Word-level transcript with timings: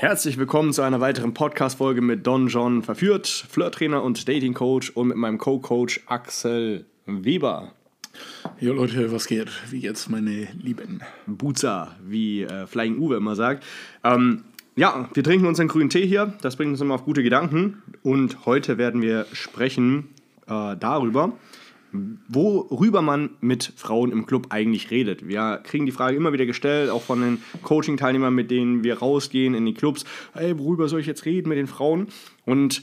Herzlich 0.00 0.38
willkommen 0.38 0.72
zu 0.72 0.82
einer 0.82 1.00
weiteren 1.00 1.34
Podcast-Folge 1.34 2.02
mit 2.02 2.24
Don 2.24 2.46
John 2.46 2.84
Verführt, 2.84 3.26
Flirttrainer 3.26 4.00
und 4.00 4.28
Dating-Coach 4.28 4.90
und 4.90 5.08
mit 5.08 5.16
meinem 5.16 5.38
Co-Coach 5.38 6.02
Axel 6.06 6.86
Weber. 7.06 7.72
Jo 8.60 8.74
Leute, 8.74 9.10
was 9.10 9.26
geht? 9.26 9.50
Wie 9.72 9.80
jetzt 9.80 10.08
meine 10.08 10.46
Lieben? 10.62 11.00
Buza, 11.26 11.96
wie 12.06 12.44
äh, 12.44 12.68
Flying 12.68 12.98
Uwe 12.98 13.16
immer 13.16 13.34
sagt. 13.34 13.64
Ähm, 14.04 14.44
ja, 14.76 15.08
wir 15.14 15.24
trinken 15.24 15.48
unseren 15.48 15.66
grünen 15.66 15.90
Tee 15.90 16.06
hier, 16.06 16.32
das 16.42 16.54
bringt 16.54 16.70
uns 16.70 16.80
immer 16.80 16.94
auf 16.94 17.04
gute 17.04 17.24
Gedanken. 17.24 17.82
Und 18.04 18.46
heute 18.46 18.78
werden 18.78 19.02
wir 19.02 19.26
sprechen 19.32 20.10
äh, 20.46 20.76
darüber, 20.76 21.32
worüber 22.28 23.02
man 23.02 23.30
mit 23.40 23.72
Frauen 23.76 24.12
im 24.12 24.26
Club 24.26 24.46
eigentlich 24.50 24.90
redet. 24.90 25.26
Wir 25.26 25.60
kriegen 25.62 25.86
die 25.86 25.92
Frage 25.92 26.16
immer 26.16 26.32
wieder 26.32 26.46
gestellt, 26.46 26.90
auch 26.90 27.02
von 27.02 27.20
den 27.20 27.42
Coaching-Teilnehmern, 27.62 28.34
mit 28.34 28.50
denen 28.50 28.84
wir 28.84 28.98
rausgehen 28.98 29.54
in 29.54 29.66
die 29.66 29.74
Clubs. 29.74 30.04
Hey, 30.32 30.58
worüber 30.58 30.88
soll 30.88 31.00
ich 31.00 31.06
jetzt 31.06 31.24
reden 31.24 31.48
mit 31.48 31.58
den 31.58 31.66
Frauen? 31.66 32.08
Und 32.44 32.82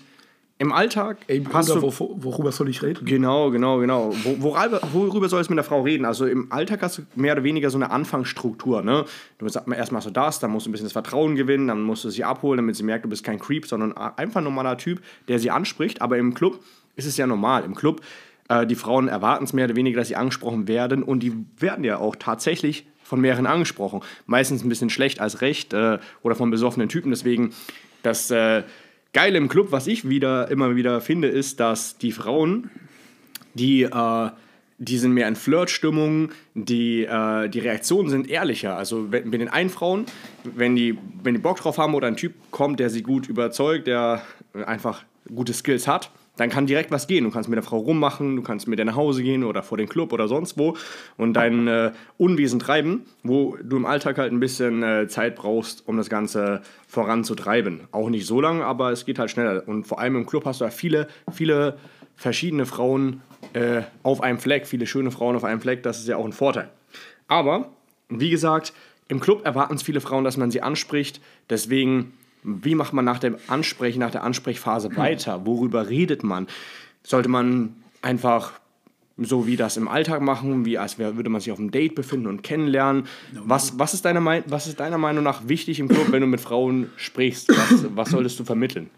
im 0.57 0.71
Alltag 0.71 1.17
Ey, 1.27 1.41
Bruder, 1.41 1.81
du, 1.81 1.81
worüber 1.91 2.51
soll 2.53 2.69
ich 2.69 2.81
reden? 2.81 3.03
Genau, 3.03 3.51
genau, 3.51 3.79
genau. 3.79 4.13
Worüber, 4.39 4.79
worüber 4.93 5.27
soll 5.27 5.41
es 5.41 5.49
mit 5.49 5.57
der 5.57 5.65
Frau 5.65 5.81
reden? 5.81 6.05
Also 6.05 6.25
im 6.27 6.49
Alltag 6.49 6.81
hast 6.81 6.99
du 6.99 7.01
mehr 7.15 7.33
oder 7.33 7.43
weniger 7.43 7.69
so 7.69 7.77
eine 7.77 7.91
Anfangsstruktur. 7.91 8.81
Ne? 8.81 9.03
Du 9.37 9.49
sagst 9.49 9.67
erst 9.69 9.91
machst 9.91 10.07
du 10.07 10.11
das, 10.11 10.39
dann 10.39 10.51
musst 10.51 10.65
du 10.65 10.69
ein 10.69 10.71
bisschen 10.71 10.85
das 10.85 10.93
Vertrauen 10.93 11.35
gewinnen, 11.35 11.67
dann 11.67 11.81
musst 11.81 12.05
du 12.05 12.09
sie 12.09 12.23
abholen, 12.23 12.57
damit 12.57 12.77
sie 12.77 12.83
merkt, 12.83 13.03
du 13.03 13.09
bist 13.09 13.25
kein 13.25 13.37
Creep, 13.37 13.67
sondern 13.67 13.91
einfach 13.97 14.39
ein 14.39 14.45
normaler 14.45 14.77
Typ, 14.77 15.01
der 15.27 15.39
sie 15.39 15.51
anspricht. 15.51 16.01
Aber 16.01 16.17
im 16.17 16.33
Club 16.33 16.61
ist 16.95 17.05
es 17.05 17.17
ja 17.17 17.27
normal. 17.27 17.65
Im 17.65 17.75
Club 17.75 17.99
äh, 18.49 18.65
die 18.65 18.75
Frauen 18.75 19.07
erwarten 19.07 19.45
es 19.45 19.53
mehr 19.53 19.65
oder 19.65 19.75
weniger, 19.75 19.99
dass 19.99 20.07
sie 20.07 20.15
angesprochen 20.15 20.67
werden 20.67 21.03
und 21.03 21.21
die 21.21 21.33
werden 21.57 21.83
ja 21.83 21.97
auch 21.97 22.15
tatsächlich 22.15 22.85
von 23.03 23.21
mehreren 23.21 23.45
angesprochen. 23.45 24.01
Meistens 24.25 24.63
ein 24.63 24.69
bisschen 24.69 24.89
schlecht 24.89 25.19
als 25.19 25.41
recht 25.41 25.73
äh, 25.73 25.99
oder 26.23 26.35
von 26.35 26.49
besoffenen 26.49 26.89
Typen. 26.89 27.11
Deswegen 27.11 27.53
das 28.03 28.31
äh, 28.31 28.63
Geile 29.13 29.37
im 29.37 29.47
Club, 29.47 29.71
was 29.71 29.87
ich 29.87 30.09
wieder 30.09 30.49
immer 30.49 30.75
wieder 30.75 31.01
finde, 31.01 31.27
ist, 31.27 31.59
dass 31.59 31.97
die 31.97 32.11
Frauen, 32.11 32.69
die 33.53 33.83
äh, 33.83 34.29
die 34.77 34.97
sind 34.97 35.13
mehr 35.13 35.27
in 35.27 35.37
Flirtstimmung, 35.37 36.31
die, 36.53 37.05
äh, 37.05 37.47
die 37.47 37.59
Reaktionen 37.59 38.09
sind 38.09 38.29
ehrlicher. 38.29 38.75
Also 38.75 39.07
mit 39.09 39.33
den 39.33 39.47
einen 39.47 39.69
Frauen, 39.69 40.05
wenn 40.43 40.75
die, 40.75 40.97
wenn 41.23 41.33
die 41.33 41.39
Bock 41.39 41.57
drauf 41.57 41.77
haben 41.77 41.95
oder 41.95 42.07
ein 42.07 42.17
Typ 42.17 42.33
kommt, 42.51 42.79
der 42.79 42.89
sie 42.89 43.01
gut 43.01 43.29
überzeugt, 43.29 43.87
der 43.87 44.21
einfach 44.65 45.03
gute 45.33 45.53
Skills 45.53 45.87
hat, 45.87 46.11
dann 46.37 46.49
kann 46.49 46.65
direkt 46.65 46.91
was 46.91 47.07
gehen. 47.07 47.23
Du 47.23 47.31
kannst 47.31 47.49
mit 47.49 47.55
der 47.57 47.63
Frau 47.63 47.77
rummachen, 47.77 48.35
du 48.35 48.41
kannst 48.41 48.67
mit 48.67 48.79
der 48.79 48.85
nach 48.85 48.95
Hause 48.95 49.23
gehen 49.23 49.43
oder 49.43 49.63
vor 49.63 49.77
den 49.77 49.87
Club 49.87 50.13
oder 50.13 50.27
sonst 50.27 50.57
wo 50.57 50.75
und 51.17 51.33
dein 51.33 51.67
äh, 51.67 51.91
Unwesen 52.17 52.59
treiben, 52.59 53.05
wo 53.23 53.57
du 53.61 53.77
im 53.77 53.85
Alltag 53.85 54.17
halt 54.17 54.31
ein 54.31 54.39
bisschen 54.39 54.83
äh, 54.83 55.07
Zeit 55.07 55.35
brauchst, 55.35 55.87
um 55.87 55.97
das 55.97 56.09
Ganze 56.09 56.61
voranzutreiben. 56.87 57.81
Auch 57.91 58.09
nicht 58.09 58.25
so 58.25 58.41
lange, 58.41 58.65
aber 58.65 58.91
es 58.91 59.05
geht 59.05 59.19
halt 59.19 59.31
schneller. 59.31 59.63
Und 59.67 59.85
vor 59.85 59.99
allem 59.99 60.15
im 60.15 60.25
Club 60.25 60.45
hast 60.45 60.61
du 60.61 60.65
ja 60.65 60.71
viele, 60.71 61.07
viele 61.31 61.77
verschiedene 62.15 62.65
Frauen 62.65 63.21
äh, 63.53 63.81
auf 64.03 64.21
einem 64.21 64.39
Fleck, 64.39 64.67
viele 64.67 64.87
schöne 64.87 65.11
Frauen 65.11 65.35
auf 65.35 65.43
einem 65.43 65.61
Fleck, 65.61 65.83
das 65.83 65.99
ist 65.99 66.07
ja 66.07 66.17
auch 66.17 66.25
ein 66.25 66.33
Vorteil. 66.33 66.69
Aber, 67.27 67.69
wie 68.09 68.29
gesagt, 68.29 68.73
im 69.07 69.19
Club 69.19 69.45
erwarten 69.45 69.75
es 69.75 69.83
viele 69.83 70.01
Frauen, 70.01 70.23
dass 70.23 70.37
man 70.37 70.51
sie 70.51 70.61
anspricht. 70.61 71.21
Deswegen 71.49 72.13
wie 72.45 72.75
macht 72.75 72.93
man 72.93 73.05
nach 73.05 73.19
dem 73.19 73.37
Ansprechen, 73.47 73.99
nach 73.99 74.11
der 74.11 74.23
Ansprechphase 74.23 74.95
weiter? 74.95 75.45
Worüber 75.45 75.89
redet 75.89 76.23
man? 76.23 76.47
Sollte 77.03 77.29
man 77.29 77.75
einfach 78.01 78.53
so 79.17 79.47
wie 79.47 79.55
das 79.55 79.77
im 79.77 79.87
Alltag 79.87 80.21
machen, 80.21 80.65
wie 80.65 80.77
als 80.77 80.99
würde 80.99 81.29
man 81.29 81.39
sich 81.39 81.51
auf 81.51 81.59
einem 81.59 81.71
Date 81.71 81.95
befinden 81.95 82.27
und 82.27 82.43
kennenlernen. 82.43 83.05
Was, 83.31 83.79
was, 83.79 83.93
ist, 83.93 84.03
deiner, 84.03 84.23
was 84.47 84.67
ist 84.67 84.79
deiner 84.79 84.97
Meinung 84.97 85.23
nach 85.23 85.47
wichtig 85.47 85.79
im 85.79 85.87
Club, 85.87 86.11
wenn 86.11 86.21
du 86.21 86.27
mit 86.27 86.41
Frauen 86.41 86.89
sprichst? 86.97 87.49
Was, 87.49 87.85
was 87.95 88.09
solltest 88.09 88.39
du 88.39 88.43
vermitteln? 88.43 88.89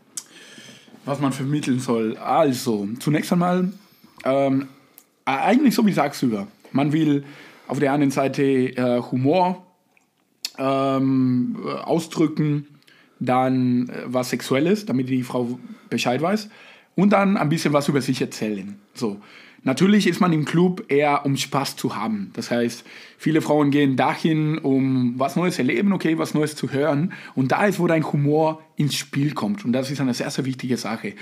Was 1.05 1.19
man 1.19 1.33
vermitteln 1.33 1.79
soll. 1.79 2.17
Also, 2.17 2.87
zunächst 2.99 3.31
einmal, 3.31 3.71
ähm, 4.25 4.67
eigentlich 5.25 5.75
so 5.75 5.85
wie 5.85 5.93
du, 5.93 6.47
man 6.71 6.91
will 6.91 7.23
auf 7.67 7.79
der 7.79 7.93
einen 7.93 8.11
Seite 8.11 8.43
äh, 8.43 9.01
Humor 9.11 9.65
ähm, 10.57 11.57
ausdrücken, 11.83 12.67
dann 13.19 13.89
äh, 13.89 14.03
was 14.05 14.29
Sexuelles, 14.29 14.85
damit 14.85 15.09
die 15.09 15.23
Frau 15.23 15.59
Bescheid 15.89 16.21
weiß 16.21 16.49
und 16.95 17.13
dann 17.13 17.37
ein 17.37 17.49
bisschen 17.49 17.73
was 17.73 17.87
über 17.87 18.01
sich 18.01 18.21
erzählen. 18.21 18.75
So. 18.93 19.21
Natürlich 19.63 20.07
ist 20.07 20.21
man 20.21 20.31
im 20.31 20.45
Club 20.45 20.85
eher, 20.87 21.25
um 21.25 21.35
Spaß 21.35 21.75
zu 21.75 21.95
haben. 21.95 22.31
Das 22.33 22.51
heißt, 22.51 22.85
viele 23.17 23.41
Frauen 23.41 23.69
gehen 23.69 23.97
dahin, 23.97 24.59
um 24.59 25.15
was 25.17 25.35
Neues 25.35 25.59
erleben, 25.59 25.91
okay, 25.91 26.17
was 26.17 26.33
Neues 26.33 26.55
zu 26.55 26.71
hören. 26.71 27.11
Und 27.35 27.51
da 27.51 27.65
ist, 27.65 27.79
wo 27.79 27.87
dein 27.87 28.09
Humor 28.11 28.61
ins 28.77 28.95
Spiel 28.95 29.33
kommt. 29.33 29.65
Und 29.65 29.73
das 29.73 29.91
ist 29.91 29.99
eine 29.99 30.13
sehr, 30.13 30.29
sehr 30.29 30.45
wichtige 30.45 30.77
Sache. 30.77 31.13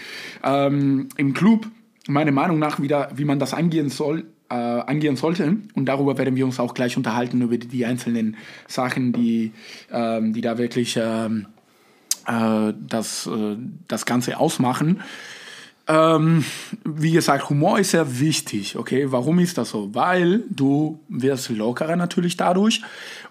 Ähm, 0.43 1.09
Im 1.17 1.33
Club, 1.33 1.67
meiner 2.07 2.31
Meinung 2.31 2.59
nach, 2.59 2.79
wieder, 2.79 3.09
wie 3.15 3.25
man 3.25 3.39
das 3.39 3.53
angehen 3.53 3.89
soll, 3.89 4.25
äh, 4.49 4.53
angehen 4.53 5.15
sollte. 5.15 5.57
Und 5.73 5.85
darüber 5.85 6.17
werden 6.17 6.35
wir 6.35 6.45
uns 6.45 6.59
auch 6.59 6.73
gleich 6.73 6.97
unterhalten, 6.97 7.41
über 7.41 7.57
die, 7.57 7.67
die 7.67 7.85
einzelnen 7.85 8.37
Sachen, 8.67 9.11
die, 9.11 9.53
ähm, 9.91 10.33
die 10.33 10.41
da 10.41 10.57
wirklich 10.57 10.99
ähm, 11.01 11.47
äh, 12.27 12.73
das, 12.87 13.27
äh, 13.27 13.57
das 13.87 14.05
Ganze 14.05 14.39
ausmachen. 14.39 15.01
Ähm, 15.87 16.43
wie 16.83 17.11
gesagt, 17.11 17.49
Humor 17.49 17.77
ist 17.77 17.91
sehr 17.91 18.19
wichtig, 18.19 18.75
okay? 18.75 19.11
Warum 19.11 19.37
ist 19.37 19.57
das 19.57 19.69
so? 19.69 19.93
Weil 19.93 20.43
du 20.49 20.99
wirst 21.09 21.49
lockerer 21.49 21.95
natürlich 21.95 22.37
dadurch 22.37 22.81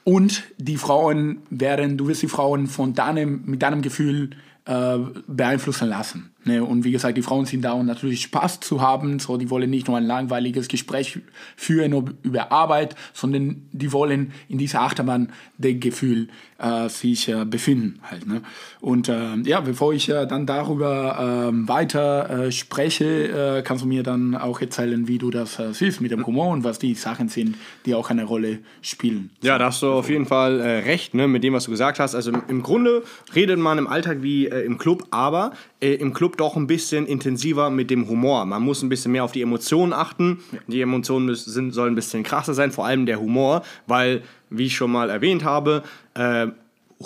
und 0.04 0.44
die 0.58 0.76
Frauen 0.76 1.38
werden, 1.50 1.98
du 1.98 2.06
wirst 2.06 2.22
die 2.22 2.28
Frauen 2.28 2.68
von 2.68 2.94
deinem, 2.94 3.42
mit 3.44 3.62
deinem 3.62 3.82
Gefühl 3.82 4.30
äh, 4.66 4.98
beeinflussen 5.26 5.88
lassen. 5.88 6.34
Ne? 6.44 6.64
Und 6.64 6.84
wie 6.84 6.92
gesagt, 6.92 7.16
die 7.16 7.22
Frauen 7.22 7.46
sind 7.46 7.62
da, 7.62 7.72
um 7.72 7.86
natürlich 7.86 8.22
Spaß 8.22 8.60
zu 8.60 8.80
haben. 8.80 9.18
So, 9.18 9.36
die 9.36 9.50
wollen 9.50 9.70
nicht 9.70 9.88
nur 9.88 9.96
ein 9.96 10.06
langweiliges 10.06 10.68
Gespräch 10.68 11.18
führen 11.56 12.16
über 12.22 12.52
Arbeit, 12.52 12.94
sondern 13.12 13.68
die 13.72 13.92
wollen 13.92 14.32
in 14.48 14.58
dieser 14.58 14.82
Achterbahn 14.82 15.30
der 15.58 15.74
Gefühl 15.74 16.28
äh, 16.58 16.88
sich 16.88 17.28
äh, 17.28 17.44
befinden. 17.44 18.00
Halt, 18.02 18.26
ne? 18.26 18.42
Und 18.80 19.08
äh, 19.08 19.36
ja, 19.44 19.60
bevor 19.60 19.92
ich 19.92 20.08
äh, 20.08 20.26
dann 20.26 20.46
darüber 20.46 21.48
ähm, 21.48 21.68
weiter 21.68 22.50
spreche, 22.50 23.62
kannst 23.64 23.84
du 23.84 23.88
mir 23.88 24.02
dann 24.02 24.34
auch 24.34 24.60
erzählen, 24.60 25.08
wie 25.08 25.18
du 25.18 25.30
das 25.30 25.60
siehst 25.72 26.00
mit 26.00 26.10
dem 26.10 26.26
Humor 26.26 26.48
und 26.48 26.64
was 26.64 26.78
die 26.78 26.94
Sachen 26.94 27.28
sind, 27.28 27.56
die 27.86 27.94
auch 27.94 28.10
eine 28.10 28.24
Rolle 28.24 28.58
spielen. 28.82 29.30
Ja, 29.42 29.58
da 29.58 29.66
hast 29.66 29.82
du 29.82 29.90
auf 29.92 30.08
jeden 30.08 30.26
Fall 30.26 30.60
recht 30.60 31.14
ne, 31.14 31.28
mit 31.28 31.44
dem, 31.44 31.52
was 31.54 31.64
du 31.64 31.70
gesagt 31.70 31.98
hast. 31.98 32.14
Also 32.14 32.32
im 32.48 32.62
Grunde 32.62 33.02
redet 33.34 33.58
man 33.58 33.78
im 33.78 33.86
Alltag 33.86 34.18
wie 34.22 34.48
im 34.62 34.78
Club, 34.78 35.04
aber 35.10 35.52
im 35.80 36.12
Club 36.12 36.36
doch 36.36 36.56
ein 36.56 36.66
bisschen 36.66 37.06
intensiver 37.06 37.70
mit 37.70 37.90
dem 37.90 38.08
Humor. 38.08 38.44
Man 38.46 38.62
muss 38.62 38.82
ein 38.82 38.88
bisschen 38.88 39.12
mehr 39.12 39.24
auf 39.24 39.32
die 39.32 39.42
Emotionen 39.42 39.92
achten. 39.92 40.38
Die 40.66 40.80
Emotionen 40.80 41.26
müssen, 41.26 41.70
sollen 41.70 41.92
ein 41.92 41.96
bisschen 41.96 42.22
krasser 42.22 42.54
sein, 42.54 42.70
vor 42.70 42.86
allem 42.86 43.06
der 43.06 43.20
Humor, 43.20 43.62
weil, 43.86 44.22
wie 44.50 44.66
ich 44.66 44.76
schon 44.76 44.92
mal 44.92 45.10
erwähnt 45.10 45.44
habe, 45.44 45.82
äh, 46.14 46.48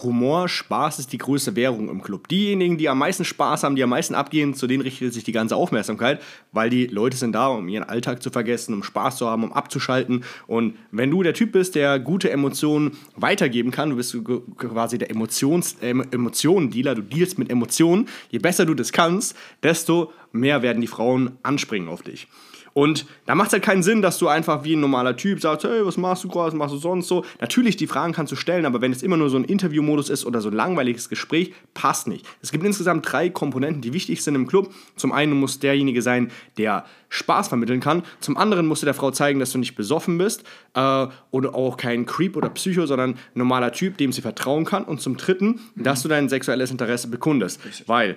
Humor, 0.02 0.48
Spaß 0.48 0.98
ist 0.98 1.12
die 1.12 1.18
größte 1.18 1.56
Währung 1.56 1.88
im 1.88 2.02
Club. 2.02 2.28
Diejenigen, 2.28 2.78
die 2.78 2.88
am 2.88 2.98
meisten 2.98 3.24
Spaß 3.24 3.62
haben, 3.62 3.76
die 3.76 3.82
am 3.82 3.90
meisten 3.90 4.14
abgehen, 4.14 4.54
zu 4.54 4.66
denen 4.66 4.82
richtet 4.82 5.14
sich 5.14 5.24
die 5.24 5.32
ganze 5.32 5.56
Aufmerksamkeit, 5.56 6.20
weil 6.52 6.70
die 6.70 6.86
Leute 6.86 7.16
sind 7.16 7.32
da, 7.32 7.48
um 7.48 7.68
ihren 7.68 7.84
Alltag 7.84 8.22
zu 8.22 8.30
vergessen, 8.30 8.74
um 8.74 8.82
Spaß 8.82 9.16
zu 9.16 9.28
haben, 9.28 9.44
um 9.44 9.52
abzuschalten. 9.52 10.24
Und 10.46 10.76
wenn 10.90 11.10
du 11.10 11.22
der 11.22 11.34
Typ 11.34 11.52
bist, 11.52 11.74
der 11.74 11.98
gute 11.98 12.30
Emotionen 12.30 12.92
weitergeben 13.16 13.70
kann, 13.70 13.90
du 13.90 13.96
bist 13.96 14.16
quasi 14.56 14.98
der 14.98 15.10
Emotions, 15.10 15.76
äh, 15.80 15.90
Emotionen-Dealer, 15.90 16.94
du 16.94 17.02
dealst 17.02 17.38
mit 17.38 17.50
Emotionen, 17.50 18.08
je 18.30 18.38
besser 18.38 18.66
du 18.66 18.74
das 18.74 18.92
kannst, 18.92 19.36
desto 19.62 20.12
mehr 20.32 20.62
werden 20.62 20.80
die 20.80 20.86
Frauen 20.86 21.38
anspringen 21.42 21.88
auf 21.88 22.02
dich. 22.02 22.28
Und 22.72 23.06
da 23.26 23.34
macht 23.34 23.48
es 23.48 23.52
halt 23.54 23.62
keinen 23.62 23.82
Sinn, 23.82 24.02
dass 24.02 24.18
du 24.18 24.28
einfach 24.28 24.64
wie 24.64 24.74
ein 24.74 24.80
normaler 24.80 25.16
Typ 25.16 25.40
sagst, 25.40 25.64
hey, 25.64 25.84
was 25.84 25.96
machst 25.96 26.24
du 26.24 26.28
gerade, 26.28 26.48
was 26.48 26.54
machst 26.54 26.74
du 26.74 26.78
sonst 26.78 27.08
so. 27.08 27.24
Natürlich, 27.40 27.76
die 27.76 27.86
Fragen 27.86 28.12
kannst 28.12 28.32
du 28.32 28.36
stellen, 28.36 28.66
aber 28.66 28.80
wenn 28.80 28.92
es 28.92 29.02
immer 29.02 29.16
nur 29.16 29.30
so 29.30 29.36
ein 29.36 29.44
Interviewmodus 29.44 30.10
ist 30.10 30.24
oder 30.24 30.40
so 30.40 30.48
ein 30.48 30.54
langweiliges 30.54 31.08
Gespräch, 31.08 31.52
passt 31.74 32.08
nicht. 32.08 32.26
Es 32.42 32.52
gibt 32.52 32.64
insgesamt 32.64 33.10
drei 33.10 33.30
Komponenten, 33.30 33.82
die 33.82 33.92
wichtig 33.92 34.22
sind 34.22 34.34
im 34.34 34.46
Club. 34.46 34.72
Zum 34.96 35.12
einen 35.12 35.32
muss 35.32 35.58
derjenige 35.58 36.02
sein, 36.02 36.30
der 36.56 36.84
Spaß 37.08 37.48
vermitteln 37.48 37.80
kann. 37.80 38.02
Zum 38.20 38.36
anderen 38.36 38.66
musst 38.66 38.82
du 38.82 38.84
der 38.84 38.94
Frau 38.94 39.10
zeigen, 39.10 39.40
dass 39.40 39.52
du 39.52 39.58
nicht 39.58 39.74
besoffen 39.74 40.18
bist 40.18 40.44
äh, 40.74 41.06
oder 41.30 41.54
auch 41.54 41.76
kein 41.76 42.06
Creep 42.06 42.36
oder 42.36 42.50
Psycho, 42.50 42.86
sondern 42.86 43.12
ein 43.12 43.18
normaler 43.34 43.72
Typ, 43.72 43.96
dem 43.96 44.12
sie 44.12 44.20
vertrauen 44.20 44.64
kann. 44.64 44.84
Und 44.84 45.00
zum 45.00 45.16
dritten, 45.16 45.60
dass 45.74 46.02
du 46.02 46.08
dein 46.08 46.28
sexuelles 46.28 46.70
Interesse 46.70 47.08
bekundest. 47.08 47.60
Weil 47.88 48.16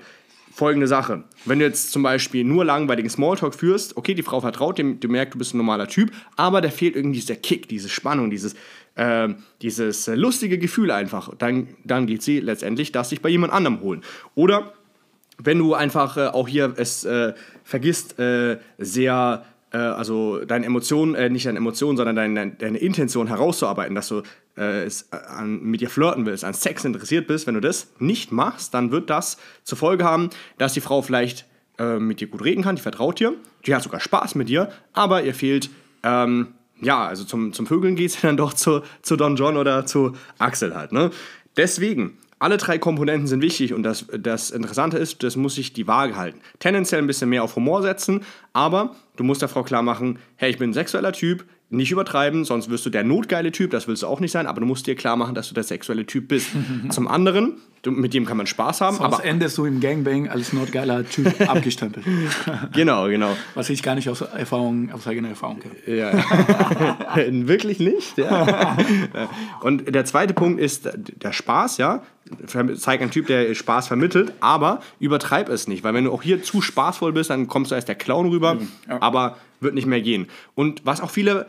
folgende 0.52 0.88
Sache. 0.88 1.24
Wenn 1.46 1.60
du 1.60 1.66
jetzt 1.66 1.92
zum 1.92 2.04
Beispiel 2.04 2.44
nur 2.44 2.66
langweiligen 2.66 3.10
Smalltalk 3.10 3.56
führst, 3.56 3.98
okay, 3.98 4.14
die 4.14 4.24
Frau 4.24 4.42
vertraut 4.42 4.78
dem, 4.78 5.00
du 5.00 5.08
merkst, 5.08 5.34
du 5.34 5.38
bist 5.38 5.54
ein 5.54 5.58
normaler 5.58 5.88
Typ, 5.88 6.12
aber 6.36 6.62
da 6.62 6.70
fehlt 6.70 6.96
irgendwie 6.96 7.20
dieser 7.20 7.36
Kick, 7.36 7.68
diese 7.70 7.90
Spannung, 7.90 8.30
dieses, 8.30 8.56
äh, 8.96 9.30
dieses 9.62 10.08
lustige 10.08 10.58
Gefühl 10.58 10.92
einfach. 10.92 11.34
Dann, 11.38 11.70
dann 11.84 12.06
geht 12.06 12.22
sie 12.22 12.40
letztendlich 12.40 12.92
das 12.92 13.10
sich 13.10 13.22
bei 13.22 13.30
jemand 13.30 13.54
anderem 13.54 13.82
holen. 13.82 14.02
Oder 14.36 14.74
wenn 15.38 15.58
du 15.58 15.74
einfach 15.74 16.18
äh, 16.18 16.28
auch 16.28 16.48
hier 16.48 16.74
es 16.78 17.04
äh, 17.04 17.34
vergisst, 17.64 18.20
äh, 18.20 18.58
sehr 18.78 19.46
äh, 19.72 19.78
also 19.78 20.44
deine 20.46 20.66
Emotionen, 20.66 21.16
äh, 21.16 21.30
nicht 21.30 21.46
deine 21.46 21.58
Emotionen, 21.58 21.98
sondern 21.98 22.16
deine, 22.16 22.52
deine 22.52 22.78
Intention 22.78 23.28
herauszuarbeiten, 23.28 23.96
dass 23.96 24.08
du 24.08 24.22
äh, 24.58 24.84
es, 24.84 25.04
äh, 25.12 25.16
an, 25.16 25.62
mit 25.62 25.82
dir 25.82 25.90
flirten 25.90 26.26
willst, 26.26 26.44
an 26.44 26.54
Sex 26.54 26.86
interessiert 26.86 27.28
bist, 27.28 27.48
wenn 27.48 27.56
du 27.56 27.62
das 27.62 27.92
nicht 28.00 28.32
machst, 28.32 28.74
dann 28.74 28.92
wird 28.92 29.10
das 29.10 29.38
zur 29.64 29.78
Folge 29.78 30.04
haben, 30.04 30.30
dass 30.58 30.74
die 30.74 30.82
Frau 30.82 31.02
vielleicht 31.02 31.46
äh, 31.78 32.00
mit 32.00 32.20
dir 32.20 32.28
gut 32.28 32.44
reden 32.44 32.64
kann, 32.64 32.76
die 32.76 32.82
vertraut 32.82 33.20
dir, 33.20 33.34
die 33.66 33.74
hat 33.74 33.84
sogar 33.84 34.00
Spaß 34.00 34.36
mit 34.36 34.50
dir, 34.50 34.70
aber 34.94 35.24
ihr 35.24 35.34
fehlt, 35.34 35.70
ähm, 36.04 36.50
ja, 36.82 37.08
also 37.08 37.24
zum, 37.24 37.54
zum 37.54 37.66
Vögeln 37.66 37.96
geht 37.96 38.12
sie 38.12 38.22
dann 38.22 38.38
doch 38.38 38.54
zu, 38.54 38.82
zu 39.02 39.16
Don 39.16 39.36
John 39.36 39.58
oder 39.58 39.86
zu 39.86 40.14
Axel 40.38 40.76
halt. 40.76 40.92
Ne? 40.92 41.12
Deswegen, 41.58 42.18
alle 42.42 42.58
drei 42.58 42.80
Komponenten 42.80 43.28
sind 43.28 43.42
wichtig 43.42 43.74
und 43.74 43.84
das, 43.84 44.08
das 44.18 44.50
Interessante 44.50 44.98
ist, 44.98 45.22
das 45.22 45.36
muss 45.36 45.56
sich 45.56 45.74
die 45.74 45.88
Waage 45.88 46.16
halten. 46.16 46.40
Tendenziell 46.58 47.00
ein 47.00 47.08
bisschen 47.08 47.30
mehr 47.30 47.44
auf 47.44 47.56
Humor 47.56 47.84
setzen, 47.84 48.22
aber 48.52 48.96
du 49.16 49.24
musst 49.24 49.44
der 49.44 49.50
Frau 49.50 49.64
klar 49.64 49.84
machen, 49.84 50.18
hey, 50.38 50.50
ich 50.50 50.58
bin 50.58 50.72
ein 50.72 50.74
sexueller 50.74 51.14
Typ, 51.14 51.46
nicht 51.70 51.92
übertreiben, 51.92 52.44
sonst 52.44 52.70
wirst 52.70 52.86
du 52.86 52.90
der 52.90 53.04
notgeile 53.04 53.52
Typ, 53.52 53.70
das 53.70 53.88
willst 53.88 54.02
du 54.02 54.08
auch 54.08 54.20
nicht 54.20 54.32
sein, 54.32 54.48
aber 54.48 54.60
du 54.60 54.66
musst 54.66 54.88
dir 54.88 54.96
klar 54.96 55.18
machen, 55.18 55.36
dass 55.36 55.50
du 55.50 55.54
der 55.54 55.64
sexuelle 55.64 56.08
Typ 56.08 56.30
bist. 56.30 56.48
Zum 56.90 57.08
anderen, 57.08 57.58
mit 57.86 58.14
dem 58.14 58.26
kann 58.26 58.38
man 58.38 58.48
Spaß 58.48 58.82
haben. 58.82 58.98
Sonst 58.98 59.14
aber 59.16 59.26
endest 59.26 59.58
du 59.58 59.66
im 59.66 59.80
Gangbang 59.80 60.30
als 60.30 60.54
notgeiler 60.54 61.04
Typ 61.08 61.34
abgestempelt. 61.50 62.06
genau, 62.74 63.08
genau. 63.08 63.36
Was 63.56 63.70
ich 63.70 63.82
gar 63.82 63.96
nicht 63.96 64.08
aus, 64.10 64.22
Erfahrung, 64.22 64.92
aus 64.92 65.08
eigener 65.08 65.30
Erfahrung 65.30 65.60
kenne. 65.60 65.76
Ja. 65.98 66.14
Wirklich 67.48 67.80
nicht. 67.80 68.18
Ja. 68.18 68.78
Und 69.62 69.94
der 69.94 70.06
zweite 70.06 70.34
Punkt 70.34 70.60
ist 70.60 70.90
der 70.96 71.34
Spaß, 71.34 71.78
ja. 71.78 72.04
Zeig 72.78 73.02
einen 73.02 73.12
Typ, 73.12 73.28
der 73.28 73.54
Spaß 73.56 73.88
vermittelt, 73.88 74.32
aber 74.40 74.82
übertreib 75.00 75.50
es 75.50 75.68
nicht, 75.68 75.84
weil 75.84 75.94
wenn 75.94 76.06
du 76.06 76.12
auch 76.14 76.22
hier 76.24 76.44
zu 76.44 76.62
spaßvoll 76.62 77.12
bist, 77.12 77.30
dann 77.30 77.48
kommst 77.48 77.72
du 77.72 77.76
als 77.76 77.86
der 77.86 77.96
Clown 77.96 78.30
rüber, 78.30 78.58
Ja. 78.88 79.02
aber 79.02 79.38
wird 79.60 79.74
nicht 79.76 79.86
mehr 79.88 80.02
gehen. 80.02 80.28
Und 80.56 80.82
was 80.86 81.02
auch 81.02 81.10
viele 81.10 81.48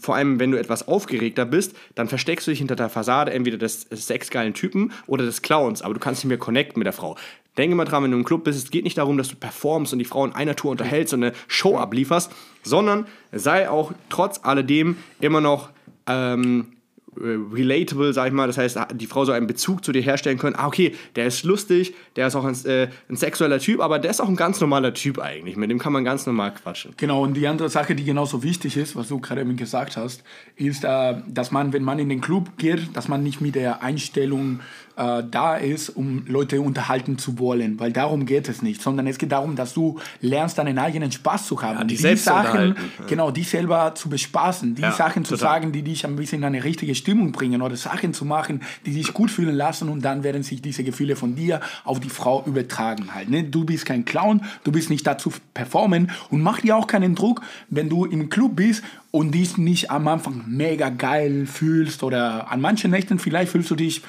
vor 0.00 0.16
allem 0.16 0.40
wenn 0.40 0.50
du 0.50 0.58
etwas 0.58 0.88
aufgeregter 0.88 1.44
bist, 1.44 1.76
dann 1.94 2.08
versteckst 2.08 2.46
du 2.46 2.50
dich 2.50 2.58
hinter 2.58 2.76
der 2.76 2.88
Fassade 2.88 3.32
entweder 3.32 3.58
des 3.58 3.82
sexgeilen 3.90 4.54
Typen 4.54 4.92
oder 5.06 5.24
des 5.24 5.42
Clowns, 5.42 5.82
aber 5.82 5.94
du 5.94 6.00
kannst 6.00 6.24
nicht 6.24 6.28
mehr 6.28 6.38
connecten 6.38 6.78
mit 6.78 6.86
der 6.86 6.92
Frau. 6.92 7.16
Denke 7.56 7.74
mal 7.74 7.84
dran, 7.86 8.02
wenn 8.02 8.10
du 8.10 8.18
im 8.18 8.24
Club 8.24 8.44
bist, 8.44 8.58
es 8.62 8.70
geht 8.70 8.84
nicht 8.84 8.98
darum, 8.98 9.16
dass 9.16 9.28
du 9.28 9.36
performst 9.36 9.92
und 9.92 9.98
die 9.98 10.04
Frau 10.04 10.24
in 10.24 10.32
einer 10.32 10.56
Tour 10.56 10.70
unterhältst 10.70 11.14
und 11.14 11.24
eine 11.24 11.32
Show 11.48 11.78
ablieferst, 11.78 12.30
sondern 12.62 13.06
sei 13.32 13.70
auch 13.70 13.92
trotz 14.10 14.40
alledem 14.42 14.96
immer 15.20 15.40
noch 15.40 15.70
ähm, 16.06 16.66
äh, 16.72 16.75
relatable, 17.20 18.12
sag 18.12 18.28
ich 18.28 18.32
mal. 18.32 18.46
Das 18.46 18.58
heißt, 18.58 18.78
die 18.94 19.06
Frau 19.06 19.24
soll 19.24 19.36
einen 19.36 19.46
Bezug 19.46 19.84
zu 19.84 19.92
dir 19.92 20.02
herstellen 20.02 20.38
können. 20.38 20.56
Ah, 20.56 20.66
okay, 20.66 20.94
der 21.14 21.26
ist 21.26 21.44
lustig, 21.44 21.94
der 22.16 22.26
ist 22.26 22.34
auch 22.34 22.44
ein, 22.44 22.54
äh, 22.64 22.88
ein 23.08 23.16
sexueller 23.16 23.58
Typ, 23.58 23.80
aber 23.80 23.98
der 23.98 24.10
ist 24.10 24.20
auch 24.20 24.28
ein 24.28 24.36
ganz 24.36 24.60
normaler 24.60 24.94
Typ 24.94 25.18
eigentlich. 25.18 25.56
Mit 25.56 25.70
dem 25.70 25.78
kann 25.78 25.92
man 25.92 26.04
ganz 26.04 26.26
normal 26.26 26.54
quatschen. 26.54 26.94
Genau, 26.96 27.22
und 27.22 27.34
die 27.34 27.46
andere 27.46 27.68
Sache, 27.68 27.94
die 27.94 28.04
genauso 28.04 28.42
wichtig 28.42 28.76
ist, 28.76 28.96
was 28.96 29.08
du 29.08 29.20
gerade 29.20 29.40
eben 29.40 29.56
gesagt 29.56 29.96
hast, 29.96 30.22
ist, 30.56 30.84
äh, 30.84 31.14
dass 31.26 31.50
man, 31.50 31.72
wenn 31.72 31.82
man 31.82 31.98
in 31.98 32.08
den 32.08 32.20
Club 32.20 32.58
geht, 32.58 32.96
dass 32.96 33.08
man 33.08 33.22
nicht 33.22 33.40
mit 33.40 33.54
der 33.54 33.82
Einstellung 33.82 34.60
äh, 34.96 35.22
da 35.30 35.56
ist, 35.56 35.90
um 35.90 36.24
Leute 36.26 36.60
unterhalten 36.60 37.18
zu 37.18 37.38
wollen, 37.38 37.78
weil 37.78 37.92
darum 37.92 38.24
geht 38.26 38.48
es 38.48 38.62
nicht, 38.62 38.80
sondern 38.82 39.06
es 39.06 39.18
geht 39.18 39.32
darum, 39.32 39.54
dass 39.56 39.74
du 39.74 39.98
lernst, 40.20 40.58
deinen 40.58 40.78
eigenen 40.78 41.12
Spaß 41.12 41.46
zu 41.46 41.60
haben. 41.62 41.86
dich 41.86 41.98
die 41.98 42.02
selbst 42.02 42.24
zu 42.24 42.30
Sachen. 42.30 42.76
Ja. 42.98 43.06
genau, 43.06 43.30
die 43.30 43.42
selber 43.42 43.94
zu 43.94 44.08
bespaßen, 44.08 44.74
die 44.74 44.82
Ja, 44.82 44.92
Sachen 44.92 45.24
zu 45.24 45.34
total. 45.36 45.54
sagen, 45.60 45.72
die 45.72 45.82
dich 45.82 46.04
ein 46.06 46.16
bisschen 46.16 46.38
in 46.38 46.44
eine 46.44 46.64
richtige 46.64 46.94
Stimmung 46.94 47.32
bringen 47.32 47.62
oder 47.62 47.76
Sachen 47.76 48.14
zu 48.14 48.24
machen, 48.24 48.62
die 48.86 48.92
dich 48.92 49.12
gut 49.12 49.30
fühlen 49.30 49.54
lassen 49.54 49.88
und 49.88 50.02
dann 50.02 50.22
werden 50.24 50.42
sich 50.42 50.62
diese 50.62 50.82
Gefühle 50.84 51.14
von 51.16 51.34
dir 51.36 51.60
auf 51.84 52.00
die 52.00 52.08
Frau 52.10 52.42
übertragen 52.46 53.14
halt. 53.14 53.28
Ne? 53.28 53.44
Du 53.44 53.64
bist 53.64 53.84
kein 53.86 54.04
Clown, 54.04 54.42
du 54.64 54.72
bist 54.72 54.90
nicht 54.90 55.06
dazu 55.06 55.30
performen 55.54 56.10
und 56.30 56.40
mach 56.40 56.60
dir 56.60 56.76
auch 56.76 56.86
keinen 56.86 57.14
Druck, 57.14 57.42
wenn 57.68 57.88
du 57.88 58.04
im 58.06 58.28
Club 58.30 58.56
bist 58.56 58.82
und 59.10 59.32
dich 59.34 59.56
nicht 59.58 59.90
am 59.90 60.08
Anfang 60.08 60.44
mega 60.46 60.88
geil 60.88 61.46
fühlst 61.46 62.02
oder 62.02 62.50
an 62.50 62.60
manchen 62.60 62.90
Nächten 62.90 63.18
vielleicht 63.18 63.52
fühlst 63.52 63.70
du 63.70 63.74
dich 63.74 64.02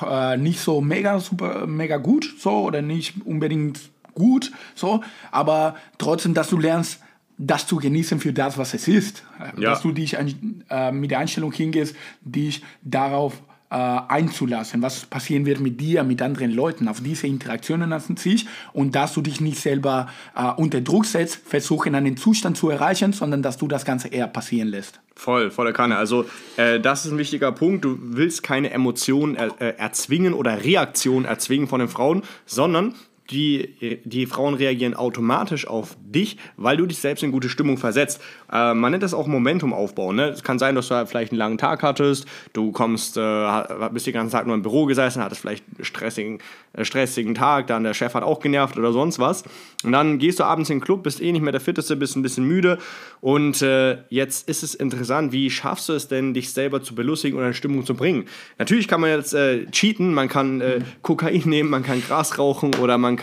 äh, 0.00 0.36
nicht 0.36 0.60
so 0.60 0.80
mega 0.80 1.18
super 1.20 1.66
mega 1.66 1.96
gut 1.96 2.34
so 2.38 2.50
oder 2.62 2.82
nicht 2.82 3.14
unbedingt 3.24 3.80
gut 4.14 4.52
so, 4.74 5.02
aber 5.30 5.76
trotzdem, 5.98 6.34
dass 6.34 6.48
du 6.48 6.58
lernst 6.58 7.00
das 7.38 7.66
zu 7.66 7.76
genießen 7.76 8.20
für 8.20 8.32
das, 8.32 8.58
was 8.58 8.74
es 8.74 8.86
ist. 8.88 9.24
Äh, 9.40 9.60
Ja. 9.60 9.70
Dass 9.70 9.82
du 9.82 9.92
dich 9.92 10.16
äh, 10.16 10.92
mit 10.92 11.10
der 11.10 11.18
Einstellung 11.18 11.52
hingehst, 11.52 11.96
dich 12.20 12.62
darauf 12.82 13.42
äh, 13.72 14.00
einzulassen, 14.08 14.82
was 14.82 15.06
passieren 15.06 15.46
wird 15.46 15.60
mit 15.60 15.80
dir, 15.80 16.04
mit 16.04 16.20
anderen 16.20 16.50
Leuten, 16.50 16.88
auf 16.88 17.00
diese 17.00 17.26
Interaktionen 17.26 17.92
an 17.92 18.16
sich 18.16 18.46
und 18.74 18.94
dass 18.94 19.14
du 19.14 19.22
dich 19.22 19.40
nicht 19.40 19.58
selber 19.58 20.08
äh, 20.36 20.50
unter 20.56 20.82
Druck 20.82 21.06
setzt, 21.06 21.40
versuchen 21.46 21.94
einen 21.94 22.18
Zustand 22.18 22.58
zu 22.58 22.68
erreichen, 22.68 23.14
sondern 23.14 23.40
dass 23.42 23.56
du 23.56 23.68
das 23.68 23.86
Ganze 23.86 24.08
eher 24.08 24.26
passieren 24.26 24.68
lässt. 24.68 25.00
Voll, 25.14 25.50
voller 25.50 25.72
Kanne. 25.72 25.96
Also, 25.96 26.26
äh, 26.56 26.80
das 26.80 27.06
ist 27.06 27.12
ein 27.12 27.18
wichtiger 27.18 27.50
Punkt. 27.52 27.84
Du 27.84 27.96
willst 27.98 28.42
keine 28.42 28.70
Emotionen 28.70 29.36
er, 29.36 29.58
äh, 29.60 29.76
erzwingen 29.78 30.34
oder 30.34 30.64
Reaktionen 30.64 31.24
erzwingen 31.24 31.66
von 31.66 31.80
den 31.80 31.88
Frauen, 31.88 32.22
sondern 32.44 32.94
die, 33.32 34.00
die 34.04 34.26
Frauen 34.26 34.54
reagieren 34.54 34.94
automatisch 34.94 35.66
auf 35.66 35.96
dich, 36.00 36.36
weil 36.56 36.76
du 36.76 36.86
dich 36.86 36.98
selbst 36.98 37.22
in 37.22 37.32
gute 37.32 37.48
Stimmung 37.48 37.78
versetzt. 37.78 38.20
Äh, 38.52 38.74
man 38.74 38.92
nennt 38.92 39.02
das 39.02 39.14
auch 39.14 39.26
Momentum 39.26 39.72
aufbauen. 39.72 40.16
Ne? 40.16 40.28
Es 40.28 40.42
kann 40.42 40.58
sein, 40.58 40.74
dass 40.74 40.88
du 40.88 40.94
halt 40.94 41.08
vielleicht 41.08 41.32
einen 41.32 41.38
langen 41.38 41.58
Tag 41.58 41.82
hattest, 41.82 42.26
du 42.52 42.72
kommst, 42.72 43.16
äh, 43.16 43.62
bist 43.92 44.06
den 44.06 44.14
ganzen 44.14 44.32
Tag 44.32 44.46
nur 44.46 44.54
im 44.54 44.62
Büro 44.62 44.86
gesessen, 44.86 45.22
hattest 45.22 45.40
vielleicht 45.40 45.64
einen 45.76 45.84
stressigen, 45.84 46.38
äh, 46.74 46.84
stressigen 46.84 47.34
Tag, 47.34 47.66
dann 47.66 47.84
der 47.84 47.94
Chef 47.94 48.14
hat 48.14 48.22
auch 48.22 48.40
genervt 48.40 48.76
oder 48.76 48.92
sonst 48.92 49.18
was. 49.18 49.44
Und 49.84 49.92
dann 49.92 50.18
gehst 50.18 50.38
du 50.38 50.44
abends 50.44 50.70
in 50.70 50.78
den 50.78 50.84
Club, 50.84 51.02
bist 51.02 51.20
eh 51.20 51.32
nicht 51.32 51.42
mehr 51.42 51.52
der 51.52 51.60
Fitteste, 51.60 51.96
bist 51.96 52.16
ein 52.16 52.22
bisschen 52.22 52.44
müde 52.44 52.78
und 53.20 53.62
äh, 53.62 53.98
jetzt 54.08 54.48
ist 54.48 54.62
es 54.62 54.74
interessant, 54.74 55.32
wie 55.32 55.48
schaffst 55.48 55.88
du 55.88 55.92
es 55.92 56.08
denn, 56.08 56.34
dich 56.34 56.52
selber 56.52 56.82
zu 56.82 56.94
belustigen 56.94 57.38
oder 57.38 57.48
in 57.48 57.54
Stimmung 57.54 57.86
zu 57.86 57.94
bringen? 57.94 58.26
Natürlich 58.58 58.88
kann 58.88 59.00
man 59.00 59.10
jetzt 59.10 59.32
äh, 59.32 59.66
cheaten, 59.66 60.12
man 60.12 60.28
kann 60.28 60.60
äh, 60.60 60.80
Kokain 61.02 61.42
nehmen, 61.46 61.70
man 61.70 61.84
kann 61.84 62.02
Gras 62.02 62.38
rauchen 62.38 62.74
oder 62.76 62.98
man 62.98 63.16
kann, 63.16 63.21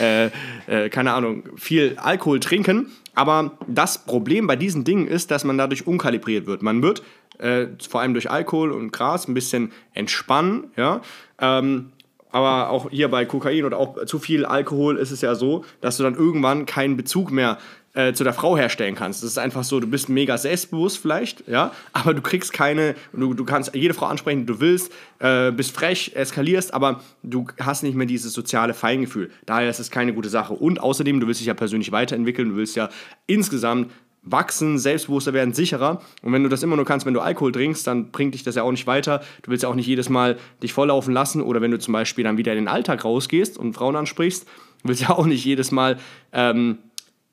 äh, 0.00 0.26
äh, 0.66 0.88
keine 0.90 1.12
Ahnung, 1.12 1.44
viel 1.56 1.96
Alkohol 1.98 2.40
trinken. 2.40 2.86
Aber 3.14 3.52
das 3.66 4.04
Problem 4.04 4.46
bei 4.46 4.56
diesen 4.56 4.84
Dingen 4.84 5.06
ist, 5.06 5.30
dass 5.30 5.44
man 5.44 5.58
dadurch 5.58 5.86
unkalibriert 5.86 6.46
wird. 6.46 6.62
Man 6.62 6.82
wird 6.82 7.02
äh, 7.38 7.66
vor 7.88 8.00
allem 8.00 8.14
durch 8.14 8.30
Alkohol 8.30 8.72
und 8.72 8.92
Gras 8.92 9.28
ein 9.28 9.34
bisschen 9.34 9.72
entspannen, 9.92 10.70
ja. 10.76 11.02
Ähm, 11.38 11.92
aber 12.30 12.70
auch 12.70 12.90
hier 12.90 13.08
bei 13.08 13.26
Kokain 13.26 13.64
oder 13.64 13.76
auch 13.76 14.06
zu 14.06 14.18
viel 14.18 14.46
Alkohol 14.46 14.96
ist 14.96 15.10
es 15.10 15.20
ja 15.20 15.34
so, 15.34 15.66
dass 15.82 15.98
du 15.98 16.02
dann 16.02 16.14
irgendwann 16.14 16.64
keinen 16.64 16.96
Bezug 16.96 17.30
mehr 17.30 17.58
äh, 17.94 18.12
zu 18.12 18.24
der 18.24 18.32
Frau 18.32 18.56
herstellen 18.56 18.94
kannst. 18.94 19.22
Das 19.22 19.30
ist 19.30 19.38
einfach 19.38 19.64
so, 19.64 19.80
du 19.80 19.86
bist 19.86 20.08
mega 20.08 20.38
selbstbewusst 20.38 20.98
vielleicht, 20.98 21.46
ja, 21.46 21.72
aber 21.92 22.14
du 22.14 22.22
kriegst 22.22 22.52
keine, 22.52 22.94
du, 23.12 23.34
du 23.34 23.44
kannst 23.44 23.74
jede 23.74 23.94
Frau 23.94 24.06
ansprechen, 24.06 24.40
die 24.40 24.46
du 24.46 24.60
willst, 24.60 24.92
äh, 25.18 25.50
bist 25.52 25.72
frech, 25.72 26.12
eskalierst, 26.14 26.72
aber 26.72 27.00
du 27.22 27.46
hast 27.60 27.82
nicht 27.82 27.94
mehr 27.94 28.06
dieses 28.06 28.32
soziale 28.32 28.74
Feingefühl. 28.74 29.30
Daher 29.46 29.68
ist 29.68 29.80
es 29.80 29.90
keine 29.90 30.14
gute 30.14 30.28
Sache. 30.28 30.54
Und 30.54 30.80
außerdem, 30.80 31.20
du 31.20 31.26
willst 31.26 31.40
dich 31.40 31.48
ja 31.48 31.54
persönlich 31.54 31.92
weiterentwickeln, 31.92 32.50
du 32.50 32.56
willst 32.56 32.76
ja 32.76 32.88
insgesamt 33.26 33.90
wachsen, 34.22 34.78
selbstbewusster 34.78 35.32
werden, 35.32 35.52
sicherer. 35.52 36.00
Und 36.22 36.32
wenn 36.32 36.44
du 36.44 36.48
das 36.48 36.62
immer 36.62 36.76
nur 36.76 36.84
kannst, 36.84 37.06
wenn 37.06 37.14
du 37.14 37.20
Alkohol 37.20 37.52
trinkst, 37.52 37.86
dann 37.86 38.10
bringt 38.10 38.34
dich 38.34 38.44
das 38.44 38.54
ja 38.54 38.62
auch 38.62 38.70
nicht 38.70 38.86
weiter. 38.86 39.20
Du 39.42 39.50
willst 39.50 39.64
ja 39.64 39.68
auch 39.68 39.74
nicht 39.74 39.86
jedes 39.86 40.08
Mal 40.08 40.38
dich 40.62 40.72
volllaufen 40.72 41.12
lassen 41.12 41.42
oder 41.42 41.60
wenn 41.60 41.72
du 41.72 41.78
zum 41.78 41.92
Beispiel 41.92 42.24
dann 42.24 42.36
wieder 42.36 42.52
in 42.52 42.58
den 42.58 42.68
Alltag 42.68 43.04
rausgehst 43.04 43.58
und 43.58 43.74
Frauen 43.74 43.96
ansprichst, 43.96 44.46
willst 44.84 45.02
ja 45.02 45.10
auch 45.10 45.26
nicht 45.26 45.44
jedes 45.44 45.72
Mal 45.72 45.98
ähm, 46.32 46.78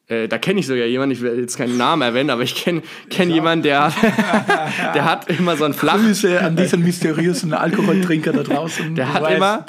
äh, 0.09 0.27
da 0.27 0.37
kenne 0.37 0.59
ich 0.59 0.67
sogar 0.67 0.85
jemanden, 0.85 1.13
ich 1.13 1.21
will 1.21 1.39
jetzt 1.39 1.57
keinen 1.57 1.77
Namen 1.77 2.01
erwähnen, 2.01 2.29
aber 2.31 2.41
ich 2.41 2.55
kenne 2.55 2.81
kenn 3.09 3.29
jemanden, 3.29 3.63
der, 3.63 3.93
der 4.93 5.05
hat 5.05 5.29
immer 5.29 5.55
so 5.55 5.65
ein 5.65 5.73
Flach, 5.73 5.99
Grüße 5.99 6.41
an 6.41 6.55
diesen 6.55 6.83
mysteriösen 6.83 7.53
Alkoholtrinker 7.53 8.33
da 8.33 8.43
draußen. 8.43 8.95
Der 8.95 9.13
hat 9.13 9.21
weißt, 9.21 9.35
immer- 9.37 9.65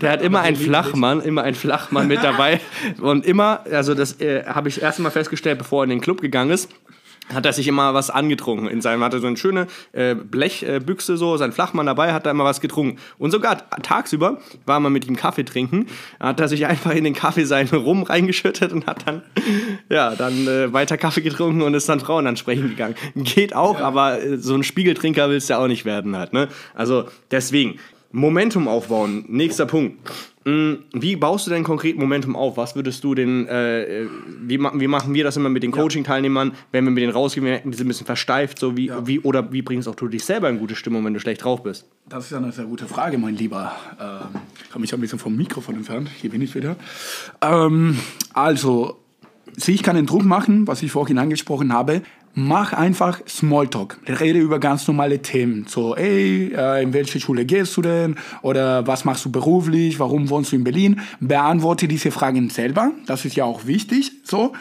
der 0.00 0.10
hat 0.10 0.22
immer 0.22 0.40
einen. 0.40 0.56
Flachmann, 0.56 1.20
immer 1.20 1.42
einen 1.44 1.54
Flachmann 1.56 2.08
mit 2.08 2.22
dabei 2.22 2.60
und 3.00 3.24
immer, 3.24 3.60
also 3.70 3.94
das 3.94 4.20
äh, 4.20 4.44
habe 4.44 4.68
ich 4.68 4.82
erst 4.82 4.98
mal 4.98 5.10
festgestellt, 5.10 5.58
bevor 5.58 5.82
er 5.82 5.84
in 5.84 5.90
den 5.90 6.00
Club 6.00 6.20
gegangen 6.20 6.50
ist, 6.50 6.68
hat 7.32 7.46
er 7.46 7.52
sich 7.52 7.68
immer 7.68 7.94
was 7.94 8.10
angetrunken. 8.10 8.68
In 8.68 8.80
seinem 8.80 9.02
hatte 9.02 9.20
so 9.20 9.26
eine 9.26 9.36
schöne 9.36 9.66
äh, 9.92 10.14
Blechbüchse 10.14 11.16
so, 11.16 11.36
sein 11.36 11.52
Flachmann 11.52 11.86
dabei, 11.86 12.12
hat 12.12 12.26
da 12.26 12.30
immer 12.30 12.44
was 12.44 12.60
getrunken. 12.60 12.98
Und 13.18 13.30
sogar 13.30 13.68
tagsüber 13.82 14.38
war 14.66 14.80
man 14.80 14.92
mit 14.92 15.06
ihm 15.06 15.16
Kaffee 15.16 15.44
trinken, 15.44 15.86
hat 16.20 16.40
er 16.40 16.48
sich 16.48 16.66
einfach 16.66 16.92
in 16.92 17.04
den 17.04 17.14
Kaffee 17.14 17.44
seinen 17.44 17.68
Rum 17.74 18.02
reingeschüttet 18.02 18.72
und 18.72 18.86
hat 18.86 19.06
dann 19.06 19.22
ja 19.88 20.14
dann 20.14 20.46
äh, 20.46 20.72
weiter 20.72 20.96
Kaffee 20.96 21.22
getrunken 21.22 21.62
und 21.62 21.74
ist 21.74 21.88
dann 21.88 22.00
Frauen 22.00 22.26
ansprechen 22.26 22.68
gegangen. 22.68 22.94
Geht 23.14 23.54
auch, 23.54 23.80
aber 23.80 24.22
äh, 24.22 24.38
so 24.38 24.54
ein 24.54 24.62
Spiegeltrinker 24.62 25.30
willst 25.30 25.48
du 25.48 25.54
ja 25.54 25.60
auch 25.60 25.68
nicht 25.68 25.84
werden 25.84 26.16
halt. 26.16 26.32
Ne? 26.32 26.48
Also 26.74 27.06
deswegen 27.30 27.78
Momentum 28.10 28.68
aufbauen. 28.68 29.24
Nächster 29.28 29.66
Punkt. 29.66 29.98
Mm, 30.48 30.84
Wie 30.92 31.16
baust 31.16 31.46
du 31.46 31.50
denn 31.50 31.62
konkret 31.62 31.98
Momentum 31.98 32.34
auf? 32.36 32.56
Was 32.56 32.74
würdest 32.74 33.04
du 33.04 33.14
denn, 33.14 33.46
äh, 33.48 34.06
wie, 34.40 34.56
ma- 34.56 34.72
wie 34.74 34.86
machen 34.86 35.12
wir 35.12 35.24
das 35.24 35.36
immer 35.36 35.50
mit 35.50 35.62
den 35.62 35.72
Coaching-Teilnehmern, 35.72 36.52
wenn 36.72 36.84
wir 36.84 36.90
mit 36.90 37.02
denen 37.02 37.12
rausgehen, 37.12 37.44
wir 37.46 37.56
sind 37.62 37.80
ein 37.80 37.88
bisschen 37.88 38.06
versteift, 38.06 38.58
so 38.58 38.76
wie, 38.76 38.90
wie, 39.04 39.20
oder 39.20 39.52
wie 39.52 39.60
bringst 39.62 39.88
auch 39.88 39.94
du 39.94 40.08
dich 40.08 40.24
selber 40.24 40.48
in 40.48 40.58
gute 40.58 40.74
Stimmung, 40.74 41.04
wenn 41.04 41.12
du 41.12 41.20
schlecht 41.20 41.44
drauf 41.44 41.62
bist? 41.62 41.86
Das 42.08 42.24
ist 42.26 42.32
eine 42.32 42.50
sehr 42.52 42.64
gute 42.64 42.86
Frage, 42.86 43.18
mein 43.18 43.36
Lieber. 43.36 43.72
Ähm, 44.00 44.40
ich 44.64 44.70
habe 44.70 44.80
mich 44.80 44.94
ein 44.94 45.00
bisschen 45.00 45.18
vom 45.18 45.36
Mikrofon 45.36 45.74
entfernt. 45.76 46.08
Hier 46.20 46.30
bin 46.30 46.40
ich 46.40 46.54
wieder. 46.54 46.76
Ähm, 47.42 47.98
also, 48.32 48.98
sich 49.56 49.82
keinen 49.82 50.06
Druck 50.06 50.24
machen, 50.24 50.66
was 50.66 50.82
ich 50.82 50.92
vorhin 50.92 51.18
angesprochen 51.18 51.72
habe. 51.72 52.02
Mach 52.34 52.72
einfach 52.72 53.20
Smalltalk. 53.26 53.98
Rede 54.06 54.38
über 54.38 54.60
ganz 54.60 54.86
normale 54.86 55.20
Themen. 55.20 55.66
So, 55.68 55.96
ey, 55.96 56.52
äh, 56.54 56.82
in 56.82 56.92
welche 56.92 57.18
Schule 57.18 57.44
gehst 57.44 57.76
du 57.76 57.82
denn? 57.82 58.16
Oder 58.42 58.86
was 58.86 59.04
machst 59.04 59.24
du 59.24 59.32
beruflich? 59.32 59.98
Warum 59.98 60.30
wohnst 60.30 60.52
du 60.52 60.56
in 60.56 60.64
Berlin? 60.64 61.00
Beantworte 61.20 61.88
diese 61.88 62.10
Fragen 62.10 62.48
selber. 62.50 62.92
Das 63.06 63.24
ist 63.24 63.34
ja 63.34 63.44
auch 63.44 63.66
wichtig. 63.66 64.12
So. 64.22 64.52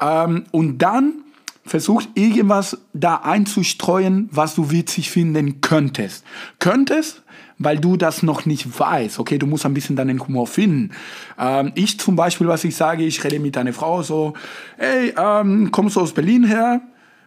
Ähm, 0.00 0.44
und 0.50 0.78
dann 0.78 1.24
versucht 1.66 2.08
irgendwas 2.14 2.78
da 2.94 3.16
einzustreuen, 3.16 4.28
was 4.32 4.54
du 4.54 4.70
witzig 4.70 5.10
finden 5.10 5.60
könntest. 5.60 6.24
Könntest, 6.58 7.22
weil 7.58 7.78
du 7.78 7.96
das 7.96 8.22
noch 8.22 8.46
nicht 8.46 8.78
weißt. 8.78 9.18
Okay, 9.18 9.38
du 9.38 9.46
musst 9.46 9.66
ein 9.66 9.74
bisschen 9.74 9.96
deinen 9.96 10.26
Humor 10.26 10.46
finden. 10.46 10.92
Ähm, 11.38 11.72
ich 11.74 11.98
zum 11.98 12.16
Beispiel, 12.16 12.48
was 12.48 12.64
ich 12.64 12.76
sage, 12.76 13.04
ich 13.04 13.22
rede 13.24 13.40
mit 13.40 13.56
einer 13.58 13.72
Frau 13.72 14.02
so, 14.02 14.34
hey, 14.78 15.12
ähm, 15.16 15.70
kommst 15.72 15.96
du 15.96 16.00
aus 16.00 16.12
Berlin 16.12 16.44
her? 16.44 16.80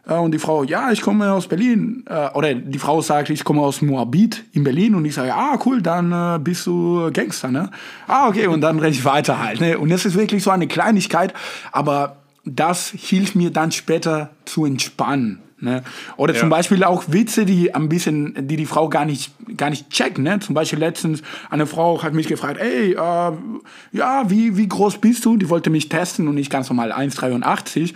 Äh, 0.09 0.15
und 0.15 0.31
die 0.31 0.39
Frau, 0.39 0.63
ja, 0.63 0.91
ich 0.91 1.01
komme 1.01 1.31
aus 1.31 1.47
Berlin. 1.47 2.03
Äh, 2.09 2.29
oder 2.33 2.53
die 2.53 2.79
Frau 2.79 3.01
sagt, 3.01 3.29
ich 3.29 3.43
komme 3.43 3.61
aus 3.61 3.81
Moabit 3.81 4.43
in 4.53 4.63
Berlin. 4.63 4.95
Und 4.95 5.05
ich 5.05 5.13
sage, 5.13 5.33
ah, 5.33 5.59
cool, 5.65 5.81
dann 5.81 6.11
äh, 6.11 6.39
bist 6.39 6.65
du 6.67 7.11
Gangster, 7.13 7.49
ne? 7.49 7.69
Ah, 8.07 8.27
okay, 8.27 8.47
und 8.47 8.61
dann 8.61 8.79
rede 8.79 8.91
ich 8.91 9.05
weiter 9.05 9.39
halt. 9.39 9.61
Ne? 9.61 9.77
Und 9.77 9.89
das 9.89 10.05
ist 10.05 10.15
wirklich 10.15 10.43
so 10.43 10.51
eine 10.51 10.67
Kleinigkeit, 10.67 11.33
aber 11.71 12.17
das 12.45 12.89
hilft 12.89 13.35
mir 13.35 13.51
dann 13.51 13.71
später 13.71 14.31
zu 14.45 14.65
entspannen. 14.65 15.39
Ne? 15.61 15.83
Oder 16.15 16.33
ja. 16.33 16.39
zum 16.39 16.49
Beispiel 16.49 16.85
auch 16.85 17.03
Witze, 17.07 17.45
die 17.45 17.75
ein 17.75 17.89
bisschen, 17.89 18.47
die 18.47 18.55
die 18.55 18.65
Frau 18.65 18.87
gar 18.87 19.05
nicht, 19.05 19.33
gar 19.57 19.69
nicht 19.69 19.89
checkt. 19.89 20.17
Ne? 20.17 20.39
Zum 20.39 20.55
Beispiel 20.55 20.79
letztens 20.79 21.21
eine 21.49 21.67
Frau 21.67 22.01
hat 22.01 22.13
mich 22.13 22.27
gefragt, 22.27 22.59
ey, 22.61 22.93
äh, 22.93 22.95
ja, 22.95 24.29
wie, 24.29 24.55
wie 24.55 24.67
groß 24.69 24.99
bist 24.99 25.25
du? 25.25 25.35
Die 25.35 25.49
wollte 25.49 25.69
mich 25.69 25.89
testen 25.89 26.29
und 26.29 26.37
ich 26.37 26.49
ganz 26.49 26.69
normal 26.69 26.93
1,83. 26.93 27.93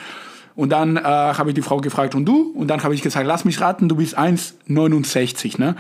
Und 0.56 0.70
dann 0.70 0.98
äh, 0.98 1.02
habe 1.02 1.50
ich 1.50 1.56
die 1.56 1.62
Frau 1.62 1.78
gefragt, 1.78 2.16
und 2.16 2.26
du? 2.26 2.52
Und 2.56 2.68
dann 2.68 2.84
habe 2.84 2.94
ich 2.94 3.02
gesagt, 3.02 3.26
lass 3.26 3.46
mich 3.46 3.60
raten, 3.60 3.90
du 3.90 3.96
bist 3.96 4.18
1,69. 4.18 5.60
Ne? 5.60 5.76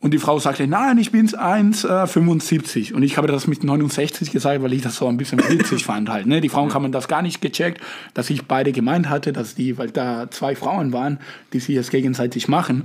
Und 0.00 0.12
die 0.12 0.18
Frau 0.18 0.38
sagte, 0.38 0.66
nein, 0.66 0.96
ich 0.98 1.12
bin 1.12 1.28
1,75. 1.28 2.90
Äh, 2.90 2.94
und 2.94 3.02
ich 3.02 3.18
habe 3.18 3.28
das 3.28 3.46
mit 3.46 3.62
69 3.62 4.32
gesagt, 4.32 4.62
weil 4.62 4.72
ich 4.72 4.82
das 4.82 4.96
so 4.96 5.06
ein 5.06 5.18
bisschen 5.18 5.38
witzig 5.48 5.84
fand 5.86 6.08
halt. 6.08 6.26
Ne? 6.26 6.40
Die 6.40 6.48
Frauen 6.48 6.72
haben 6.72 6.90
das 6.90 7.06
gar 7.06 7.20
nicht 7.20 7.42
gecheckt, 7.42 7.80
dass 8.14 8.30
ich 8.30 8.46
beide 8.46 8.72
gemeint 8.72 9.10
hatte, 9.10 9.32
dass 9.32 9.54
die, 9.54 9.76
weil 9.78 9.90
da 9.90 10.30
zwei 10.30 10.56
Frauen 10.56 10.92
waren, 10.92 11.18
die 11.52 11.60
sich 11.60 11.76
jetzt 11.76 11.90
gegenseitig 11.90 12.48
machen. 12.48 12.84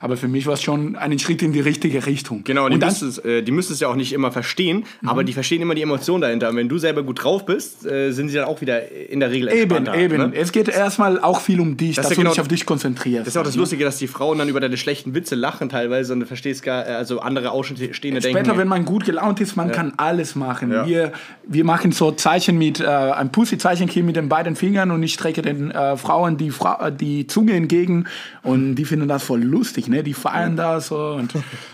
Aber 0.00 0.16
für 0.16 0.28
mich 0.28 0.46
war 0.46 0.54
es 0.54 0.62
schon 0.62 0.96
ein 0.96 1.18
Schritt 1.18 1.42
in 1.42 1.52
die 1.52 1.60
richtige 1.60 2.06
Richtung. 2.06 2.44
Genau, 2.44 2.68
die, 2.68 2.76
müsstest, 2.76 3.24
äh, 3.24 3.42
die 3.42 3.52
müsstest 3.52 3.80
ja 3.80 3.88
auch 3.88 3.96
nicht 3.96 4.12
immer 4.12 4.32
verstehen, 4.32 4.84
mhm. 5.00 5.08
aber 5.08 5.24
die 5.24 5.32
verstehen 5.32 5.62
immer 5.62 5.74
die 5.74 5.82
Emotionen 5.82 6.20
dahinter. 6.20 6.50
Und 6.50 6.56
wenn 6.56 6.68
du 6.68 6.78
selber 6.78 7.02
gut 7.02 7.22
drauf 7.22 7.46
bist, 7.46 7.86
äh, 7.86 8.12
sind 8.12 8.28
sie 8.28 8.36
dann 8.36 8.44
auch 8.46 8.60
wieder 8.60 8.90
in 8.92 9.20
der 9.20 9.30
Regel 9.30 9.52
Eben, 9.52 9.86
eben. 9.94 10.16
Ne? 10.16 10.32
Es 10.34 10.52
geht 10.52 10.68
erstmal 10.68 11.20
auch 11.20 11.40
viel 11.40 11.60
um 11.60 11.76
dich, 11.76 11.96
das 11.96 12.08
dass 12.08 12.16
ja 12.16 12.16
genau, 12.16 12.30
du 12.30 12.34
dich 12.34 12.40
auf 12.40 12.48
dich 12.48 12.66
konzentrierst. 12.66 13.26
Das 13.26 13.34
ist 13.34 13.36
auch 13.38 13.44
das 13.44 13.54
ne? 13.54 13.60
Lustige, 13.60 13.84
dass 13.84 13.98
die 13.98 14.06
Frauen 14.06 14.38
dann 14.38 14.48
über 14.48 14.60
deine 14.60 14.76
schlechten 14.76 15.14
Witze 15.14 15.34
lachen 15.34 15.68
teilweise 15.68 16.12
und 16.12 16.20
du 16.20 16.26
verstehst 16.26 16.62
gar, 16.62 16.84
also 16.84 17.20
andere 17.20 17.50
Außenstehende 17.50 18.20
denken. 18.20 18.38
Später, 18.38 18.58
wenn 18.58 18.68
man 18.68 18.84
gut 18.84 19.04
gelaunt 19.04 19.40
ist, 19.40 19.56
man 19.56 19.68
ja. 19.68 19.74
kann 19.74 19.92
alles 19.96 20.34
machen. 20.34 20.72
Ja. 20.72 20.86
Wir, 20.86 21.12
wir 21.46 21.64
machen 21.64 21.92
so 21.92 22.12
Zeichen 22.12 22.58
mit, 22.58 22.80
äh, 22.80 22.86
ein 22.86 23.30
Pussy-Zeichen 23.32 23.88
hier 23.88 24.02
mit 24.04 24.16
den 24.16 24.28
beiden 24.28 24.56
Fingern 24.56 24.90
und 24.90 25.02
ich 25.02 25.14
strecke 25.14 25.42
den 25.42 25.70
äh, 25.70 25.96
Frauen 25.96 26.36
die, 26.36 26.50
Fra 26.50 26.90
die 26.90 27.26
Zunge 27.26 27.52
entgegen 27.52 28.06
und 28.42 28.76
die 28.76 28.84
finden 28.84 29.08
das 29.08 29.22
voll 29.22 29.42
lustig, 29.42 29.85
ne? 29.88 30.02
Die 30.02 30.14
feiern 30.14 30.56
da 30.56 30.80
so 30.80 31.12
und 31.12 31.32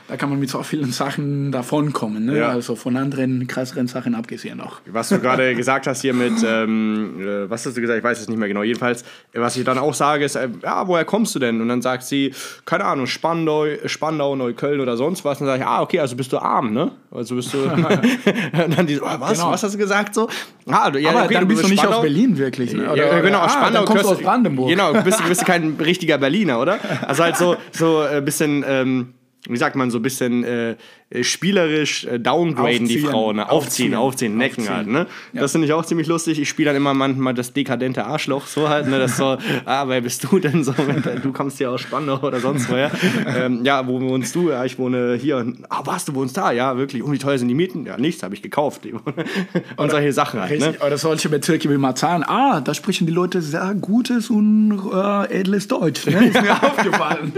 da 0.09 0.16
kann 0.16 0.28
man 0.28 0.38
mit 0.38 0.50
so 0.50 0.62
vielen 0.62 0.92
Sachen 0.92 1.52
davonkommen, 1.52 2.26
ne? 2.26 2.38
Ja. 2.38 2.49
also 2.49 2.76
von 2.76 2.97
anderen 2.97 3.47
krasseren 3.47 3.87
Sachen 3.87 4.14
abgesehen 4.14 4.61
auch. 4.61 4.81
Was 4.87 5.09
du 5.09 5.19
gerade 5.19 5.54
gesagt 5.57 5.87
hast 5.87 6.02
hier 6.02 6.14
mit, 6.14 6.35
ähm, 6.45 7.21
äh, 7.21 7.50
was 7.50 7.64
hast 7.64 7.76
du 7.76 7.81
gesagt, 7.81 7.99
ich 7.99 8.04
weiß 8.04 8.21
es 8.21 8.28
nicht 8.28 8.38
mehr 8.38 8.49
genau, 8.49 8.62
jedenfalls, 8.62 9.04
was 9.33 9.57
ich 9.57 9.64
dann 9.64 9.78
auch 9.78 9.95
sage 9.95 10.25
ist, 10.25 10.37
äh, 10.37 10.49
ja, 10.62 10.87
woher 10.87 11.04
kommst 11.04 11.35
du 11.35 11.38
denn? 11.38 11.61
Und 11.61 11.69
dann 11.69 11.83
sagt 11.83 12.04
sie, 12.04 12.35
keine 12.66 12.85
Ahnung, 12.85 13.07
Spandau, 13.07 13.66
Spandau 13.87 14.37
Neukölln 14.37 14.81
oder 14.81 14.97
sonst 14.97 15.25
was. 15.25 15.40
Und 15.40 15.47
dann 15.47 15.59
sage 15.59 15.62
ich, 15.62 15.69
ah, 15.69 15.83
okay, 15.83 16.00
also 16.00 16.16
bist 16.16 16.33
du 16.33 16.38
arm, 16.38 16.73
ne? 16.73 16.92
Also 17.11 17.37
bist 17.37 17.52
du, 17.52 17.59
und 17.64 18.76
dann 18.78 18.87
die 18.87 18.97
so, 18.97 19.04
oh, 19.04 19.09
was, 19.19 19.33
genau. 19.33 19.50
was 19.50 19.62
hast 19.62 19.75
du 19.75 19.78
gesagt 19.78 20.14
so? 20.14 20.28
Ah, 20.66 20.90
du, 20.90 20.99
ja, 20.99 21.11
Aber 21.11 21.25
okay, 21.25 21.35
dann 21.35 21.49
bist 21.49 21.64
du 21.64 21.69
nicht 21.69 21.78
Spandau. 21.78 21.99
aus 21.99 22.02
Berlin 22.02 22.37
wirklich, 22.37 22.73
ne? 22.73 22.90
Oder, 22.90 23.14
ja, 23.14 23.21
genau, 23.21 23.38
aus 23.38 23.52
ah, 23.54 23.61
Spandau. 23.61 23.85
kommst 23.85 24.04
du 24.04 24.09
aus 24.09 24.19
Brandenburg. 24.21 24.69
Genau, 24.69 24.92
bist, 25.02 25.26
bist 25.26 25.40
du 25.42 25.45
kein 25.45 25.76
richtiger 25.81 26.19
Berliner, 26.19 26.61
oder? 26.61 26.78
Also 27.07 27.23
halt 27.23 27.37
so, 27.37 27.57
so 27.73 28.01
ein 28.09 28.18
äh, 28.18 28.21
bisschen, 28.21 28.64
ähm, 28.66 29.14
wie 29.49 29.56
sagt 29.56 29.75
man, 29.75 29.90
so 29.90 29.99
ein 29.99 30.02
bisschen 30.02 30.44
äh, 30.44 30.76
äh, 31.11 31.25
spielerisch 31.25 32.04
äh, 32.04 32.18
downgraden, 32.18 32.82
aufziehen, 32.82 32.87
die 32.87 32.99
Frauen. 32.99 33.37
Ne? 33.37 33.49
Aufziehen, 33.49 33.94
aufziehen, 33.94 33.96
aufziehen, 33.96 34.37
necken 34.37 34.61
aufziehen. 34.61 34.76
halt. 34.76 34.87
Ne? 34.87 35.06
Ja. 35.32 35.40
Das 35.40 35.52
finde 35.52 35.66
ich 35.66 35.72
auch 35.72 35.84
ziemlich 35.84 36.06
lustig. 36.06 36.38
Ich 36.40 36.49
spiele 36.49 36.68
dann 36.68 36.76
immer 36.76 36.94
manchmal 36.94 37.34
das 37.34 37.52
dekadente 37.52 38.04
Arschloch, 38.04 38.46
so 38.46 38.68
halt. 38.68 38.88
Ne? 38.88 38.99
Das 38.99 39.16
so, 39.16 39.37
ah, 39.64 39.88
wer 39.88 40.00
bist 40.00 40.25
du 40.25 40.38
denn 40.38 40.62
so? 40.62 40.72
Du 41.22 41.32
kommst 41.32 41.58
hier 41.58 41.70
aus 41.70 41.80
Spandau 41.80 42.20
oder 42.20 42.40
sonst 42.40 42.70
woher. 42.70 42.90
ähm, 43.26 43.64
ja, 43.64 43.87
wo 43.87 44.00
wohnst 44.00 44.34
du? 44.34 44.50
Ja, 44.50 44.64
ich 44.64 44.78
wohne 44.78 45.18
hier. 45.20 45.52
Ah, 45.68 45.82
was, 45.84 46.04
du 46.04 46.14
wohnst 46.14 46.37
da? 46.37 46.52
Ja, 46.52 46.76
wirklich. 46.76 47.02
Und 47.02 47.12
wie 47.12 47.18
teuer 47.18 47.37
sind 47.37 47.49
die 47.49 47.54
Mieten? 47.54 47.84
Ja, 47.84 47.99
nichts, 47.99 48.22
habe 48.22 48.34
ich 48.34 48.42
gekauft. 48.42 48.87
Und 48.92 49.02
oder, 49.76 49.90
solche 49.90 50.12
Sachen 50.12 50.40
halt. 50.40 50.61
Ne? 50.61 50.75
Oder 50.87 50.99
solche 50.99 51.28
Bezirke 51.28 51.68
wie 51.68 51.76
Marzahn. 51.76 52.22
Ah, 52.22 52.61
da 52.61 52.75
sprechen 52.75 53.06
die 53.06 53.12
Leute 53.12 53.42
sehr 53.42 53.75
gutes 53.75 54.30
und 54.30 54.80
äh, 54.92 55.40
edles 55.40 55.68
Deutsch. 55.68 56.06
Ne? 56.06 56.28
Ist 56.28 56.40
mir 56.40 56.52
aufgefallen. 56.62 57.32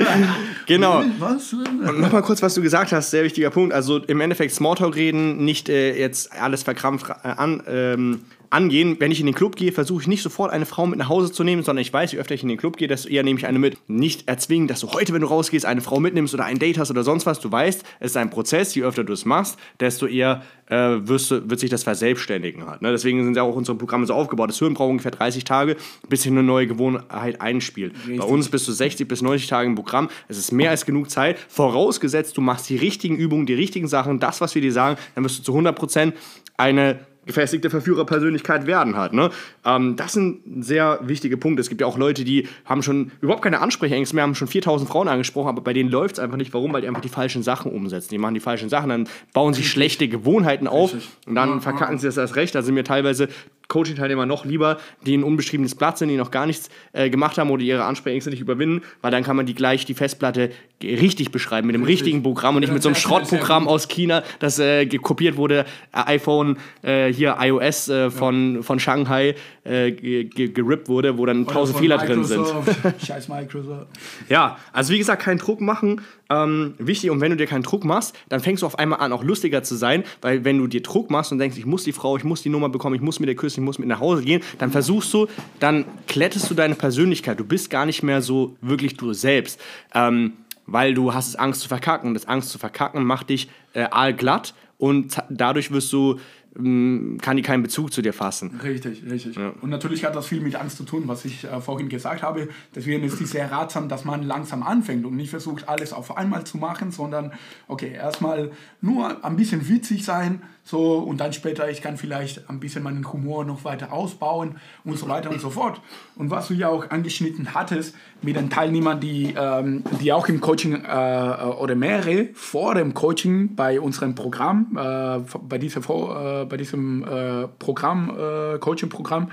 genau. 0.67 1.03
Was? 1.19 1.53
Und 1.53 1.94
nochmal 2.01 2.23
kurz, 2.23 2.43
was 2.43 2.55
du 2.55 2.63
gesagt 2.63 2.93
hast, 2.93 3.11
sehr 3.11 3.25
wichtiger 3.25 3.51
Punkt. 3.51 3.73
Also 3.73 3.99
im 3.99 4.21
Endeffekt 4.21 4.53
Smalltalk 4.53 4.97
reden, 4.97 5.45
nicht 5.45 5.69
äh, 5.69 5.99
jetzt 5.99 6.33
alles 6.33 6.63
verkrampft 6.63 7.11
äh, 7.11 7.29
an, 7.29 7.63
ähm, 7.67 8.21
angehen. 8.51 8.97
Wenn 8.99 9.11
ich 9.11 9.21
in 9.21 9.27
den 9.27 9.35
Club 9.35 9.57
gehe, 9.57 9.73
versuche 9.73 10.03
ich 10.03 10.09
nicht 10.09 10.23
sofort 10.23 10.53
eine 10.53 10.67
Frau 10.67 10.87
mit 10.87 10.99
nach 10.99 11.09
Hause 11.09 11.33
zu 11.33 11.45
nehmen, 11.45 11.63
sondern 11.63 11.83
ich 11.83 11.93
weiß, 11.93 12.13
je 12.13 12.19
öfter 12.19 12.35
ich 12.35 12.43
in 12.43 12.49
den 12.49 12.59
Club 12.59 12.77
gehe, 12.77 12.89
desto 12.89 13.09
eher 13.09 13.23
nehme 13.23 13.39
ich 13.39 13.47
eine 13.47 13.59
mit. 13.59 13.79
Nicht 13.89 14.29
erzwingen, 14.29 14.69
dass 14.69 14.81
du 14.81 14.91
heute, 14.93 15.13
wenn 15.13 15.21
du 15.21 15.27
rausgehst, 15.27 15.67
eine 15.67 15.81
Frau 15.81 16.01
mitnimmst 16.01 16.35
oder 16.35 16.45
ein 16.45 16.59
Date 16.59 16.79
hast 16.79 16.91
oder 16.91 17.03
sonst 17.03 17.27
was. 17.27 17.41
Du 17.41 17.51
weißt, 17.51 17.85
es 18.01 18.11
ist 18.13 18.17
ein 18.17 18.31
Prozess. 18.31 18.75
Je 18.75 18.83
öfter 18.83 19.05
du 19.05 19.13
es 19.13 19.25
machst, 19.25 19.59
desto 19.81 20.07
eher 20.07 20.43
äh, 20.67 20.77
wirst 20.77 21.31
du, 21.31 21.49
wird 21.49 21.61
sich 21.61 21.71
das 21.71 21.83
verselbstständigen. 21.83 22.67
Halt, 22.67 22.83
ne? 22.83 22.91
Deswegen 22.91 23.25
sind 23.25 23.37
ja 23.37 23.43
auch 23.43 23.57
unsere 23.57 23.77
Programme 23.77 24.07
so 24.07 24.15
aufgebaut. 24.15 24.51
Das 24.51 24.59
Hirn 24.59 24.75
braucht 24.75 24.91
ungefähr 24.91 25.11
30 25.11 25.45
Tage, 25.45 25.77
bis 26.09 26.23
sich 26.23 26.33
eine 26.33 26.43
neue 26.43 26.67
Gewohnheit 26.67 27.41
einspielt. 27.41 27.95
Richtig. 27.95 28.19
Bei 28.19 28.25
uns 28.25 28.49
bist 28.49 28.67
du 28.69 28.73
60 28.73 29.07
bis 29.07 29.23
90 29.23 29.49
Tage 29.49 29.69
im 29.69 29.75
Programm. 29.75 30.09
Es 30.29 30.39
ist 30.39 30.53
mehr 30.53 30.71
als 30.71 30.87
genug 30.87 31.11
Zeit. 31.11 31.39
Vorausgesetzt, 31.49 32.37
du 32.37 32.41
machst 32.41 32.69
die 32.69 32.77
richtigen 32.77 33.17
Übungen, 33.17 33.47
die 33.47 33.55
richtigen 33.55 33.89
Sachen, 33.89 34.21
das, 34.21 34.41
was 34.41 34.55
wir 34.55 34.63
dir 34.63 34.73
sagen, 34.73 34.99
dann 35.15 35.25
wirst 35.25 35.39
du 35.39 35.43
zu 35.43 35.53
100% 35.53 36.13
eine 36.57 37.01
gefestigte 37.27 37.71
Verführerpersönlichkeit 37.71 38.67
werden 38.67 38.97
hat. 38.97 39.13
Ne? 39.13 39.31
Ähm, 39.65 39.97
das 39.97 40.13
sind 40.13 40.41
sehr 40.65 41.01
wichtige 41.03 41.37
Punkte. 41.37 41.61
Es 41.61 41.69
gibt 41.69 41.81
ja 41.81 41.87
auch 41.87 41.99
Leute, 41.99 42.25
die 42.25 42.49
haben 42.65 42.83
schon 42.83 43.13
überhaupt 43.21 43.43
keine 43.43 43.61
Ansprechängste 43.61 44.15
mehr, 44.15 44.25
haben 44.25 44.35
schon 44.35 44.49
4000 44.49 44.89
Frauen 44.89 45.09
angesprochen, 45.09 45.49
aber 45.49 45.63
bei 45.63 45.73
denen 45.73 45.91
läuft 45.91 46.15
es 46.15 46.19
einfach 46.19 46.37
nicht. 46.37 46.53
Warum? 46.55 46.73
Weil 46.73 46.83
die 46.83 46.89
einfach 46.89 47.01
die 47.01 47.09
falschen 47.09 47.43
Sachen 47.43 47.73
umsetzen. 47.73 48.09
Die 48.11 48.19
machen 48.19 48.35
die 48.35 48.41
falschen 48.41 48.69
Sachen, 48.69 48.89
dann 48.89 49.09
bauen 49.33 49.55
sie 49.55 49.65
schlechte 49.65 50.09
Gewohnheiten 50.09 50.67
auf 50.67 50.95
und 51.27 51.35
dann 51.35 51.61
verkacken 51.61 51.99
sie 51.99 52.07
das 52.07 52.17
erst 52.17 52.37
recht. 52.37 52.55
Da 52.55 52.63
sind 52.63 52.75
mir 52.75 52.85
teilweise 52.85 53.29
Coaching-Teilnehmer 53.69 54.27
noch 54.27 54.45
lieber, 54.45 54.79
die 55.07 55.17
ein 55.17 55.25
unbeschriebenes 55.25 55.75
Blatt 55.75 55.99
sind, 55.99 56.09
die 56.09 56.17
noch 56.17 56.31
gar 56.31 56.47
nichts 56.47 56.69
äh, 56.93 57.11
gemacht 57.11 57.39
haben 57.39 57.51
oder 57.51 57.63
ihre 57.63 57.85
Ansprechängste 57.85 58.31
nicht 58.31 58.41
überwinden, 58.41 58.83
weil 59.01 59.11
dann 59.11 59.23
kann 59.23 59.37
man 59.37 59.47
die 59.47 59.55
gleich 59.55 59.85
die 59.85 59.95
Festplatte 59.95 60.51
richtig 60.83 61.31
beschreiben 61.31 61.67
mit 61.67 61.75
dem 61.75 61.83
richtig. 61.83 62.07
richtigen 62.07 62.23
Programm 62.23 62.57
und 62.57 62.61
nicht 62.61 62.73
mit 62.73 62.83
so 62.83 62.89
einem 62.89 62.97
Schrottprogramm 62.97 63.69
aus 63.69 63.89
China, 63.89 64.23
das 64.39 64.59
äh, 64.59 64.87
kopiert 64.99 65.37
wurde, 65.37 65.65
äh, 65.93 66.15
iPhone, 66.15 66.59
äh, 66.83 67.13
hier 67.13 67.37
iOS 67.41 67.89
äh, 67.89 68.11
von, 68.11 68.57
ja. 68.57 68.63
von 68.63 68.79
Shanghai 68.79 69.35
äh, 69.65 69.93
gerippt 69.93 70.89
wurde, 70.89 71.17
wo 71.17 71.27
dann 71.27 71.47
tausend 71.47 71.79
Fehler 71.79 71.99
Microsoft. 71.99 72.67
drin 72.69 72.75
sind. 72.83 72.95
Scheiß 73.07 73.29
Microsoft. 73.29 73.87
ja, 74.29 74.59
also 74.73 74.93
wie 74.93 74.99
gesagt, 74.99 75.23
keinen 75.23 75.39
Druck 75.39 75.61
machen, 75.61 76.03
ähm, 76.31 76.75
wichtig. 76.79 77.11
Und 77.11 77.21
wenn 77.21 77.31
du 77.31 77.37
dir 77.37 77.47
keinen 77.47 77.63
Druck 77.63 77.85
machst, 77.85 78.17
dann 78.29 78.41
fängst 78.41 78.63
du 78.63 78.67
auf 78.67 78.79
einmal 78.79 79.01
an, 79.01 79.13
auch 79.13 79.23
lustiger 79.23 79.63
zu 79.63 79.77
sein, 79.77 80.05
weil 80.21 80.45
wenn 80.45 80.59
du 80.59 80.67
dir 80.67 80.83
Druck 80.83 81.11
machst 81.11 81.33
und 81.33 81.39
denkst, 81.39 81.57
ich 81.59 81.67
muss 81.67 81.85
die 81.85 81.93
Frau, 81.93 82.17
ich 82.17 82.25
muss 82.25 82.43
die 82.43 82.49
Nummer 82.49 82.69
bekommen, 82.69 82.95
ich 82.95 83.03
muss 83.03 83.21
mit 83.21 83.29
der 83.29 83.37
küssen, 83.37 83.61
ich 83.61 83.65
muss 83.65 83.79
mit 83.79 83.89
nach 83.89 84.01
Hause 84.01 84.23
gehen, 84.23 84.43
dann 84.59 84.71
versuchst 84.71 85.13
du, 85.13 85.27
dann 85.61 85.85
kletterst 86.09 86.51
du 86.51 86.55
deine 86.55 86.75
Persönlichkeit. 86.75 87.39
Du 87.39 87.45
bist 87.45 87.71
gar 87.71 87.87
nicht 87.87 88.03
mehr 88.03 88.23
so 88.23 88.57
wirklich 88.61 88.97
du 88.97 89.13
selbst. 89.13 89.61
Ähm, 89.95 90.35
weil 90.67 90.95
du 90.95 91.13
hast 91.13 91.39
Angst 91.39 91.61
zu 91.61 91.69
verkacken. 91.69 92.15
Das 92.15 92.27
Angst 92.27 92.51
zu 92.51 92.59
verkacken 92.59 93.05
macht 93.05 93.29
dich 93.31 93.49
äh, 93.75 93.83
allglatt 93.91 94.55
und 94.79 95.17
dadurch 95.29 95.71
wirst 95.71 95.93
du 95.93 96.19
kann 96.57 97.37
die 97.37 97.43
keinen 97.43 97.63
Bezug 97.63 97.93
zu 97.93 98.01
dir 98.01 98.13
fassen. 98.13 98.61
Richtig, 98.63 99.03
richtig. 99.11 99.35
Ja. 99.35 99.53
Und 99.61 99.71
natürlich 99.71 100.05
hat 100.05 100.15
das 100.15 100.29
viel 100.29 100.41
mit 100.41 100.55
Angst 100.55 100.77
zu 100.77 100.85
tun, 100.85 101.05
was 101.07 101.25
ich 101.25 101.43
äh, 101.43 101.61
vorhin 101.61 101.89
gesagt 101.89 102.23
habe. 102.23 102.49
Deswegen 102.75 103.03
ist 103.03 103.21
es 103.21 103.33
sehr 103.33 103.51
ratsam, 103.51 103.89
dass 103.89 104.05
man 104.05 104.23
langsam 104.23 104.63
anfängt 104.63 105.05
und 105.05 105.17
nicht 105.17 105.31
versucht, 105.31 105.69
alles 105.69 105.93
auf 105.93 106.17
einmal 106.17 106.45
zu 106.45 106.59
machen, 106.59 106.93
sondern, 106.93 107.33
okay, 107.67 107.93
erstmal 107.93 108.53
nur 108.81 109.25
ein 109.25 109.35
bisschen 109.35 109.69
witzig 109.69 110.05
sein, 110.05 110.43
so 110.65 110.99
und 110.99 111.19
dann 111.21 111.35
später, 111.35 111.71
ich 111.71 111.83
kann 111.83 111.99
vielleicht 111.99 112.49
ein 112.49 112.59
bisschen 112.59 112.83
meinen 112.83 113.13
Humor 113.13 113.45
noch 113.45 113.65
weiter 113.65 113.93
ausbauen 113.93 114.57
und 114.85 114.99
so 114.99 115.07
weiter 115.09 115.31
und 115.31 115.41
so 115.41 115.51
fort. 115.51 115.81
Und 116.17 116.31
was 116.31 116.49
du 116.49 116.55
ja 116.55 116.71
auch 116.71 116.91
angeschnitten 116.91 117.55
hattest 117.55 117.95
mit 118.23 118.37
den 118.37 118.49
Teilnehmern, 118.49 118.99
die, 118.99 119.35
ähm, 119.39 119.85
die 120.01 120.11
auch 120.13 120.27
im 120.27 120.41
Coaching 120.41 120.83
äh, 120.83 121.45
oder 121.59 121.75
mehrere 121.75 122.29
vor 122.33 122.75
dem 122.75 122.95
Coaching 122.95 123.55
bei 123.55 123.79
unserem 123.79 124.15
Programm, 124.15 124.77
äh, 124.79 125.21
bei, 125.43 125.59
dieser, 125.59 125.81
äh, 125.81 126.47
bei 126.47 126.57
diesem 126.57 127.05
äh, 127.05 127.47
Programm, 127.59 128.11
äh, 128.11 128.59
Coaching-Programm, 128.59 129.31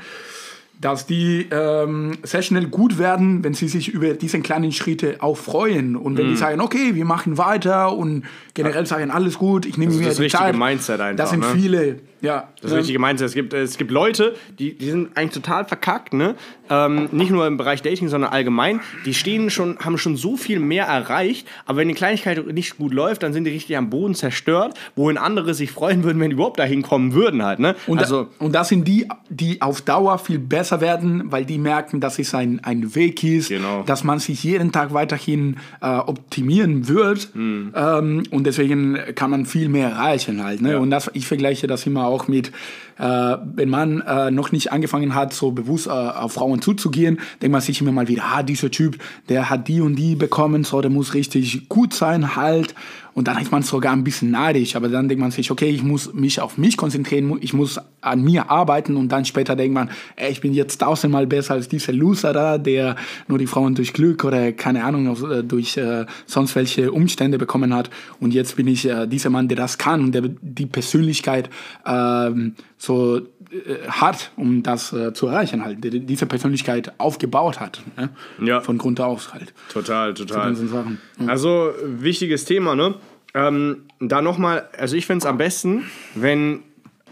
dass 0.81 1.05
die 1.05 1.47
ähm, 1.51 2.17
sehr 2.23 2.41
schnell 2.41 2.65
gut 2.65 2.97
werden, 2.97 3.43
wenn 3.43 3.53
sie 3.53 3.67
sich 3.67 3.89
über 3.89 4.15
diese 4.15 4.39
kleinen 4.41 4.71
Schritte 4.71 5.17
auch 5.19 5.38
freuen. 5.38 5.95
Und 5.95 6.17
wenn 6.17 6.29
die 6.29 6.35
sagen, 6.35 6.59
okay, 6.59 6.95
wir 6.95 7.05
machen 7.05 7.38
weiter 7.38 7.95
und 7.95 8.23
generell 8.55 8.88
sagen, 8.88 9.11
alles 9.11 9.38
gut, 9.38 9.67
ich 9.67 9.77
nehme 9.77 9.91
ist 9.91 10.00
mir 10.00 10.07
das 10.07 10.15
die 10.15 10.23
richtige 10.23 10.43
Zeit. 10.43 10.57
Mindset 10.57 11.00
einfach, 11.00 11.17
Das 11.17 11.29
sind 11.29 11.41
ne? 11.41 11.45
viele, 11.53 12.00
ja. 12.21 12.49
Das 12.61 12.71
ähm, 12.71 12.77
richtige 12.77 12.99
Mindset. 12.99 13.27
Es 13.27 13.33
gibt, 13.33 13.53
es 13.53 13.77
gibt 13.77 13.91
Leute, 13.91 14.35
die, 14.59 14.75
die 14.75 14.89
sind 14.89 15.15
eigentlich 15.15 15.43
total 15.43 15.65
verkackt, 15.65 16.13
ne? 16.13 16.35
Ähm, 16.69 17.09
nicht 17.11 17.31
nur 17.31 17.45
im 17.47 17.57
Bereich 17.57 17.81
Dating, 17.81 18.07
sondern 18.07 18.31
allgemein. 18.31 18.79
Die 19.05 19.13
stehen 19.13 19.49
schon, 19.49 19.77
haben 19.79 19.97
schon 19.97 20.15
so 20.15 20.37
viel 20.37 20.59
mehr 20.59 20.85
erreicht, 20.85 21.47
aber 21.65 21.79
wenn 21.79 21.89
die 21.89 21.93
Kleinigkeit 21.93 22.45
nicht 22.47 22.77
gut 22.77 22.93
läuft, 22.93 23.23
dann 23.23 23.33
sind 23.33 23.43
die 23.43 23.51
richtig 23.51 23.75
am 23.75 23.89
Boden 23.89 24.15
zerstört, 24.15 24.77
wohin 24.95 25.17
andere 25.17 25.53
sich 25.53 25.71
freuen 25.71 26.03
würden, 26.03 26.19
wenn 26.21 26.29
die 26.29 26.35
überhaupt 26.35 26.59
dahin 26.59 26.81
kommen 26.81 27.13
würden 27.13 27.43
halt, 27.43 27.59
ne? 27.59 27.75
Und, 27.87 27.99
also, 27.99 28.23
da, 28.23 28.45
und 28.45 28.53
das 28.55 28.69
sind 28.69 28.87
die, 28.87 29.07
die 29.29 29.61
auf 29.61 29.81
Dauer 29.81 30.17
viel 30.17 30.39
besser 30.39 30.79
werden, 30.79 31.31
weil 31.31 31.43
die 31.45 31.57
merken, 31.57 31.99
dass 31.99 32.19
es 32.19 32.33
ein, 32.33 32.61
ein 32.63 32.95
Weg 32.95 33.23
ist, 33.23 33.49
Genau. 33.49 33.83
dass 33.83 34.03
man 34.03 34.19
sich 34.19 34.43
jeden 34.43 34.71
Tag 34.71 34.93
weiterhin 34.93 35.57
äh, 35.81 35.87
optimieren 35.87 36.87
wird. 36.87 37.29
Hm. 37.33 37.73
Ähm, 37.75 38.23
und 38.31 38.45
deswegen 38.45 38.97
kann 39.15 39.29
man 39.31 39.45
viel 39.45 39.67
mehr 39.67 39.89
erreichen 39.89 40.43
halt. 40.43 40.61
Ne? 40.61 40.73
Ja. 40.73 40.77
Und 40.77 40.89
das, 40.89 41.09
ich 41.13 41.27
vergleiche 41.27 41.67
das 41.67 41.85
immer 41.85 42.05
auch 42.11 42.27
mit, 42.27 42.51
äh, 42.98 43.38
wenn 43.55 43.69
man 43.69 44.01
äh, 44.01 44.31
noch 44.31 44.51
nicht 44.51 44.71
angefangen 44.71 45.15
hat, 45.15 45.33
so 45.33 45.51
bewusst 45.51 45.88
äh, 45.88 45.91
auf 45.91 46.33
Frauen 46.33 46.62
zuzugehen, 46.62 47.19
denkt 47.41 47.51
man 47.51 47.62
sich 47.62 47.81
immer 47.81 47.91
mal 47.91 48.07
wieder, 48.07 48.24
ah, 48.25 48.43
dieser 48.43 48.71
Typ, 48.71 48.98
der 49.29 49.50
hat 49.50 49.67
die 49.67 49.81
und 49.81 49.95
die 49.95 50.15
bekommen, 50.15 50.63
so, 50.63 50.81
der 50.81 50.91
muss 50.91 51.13
richtig 51.13 51.69
gut 51.69 51.93
sein 51.93 52.36
halt. 52.36 52.75
Und 53.13 53.27
dann 53.27 53.38
ist 53.41 53.51
man 53.51 53.62
sogar 53.62 53.91
ein 53.91 54.05
bisschen 54.05 54.31
neidisch, 54.31 54.75
aber 54.75 54.88
dann 54.88 55.10
denkt 55.10 55.21
man 55.21 55.31
sich, 55.31 55.51
okay, 55.51 55.69
ich 55.69 55.83
muss 55.83 56.13
mich 56.13 56.39
auf 56.39 56.57
mich 56.57 56.77
konzentrieren, 56.77 57.38
ich 57.41 57.53
muss 57.53 57.77
an 58.00 58.24
mir 58.24 58.50
arbeiten 58.50 58.95
und 58.95 59.12
dann 59.12 59.25
später 59.25 59.55
denkt 59.55 59.74
man, 59.74 59.89
ey, 60.15 60.31
ich 60.31 60.39
bin 60.39 60.53
jetzt 60.53 60.77
tausendmal 60.77 61.27
besser 61.27 61.55
als 61.55 61.67
dieser 61.67 61.91
Loser 61.91 62.31
da, 62.31 62.57
der 62.57 62.95
nur 63.27 63.38
die 63.38 63.48
Frauen 63.48 63.75
durch 63.75 63.91
Glück 63.91 64.24
oder 64.24 64.53
keine 64.53 64.86
Ahnung, 64.86 65.13
äh, 65.29 65.43
durch 65.43 65.75
äh, 65.75 66.05
sonst 66.25 66.55
welche 66.55 66.91
Umstände 66.91 67.38
bekommen 67.38 67.74
hat. 67.74 67.89
Und 68.21 68.33
jetzt 68.33 68.55
bin 68.55 68.67
ich 68.67 68.88
äh, 68.88 69.07
dieser 69.07 69.29
Mann, 69.29 69.50
der 69.50 69.57
das 69.57 69.77
kann 69.77 70.01
und 70.01 70.12
der 70.13 70.24
die 70.41 70.65
Persönlichkeit 70.65 71.50
ähm, 71.86 72.55
so 72.77 72.90
äh, 72.91 73.88
hat, 73.88 74.31
um 74.36 74.63
das 74.63 74.93
äh, 74.93 75.13
zu 75.13 75.27
erreichen 75.27 75.63
halt, 75.63 75.79
diese 75.81 76.25
Persönlichkeit 76.25 76.93
aufgebaut 76.98 77.60
hat. 77.60 77.81
Ne? 77.98 78.10
Ja. 78.41 78.62
Von 78.62 78.77
Grund 78.77 79.00
auf 79.00 79.33
halt. 79.33 79.53
total, 79.71 80.13
total. 80.13 80.55
Sachen. 80.55 81.00
Also, 81.27 81.74
wichtiges 81.83 82.45
Thema, 82.45 82.75
ne? 82.75 82.95
Ähm, 83.33 83.83
da 84.00 84.21
nochmal, 84.21 84.69
also 84.77 84.95
ich 84.95 85.05
finde 85.05 85.19
es 85.19 85.25
am 85.25 85.38
besten, 85.38 85.86
wenn 86.15 86.63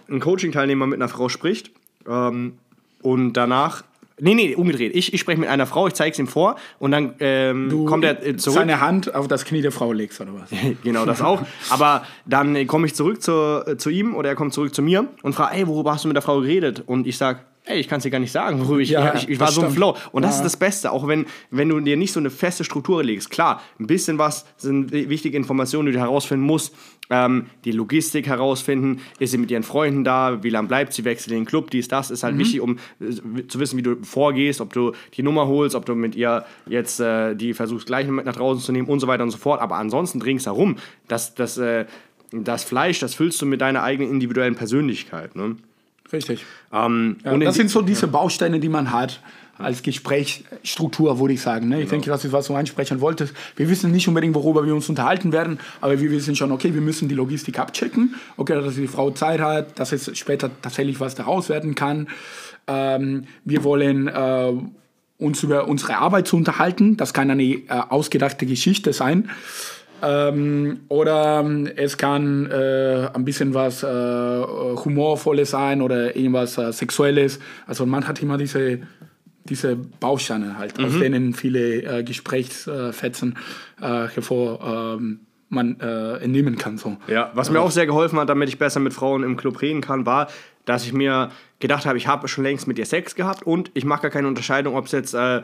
ein 0.09 0.19
Coaching-Teilnehmer 0.19 0.87
mit 0.87 0.99
einer 0.99 1.09
Frau 1.09 1.29
spricht 1.29 1.71
ähm, 2.07 2.53
und 3.01 3.33
danach. 3.33 3.83
Nee, 4.21 4.33
nee, 4.35 4.55
umgedreht. 4.55 4.95
Ich, 4.95 5.13
ich 5.13 5.19
spreche 5.21 5.39
mit 5.39 5.49
einer 5.49 5.65
Frau, 5.65 5.87
ich 5.87 5.93
zeige 5.93 6.11
es 6.13 6.19
ihm 6.19 6.27
vor 6.27 6.55
und 6.79 6.91
dann 6.91 7.13
ähm, 7.19 7.85
kommt 7.85 8.03
er 8.03 8.25
äh, 8.25 8.35
zurück. 8.37 8.57
Seine 8.59 8.81
Hand 8.81 9.13
auf 9.15 9.27
das 9.27 9.45
Knie 9.45 9.61
der 9.61 9.71
Frau 9.71 9.91
legst 9.93 10.19
oder 10.21 10.33
was? 10.33 10.49
genau, 10.83 11.05
das 11.05 11.21
auch. 11.21 11.41
Aber 11.69 12.03
dann 12.25 12.55
äh, 12.55 12.65
komme 12.65 12.87
ich 12.87 12.95
zurück 12.95 13.21
zu, 13.21 13.63
äh, 13.65 13.77
zu 13.77 13.89
ihm 13.89 14.15
oder 14.15 14.29
er 14.29 14.35
kommt 14.35 14.53
zurück 14.53 14.73
zu 14.75 14.81
mir 14.81 15.07
und 15.23 15.33
fragt, 15.33 15.55
ey, 15.55 15.67
worüber 15.67 15.93
hast 15.93 16.03
du 16.03 16.07
mit 16.09 16.15
der 16.15 16.21
Frau 16.23 16.41
geredet? 16.41 16.83
Und 16.85 17.07
ich 17.07 17.17
sage, 17.17 17.39
ey, 17.65 17.79
ich 17.79 17.87
kann 17.87 17.97
es 17.97 18.03
dir 18.03 18.09
gar 18.09 18.19
nicht 18.19 18.31
sagen, 18.31 18.59
worüber 18.65 18.79
ich, 18.81 18.89
Ja, 18.89 19.13
ich, 19.15 19.29
ich 19.29 19.39
war 19.39 19.47
das 19.47 19.55
so 19.55 19.61
im 19.61 19.67
stimmt. 19.67 19.77
Flow. 19.77 19.95
Und 20.11 20.23
das 20.23 20.31
Ja. 20.31 20.37
ist 20.37 20.43
das 20.45 20.57
Beste, 20.57 20.91
auch 20.91 21.07
wenn, 21.07 21.25
wenn 21.51 21.69
du 21.69 21.79
dir 21.79 21.97
nicht 21.97 22.11
so 22.13 22.19
eine 22.19 22.29
feste 22.31 22.63
Struktur 22.63 23.03
legst. 23.03 23.29
Klar, 23.29 23.61
ein 23.79 23.85
bisschen 23.87 24.17
was 24.17 24.45
sind 24.57 24.91
wi- 24.91 25.07
wichtige 25.09 25.37
Informationen, 25.37 25.85
die 25.87 25.91
du 25.93 25.99
herausfinden 25.99 26.45
musst. 26.45 26.73
Ähm, 27.11 27.47
die 27.65 27.71
Logistik 27.71 28.27
herausfinden, 28.27 29.01
ist 29.17 29.31
sie 29.31 29.39
mit 29.39 29.49
ihren 29.49 29.63
Freunden 29.63 30.03
da, 30.03 30.43
wie 30.43 30.51
lange 30.51 30.67
bleibt 30.67 30.93
sie, 30.93 31.05
wechselt 31.05 31.31
in 31.31 31.39
den 31.39 31.45
Club, 31.45 31.71
dies, 31.71 31.87
das, 31.87 32.11
ist 32.11 32.21
halt 32.21 32.35
Mhm. 32.35 32.39
wichtig, 32.39 32.61
um 32.61 32.77
äh, 32.99 33.47
zu 33.47 33.59
wissen, 33.59 33.77
wie 33.77 33.81
du 33.81 33.95
vorgehst, 34.03 34.61
ob 34.61 34.73
du 34.73 34.93
die 35.15 35.23
Nummer 35.23 35.47
holst, 35.47 35.75
ob 35.75 35.85
du 35.87 35.95
mit 35.95 36.13
ihr 36.15 36.45
jetzt 36.67 36.99
äh, 36.99 37.33
die 37.35 37.55
versuchst, 37.55 37.87
gleich 37.87 38.07
mit 38.07 38.25
nach 38.25 38.35
draußen 38.35 38.61
zu 38.61 38.71
nehmen 38.71 38.87
und 38.87 38.99
so 38.99 39.07
weiter 39.07 39.23
und 39.23 39.31
so 39.31 39.39
fort. 39.39 39.59
Aber 39.59 39.77
ansonsten 39.77 40.21
ringsherum, 40.21 40.75
das, 41.07 41.33
das, 41.33 41.57
äh, 41.57 41.85
das 42.31 42.63
Fleisch, 42.63 42.99
das 42.99 43.15
füllst 43.15 43.41
du 43.41 43.47
mit 43.47 43.59
deiner 43.61 43.81
eigenen 43.81 44.11
individuellen 44.11 44.53
Persönlichkeit. 44.55 45.35
Ne? 45.35 45.55
Richtig. 46.13 46.45
Ähm, 46.71 47.17
Ja, 47.23 47.35
das 47.37 47.55
sind 47.55 47.71
so 47.71 47.81
diese 47.81 48.07
Bausteine, 48.07 48.59
die 48.59 48.69
man 48.69 48.91
hat 48.91 49.19
als 49.59 49.83
Gesprächsstruktur, 49.83 51.19
würde 51.19 51.33
ich 51.33 51.41
sagen. 51.41 51.69
Ne? 51.69 51.81
Ich 51.81 51.89
denke, 51.89 52.09
das 52.09 52.25
ist, 52.25 52.31
was 52.31 52.47
du 52.47 52.55
ansprechen 52.55 53.01
wolltest. 53.01 53.33
Wir 53.55 53.69
wissen 53.69 53.91
nicht 53.91 54.07
unbedingt, 54.07 54.33
worüber 54.33 54.65
wir 54.65 54.73
uns 54.73 54.89
unterhalten 54.89 55.31
werden, 55.31 55.59
aber 55.81 55.99
wir 55.99 56.09
wissen 56.11 56.35
schon, 56.35 56.51
okay, 56.51 56.73
wir 56.73 56.81
müssen 56.81 57.07
die 57.09 57.15
Logistik 57.15 57.59
abchecken, 57.59 58.15
okay, 58.37 58.55
dass 58.55 58.75
die 58.75 58.87
Frau 58.87 59.11
Zeit 59.11 59.41
hat, 59.41 59.77
dass 59.79 59.91
es 59.91 60.17
später 60.17 60.49
tatsächlich 60.61 60.99
was 60.99 61.15
daraus 61.15 61.49
werden 61.49 61.75
kann. 61.75 62.07
Ähm, 62.67 63.25
wir 63.43 63.63
wollen 63.63 64.07
äh, 64.07 64.53
uns 65.17 65.43
über 65.43 65.67
unsere 65.67 65.97
Arbeit 65.97 66.27
zu 66.27 66.37
unterhalten. 66.37 66.97
Das 66.97 67.13
kann 67.13 67.29
eine 67.29 67.43
äh, 67.43 67.63
ausgedachte 67.67 68.45
Geschichte 68.45 68.93
sein. 68.93 69.29
Ähm, 70.01 70.81
oder 70.87 71.41
ähm, 71.41 71.69
es 71.75 71.97
kann 71.97 72.49
äh, 72.49 73.09
ein 73.13 73.25
bisschen 73.25 73.53
was 73.53 73.83
äh, 73.83 73.87
Humorvolles 73.87 75.51
sein 75.51 75.81
oder 75.81 76.15
irgendwas 76.15 76.57
äh, 76.57 76.71
Sexuelles. 76.71 77.39
Also 77.67 77.85
man 77.85 78.07
hat 78.07 78.21
immer 78.21 78.37
diese, 78.37 78.79
diese 79.49 79.75
Bausteine 79.75 80.57
halt, 80.57 80.79
aus 80.79 80.99
denen 80.99 81.33
viele 81.33 81.81
äh, 81.99 82.03
Gesprächsfetzen 82.03 83.37
äh, 83.81 84.07
hervor 84.07 84.97
ähm, 84.99 85.21
man 85.49 85.79
äh, 85.79 86.17
entnehmen 86.17 86.57
kann. 86.57 86.77
So. 86.77 86.97
Ja, 87.07 87.31
was 87.33 87.49
mir 87.49 87.59
auch 87.59 87.71
sehr 87.71 87.85
geholfen 87.85 88.19
hat, 88.19 88.29
damit 88.29 88.49
ich 88.49 88.59
besser 88.59 88.79
mit 88.79 88.93
Frauen 88.93 89.23
im 89.23 89.35
Club 89.35 89.61
reden 89.61 89.81
kann, 89.81 90.05
war, 90.05 90.27
dass 90.65 90.85
ich 90.85 90.93
mir 90.93 91.31
gedacht 91.57 91.85
habe, 91.87 91.97
ich 91.97 92.07
habe 92.07 92.27
schon 92.27 92.43
längst 92.43 92.67
mit 92.67 92.77
ihr 92.77 92.85
Sex 92.85 93.15
gehabt 93.15 93.41
und 93.41 93.71
ich 93.73 93.85
mache 93.85 94.03
gar 94.03 94.11
keine 94.11 94.27
Unterscheidung, 94.27 94.75
ob 94.75 94.85
es 94.85 94.91
jetzt, 94.91 95.13
äh, 95.15 95.41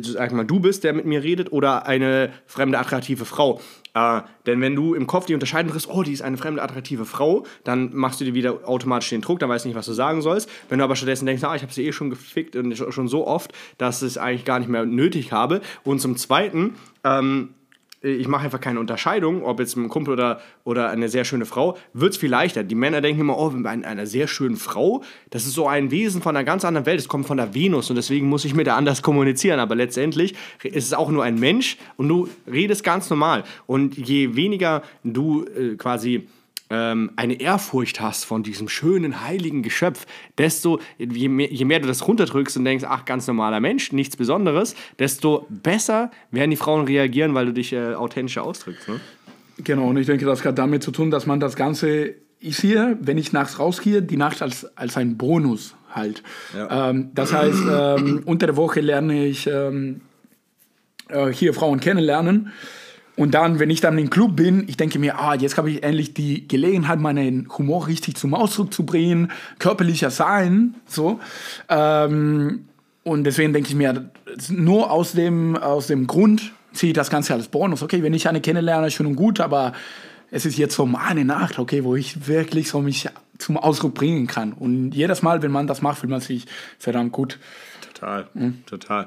sag 0.00 0.32
mal, 0.32 0.44
du 0.44 0.58
bist, 0.58 0.82
der 0.82 0.92
mit 0.92 1.06
mir 1.06 1.22
redet 1.22 1.52
oder 1.52 1.86
eine 1.86 2.32
fremde, 2.46 2.78
attraktive 2.78 3.24
Frau. 3.24 3.60
Äh, 3.94 4.22
denn 4.44 4.60
wenn 4.60 4.74
du 4.74 4.94
im 4.94 5.06
Kopf 5.06 5.26
die 5.26 5.34
Unterscheidung 5.34 5.70
triffst, 5.70 5.88
oh, 5.88 6.02
die 6.02 6.12
ist 6.12 6.22
eine 6.22 6.36
fremde, 6.36 6.62
attraktive 6.62 7.04
Frau, 7.04 7.46
dann 7.62 7.94
machst 7.94 8.20
du 8.20 8.24
dir 8.24 8.34
wieder 8.34 8.68
automatisch 8.68 9.10
den 9.10 9.20
Druck, 9.20 9.38
dann 9.38 9.48
weißt 9.48 9.64
du 9.64 9.68
nicht, 9.68 9.76
was 9.78 9.86
du 9.86 9.92
sagen 9.92 10.20
sollst. 10.20 10.50
Wenn 10.68 10.78
du 10.78 10.84
aber 10.84 10.96
stattdessen 10.96 11.26
denkst, 11.26 11.44
ah, 11.44 11.54
ich 11.54 11.62
habe 11.62 11.72
sie 11.72 11.86
eh 11.86 11.92
schon 11.92 12.10
gefickt 12.10 12.56
und 12.56 12.76
schon 12.76 13.06
so 13.06 13.26
oft, 13.26 13.52
dass 13.78 14.02
ich 14.02 14.08
es 14.08 14.18
eigentlich 14.18 14.44
gar 14.44 14.58
nicht 14.58 14.68
mehr 14.68 14.84
nötig 14.84 15.30
habe. 15.30 15.60
Und 15.84 16.00
zum 16.00 16.16
Zweiten, 16.16 16.74
ähm, 17.04 17.50
ich 18.06 18.28
mache 18.28 18.44
einfach 18.44 18.60
keine 18.60 18.80
Unterscheidung, 18.80 19.42
ob 19.42 19.60
jetzt 19.60 19.76
ein 19.76 19.88
Kumpel 19.88 20.14
oder, 20.14 20.40
oder 20.64 20.90
eine 20.90 21.08
sehr 21.08 21.24
schöne 21.24 21.46
Frau, 21.46 21.76
wird 21.92 22.12
es 22.12 22.18
viel 22.18 22.30
leichter. 22.30 22.62
Die 22.62 22.74
Männer 22.74 23.00
denken 23.00 23.20
immer, 23.20 23.38
oh, 23.38 23.50
bei 23.50 23.70
einer 23.70 24.06
sehr 24.06 24.28
schönen 24.28 24.56
Frau, 24.56 25.02
das 25.30 25.46
ist 25.46 25.54
so 25.54 25.66
ein 25.66 25.90
Wesen 25.90 26.22
von 26.22 26.36
einer 26.36 26.44
ganz 26.44 26.64
anderen 26.64 26.86
Welt, 26.86 27.00
es 27.00 27.08
kommt 27.08 27.26
von 27.26 27.36
der 27.36 27.54
Venus 27.54 27.90
und 27.90 27.96
deswegen 27.96 28.28
muss 28.28 28.44
ich 28.44 28.54
mit 28.54 28.66
der 28.66 28.76
anders 28.76 29.02
kommunizieren. 29.02 29.60
Aber 29.60 29.74
letztendlich 29.74 30.34
ist 30.62 30.84
es 30.86 30.94
auch 30.94 31.10
nur 31.10 31.24
ein 31.24 31.38
Mensch 31.38 31.76
und 31.96 32.08
du 32.08 32.28
redest 32.50 32.84
ganz 32.84 33.10
normal. 33.10 33.44
Und 33.66 33.96
je 33.96 34.36
weniger 34.36 34.82
du 35.02 35.44
äh, 35.44 35.74
quasi 35.76 36.28
ähm, 36.70 37.12
eine 37.16 37.40
Ehrfurcht 37.40 38.00
hast 38.00 38.24
von 38.24 38.42
diesem 38.42 38.68
schönen, 38.68 39.24
heiligen 39.24 39.62
Geschöpf, 39.62 40.06
desto, 40.38 40.80
je 40.98 41.28
mehr, 41.28 41.52
je 41.52 41.64
mehr 41.64 41.80
du 41.80 41.86
das 41.86 42.06
runterdrückst 42.06 42.56
und 42.56 42.64
denkst, 42.64 42.84
ach, 42.88 43.04
ganz 43.04 43.26
normaler 43.26 43.60
Mensch, 43.60 43.92
nichts 43.92 44.16
Besonderes, 44.16 44.74
desto 44.98 45.46
besser 45.48 46.10
werden 46.30 46.50
die 46.50 46.56
Frauen 46.56 46.84
reagieren, 46.86 47.34
weil 47.34 47.46
du 47.46 47.52
dich 47.52 47.72
äh, 47.72 47.94
authentischer 47.94 48.42
ausdrückst. 48.42 48.88
Ne? 48.88 49.00
Genau, 49.58 49.88
und 49.88 49.96
ich 49.96 50.06
denke, 50.06 50.26
das 50.26 50.44
hat 50.44 50.58
damit 50.58 50.82
zu 50.82 50.90
tun, 50.90 51.10
dass 51.10 51.26
man 51.26 51.40
das 51.40 51.56
Ganze, 51.56 52.14
ich 52.40 52.56
sehe, 52.56 52.98
wenn 53.00 53.16
ich 53.16 53.32
nachts 53.32 53.58
rausgehe, 53.58 54.02
die 54.02 54.16
Nacht 54.16 54.42
als, 54.42 54.76
als 54.76 54.96
ein 54.96 55.16
Bonus 55.16 55.74
halt. 55.90 56.22
Ähm, 56.54 57.10
das 57.14 57.32
heißt, 57.32 57.62
ähm, 57.70 58.22
unter 58.26 58.46
der 58.46 58.56
Woche 58.56 58.80
lerne 58.80 59.26
ich 59.26 59.46
ähm, 59.46 60.02
äh, 61.08 61.28
hier 61.32 61.54
Frauen 61.54 61.80
kennenlernen. 61.80 62.52
Und 63.16 63.32
dann, 63.32 63.58
wenn 63.58 63.70
ich 63.70 63.80
dann 63.80 63.96
im 63.98 64.10
Club 64.10 64.36
bin, 64.36 64.64
ich 64.68 64.76
denke 64.76 64.98
mir, 64.98 65.18
ah, 65.18 65.34
jetzt 65.34 65.56
habe 65.56 65.70
ich 65.70 65.82
endlich 65.82 66.12
die 66.12 66.46
Gelegenheit, 66.46 67.00
meinen 67.00 67.48
Humor 67.56 67.86
richtig 67.86 68.16
zum 68.16 68.34
Ausdruck 68.34 68.72
zu 68.72 68.84
bringen, 68.84 69.32
körperlicher 69.58 70.10
sein, 70.10 70.74
so. 70.86 71.18
Ähm, 71.68 72.66
und 73.02 73.24
deswegen 73.24 73.52
denke 73.52 73.70
ich 73.70 73.74
mir, 73.74 74.10
nur 74.50 74.90
aus 74.90 75.12
dem, 75.12 75.56
aus 75.56 75.86
dem 75.86 76.06
Grund 76.06 76.52
sehe 76.72 76.90
ich 76.90 76.94
das 76.94 77.08
Ganze 77.08 77.32
als 77.32 77.48
Bonus. 77.48 77.82
Okay, 77.82 78.02
wenn 78.02 78.12
ich 78.12 78.28
eine 78.28 78.40
kennenlerne, 78.40 78.90
schön 78.90 79.06
und 79.06 79.16
gut, 79.16 79.40
aber 79.40 79.72
es 80.30 80.44
ist 80.44 80.58
jetzt 80.58 80.74
so 80.74 80.88
eine 80.92 81.24
Nacht, 81.24 81.58
okay, 81.58 81.84
wo 81.84 81.96
ich 81.96 82.26
wirklich 82.26 82.68
so 82.68 82.82
mich 82.82 83.08
zum 83.38 83.56
Ausdruck 83.56 83.94
bringen 83.94 84.26
kann. 84.26 84.52
Und 84.52 84.92
jedes 84.92 85.22
Mal, 85.22 85.42
wenn 85.42 85.52
man 85.52 85.66
das 85.66 85.82
macht, 85.82 85.98
fühlt 85.98 86.10
man 86.10 86.20
sich 86.20 86.46
verdammt 86.78 87.12
gut. 87.12 87.38
Total, 87.94 88.26
total. 88.66 89.06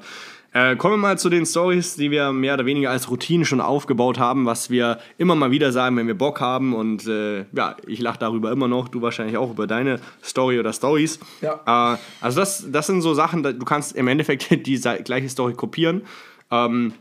Äh, 0.52 0.76
kommen 0.78 0.96
wir 0.96 0.98
mal 0.98 1.20
zu 1.20 1.30
den 1.30 1.46
Stories, 1.46 1.96
die 1.96 2.10
wir 2.10 2.32
mehr 2.32 2.56
oder 2.56 2.66
weniger 2.66 2.90
als 2.90 3.10
Routine 3.10 3.46
schon 3.46 3.62
aufgebaut 3.62 4.18
haben, 4.18 4.46
was 4.46 4.70
wir 4.70 5.00
immer 5.18 5.36
mal 5.36 5.52
wieder 5.52 5.72
sagen, 5.72 5.96
wenn 5.98 6.08
wir 6.08 6.18
Bock 6.18 6.42
haben. 6.42 6.74
Und 6.74 7.08
äh, 7.08 7.46
ja, 7.54 7.76
ich 7.86 8.00
lache 8.00 8.20
darüber 8.20 8.52
immer 8.52 8.68
noch, 8.68 8.88
du 8.88 9.02
wahrscheinlich 9.02 9.38
auch 9.38 9.52
über 9.52 9.68
deine 9.68 10.00
Story 10.24 10.60
oder 10.60 10.74
Stories. 10.74 11.20
Ja. 11.42 11.94
Äh, 11.94 11.98
also 12.22 12.40
das, 12.40 12.66
das 12.72 12.88
sind 12.88 13.02
so 13.02 13.14
Sachen, 13.14 13.44
du 13.44 13.66
kannst 13.66 13.96
im 13.96 14.08
Endeffekt 14.08 14.50
die 14.66 14.80
gleiche 14.80 15.30
Story 15.30 15.54
kopieren. 15.54 16.02
Ähm, 16.52 16.94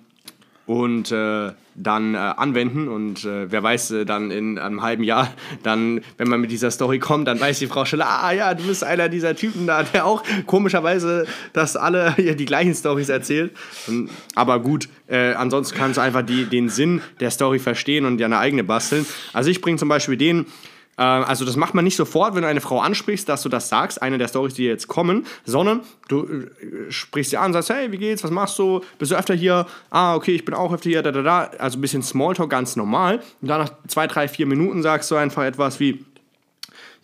und 0.68 1.10
äh, 1.12 1.52
dann 1.74 2.14
äh, 2.14 2.18
anwenden. 2.18 2.88
Und 2.88 3.24
äh, 3.24 3.50
wer 3.50 3.62
weiß, 3.62 3.90
äh, 3.92 4.04
dann 4.04 4.30
in 4.30 4.58
einem 4.58 4.82
halben 4.82 5.02
Jahr, 5.02 5.32
dann, 5.62 6.02
wenn 6.18 6.28
man 6.28 6.42
mit 6.42 6.50
dieser 6.50 6.70
Story 6.70 6.98
kommt, 6.98 7.26
dann 7.26 7.40
weiß 7.40 7.58
die 7.58 7.66
Frau 7.66 7.86
schon, 7.86 8.02
ah 8.02 8.30
ja, 8.32 8.52
du 8.52 8.64
bist 8.64 8.84
einer 8.84 9.08
dieser 9.08 9.34
Typen 9.34 9.66
da, 9.66 9.82
der 9.82 10.04
auch 10.04 10.22
komischerweise, 10.44 11.26
dass 11.54 11.74
alle 11.74 12.14
ja, 12.18 12.34
die 12.34 12.44
gleichen 12.44 12.74
Stories 12.74 13.08
erzählt. 13.08 13.56
Und, 13.86 14.10
aber 14.34 14.60
gut, 14.60 14.90
äh, 15.06 15.32
ansonsten 15.32 15.74
kannst 15.74 15.96
du 15.96 16.02
einfach 16.02 16.22
die, 16.22 16.44
den 16.44 16.68
Sinn 16.68 17.00
der 17.18 17.30
Story 17.30 17.58
verstehen 17.58 18.04
und 18.04 18.18
dir 18.18 18.26
eine 18.26 18.38
eigene 18.38 18.62
basteln. 18.62 19.06
Also 19.32 19.48
ich 19.48 19.62
bringe 19.62 19.78
zum 19.78 19.88
Beispiel 19.88 20.18
den, 20.18 20.44
also 21.02 21.44
das 21.44 21.56
macht 21.56 21.74
man 21.74 21.84
nicht 21.84 21.96
sofort, 21.96 22.34
wenn 22.34 22.42
du 22.42 22.48
eine 22.48 22.60
Frau 22.60 22.80
ansprichst, 22.80 23.28
dass 23.28 23.42
du 23.42 23.48
das 23.48 23.68
sagst, 23.68 24.02
eine 24.02 24.18
der 24.18 24.28
Stories, 24.28 24.54
die 24.54 24.64
jetzt 24.64 24.88
kommen, 24.88 25.26
sondern 25.44 25.82
du 26.08 26.24
äh, 26.24 26.90
sprichst 26.90 27.30
sie 27.30 27.36
an, 27.36 27.52
sagst, 27.52 27.70
hey, 27.70 27.92
wie 27.92 27.98
geht's, 27.98 28.24
was 28.24 28.30
machst 28.30 28.58
du, 28.58 28.80
bist 28.98 29.12
du 29.12 29.16
öfter 29.16 29.34
hier, 29.34 29.66
ah, 29.90 30.16
okay, 30.16 30.34
ich 30.34 30.44
bin 30.44 30.54
auch 30.54 30.72
öfter 30.72 30.90
hier, 30.90 31.02
da, 31.02 31.12
da, 31.12 31.22
da, 31.22 31.50
also 31.58 31.78
ein 31.78 31.80
bisschen 31.80 32.02
Smalltalk, 32.02 32.50
ganz 32.50 32.74
normal. 32.74 33.20
Und 33.40 33.48
dann 33.48 33.60
nach 33.60 33.70
zwei, 33.86 34.06
drei, 34.08 34.26
vier 34.26 34.46
Minuten 34.46 34.82
sagst 34.82 35.10
du 35.10 35.16
einfach 35.16 35.44
etwas 35.44 35.78
wie, 35.78 36.04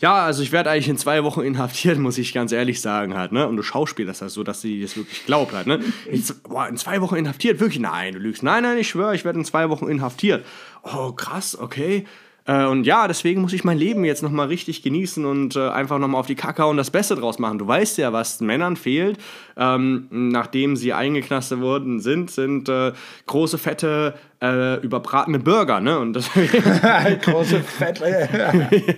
ja, 0.01 0.25
also 0.25 0.43
ich 0.43 0.53
werde 0.53 0.71
eigentlich 0.71 0.89
in 0.89 0.99
zwei 0.99 1.23
Wochen 1.25 1.43
inhaftiert, 1.43 1.99
muss 2.01 2.19
ich 2.19 2.33
ganz 2.35 2.53
ehrlich 2.53 2.81
sagen 2.81 3.17
halt, 3.17 3.33
ne? 3.33 3.47
Und 3.47 3.57
du 3.57 3.63
schauspielst 3.63 4.21
das 4.21 4.35
so, 4.35 4.43
dass 4.43 4.61
sie 4.61 4.83
das 4.83 4.97
wirklich 4.97 5.25
glaubt 5.25 5.53
halt, 5.53 5.67
ne? 5.67 5.81
Ich, 6.11 6.25
boah, 6.43 6.69
in 6.69 6.77
zwei 6.77 7.01
Wochen 7.01 7.17
inhaftiert? 7.17 7.61
Wirklich? 7.61 7.81
Nein, 7.81 8.15
du 8.15 8.19
lügst. 8.19 8.43
Nein, 8.43 8.65
nein, 8.65 8.79
ich 8.79 8.89
schwöre, 8.89 9.15
ich 9.15 9.25
werde 9.25 9.39
in 9.39 9.45
zwei 9.45 9.71
Wochen 9.71 9.89
inhaftiert. 9.89 10.45
Oh, 10.83 11.13
krass, 11.13 11.57
okay. 11.59 12.07
Äh, 12.47 12.67
und 12.67 12.85
ja, 12.85 13.09
deswegen 13.09 13.41
muss 13.41 13.53
ich 13.53 13.65
mein 13.65 13.79
Leben 13.79 14.05
jetzt 14.05 14.23
nochmal 14.23 14.49
richtig 14.49 14.83
genießen 14.83 15.25
und 15.25 15.57
äh, 15.57 15.69
einfach 15.69 15.99
nochmal 15.99 16.21
auf 16.21 16.27
die 16.27 16.35
Kacke 16.35 16.67
und 16.67 16.77
das 16.77 16.91
Beste 16.91 17.15
draus 17.17 17.39
machen. 17.39 17.59
Du 17.59 17.67
weißt 17.67 17.99
ja, 17.99 18.13
was 18.13 18.41
Männern 18.41 18.77
fehlt, 18.77 19.19
ähm, 19.57 20.09
nachdem 20.11 20.77
sie 20.77 20.93
eingeknastet 20.93 21.61
worden 21.61 22.01
sind, 22.01 22.31
sind 22.31 22.69
äh, 22.69 22.93
große, 23.27 23.59
fette, 23.59 24.15
äh, 24.45 24.77
überbratene 24.77 25.39
Burger, 25.39 25.81
ne? 25.81 25.99
Und 25.99 26.13
große, 27.23 27.61
fette, 27.61 28.05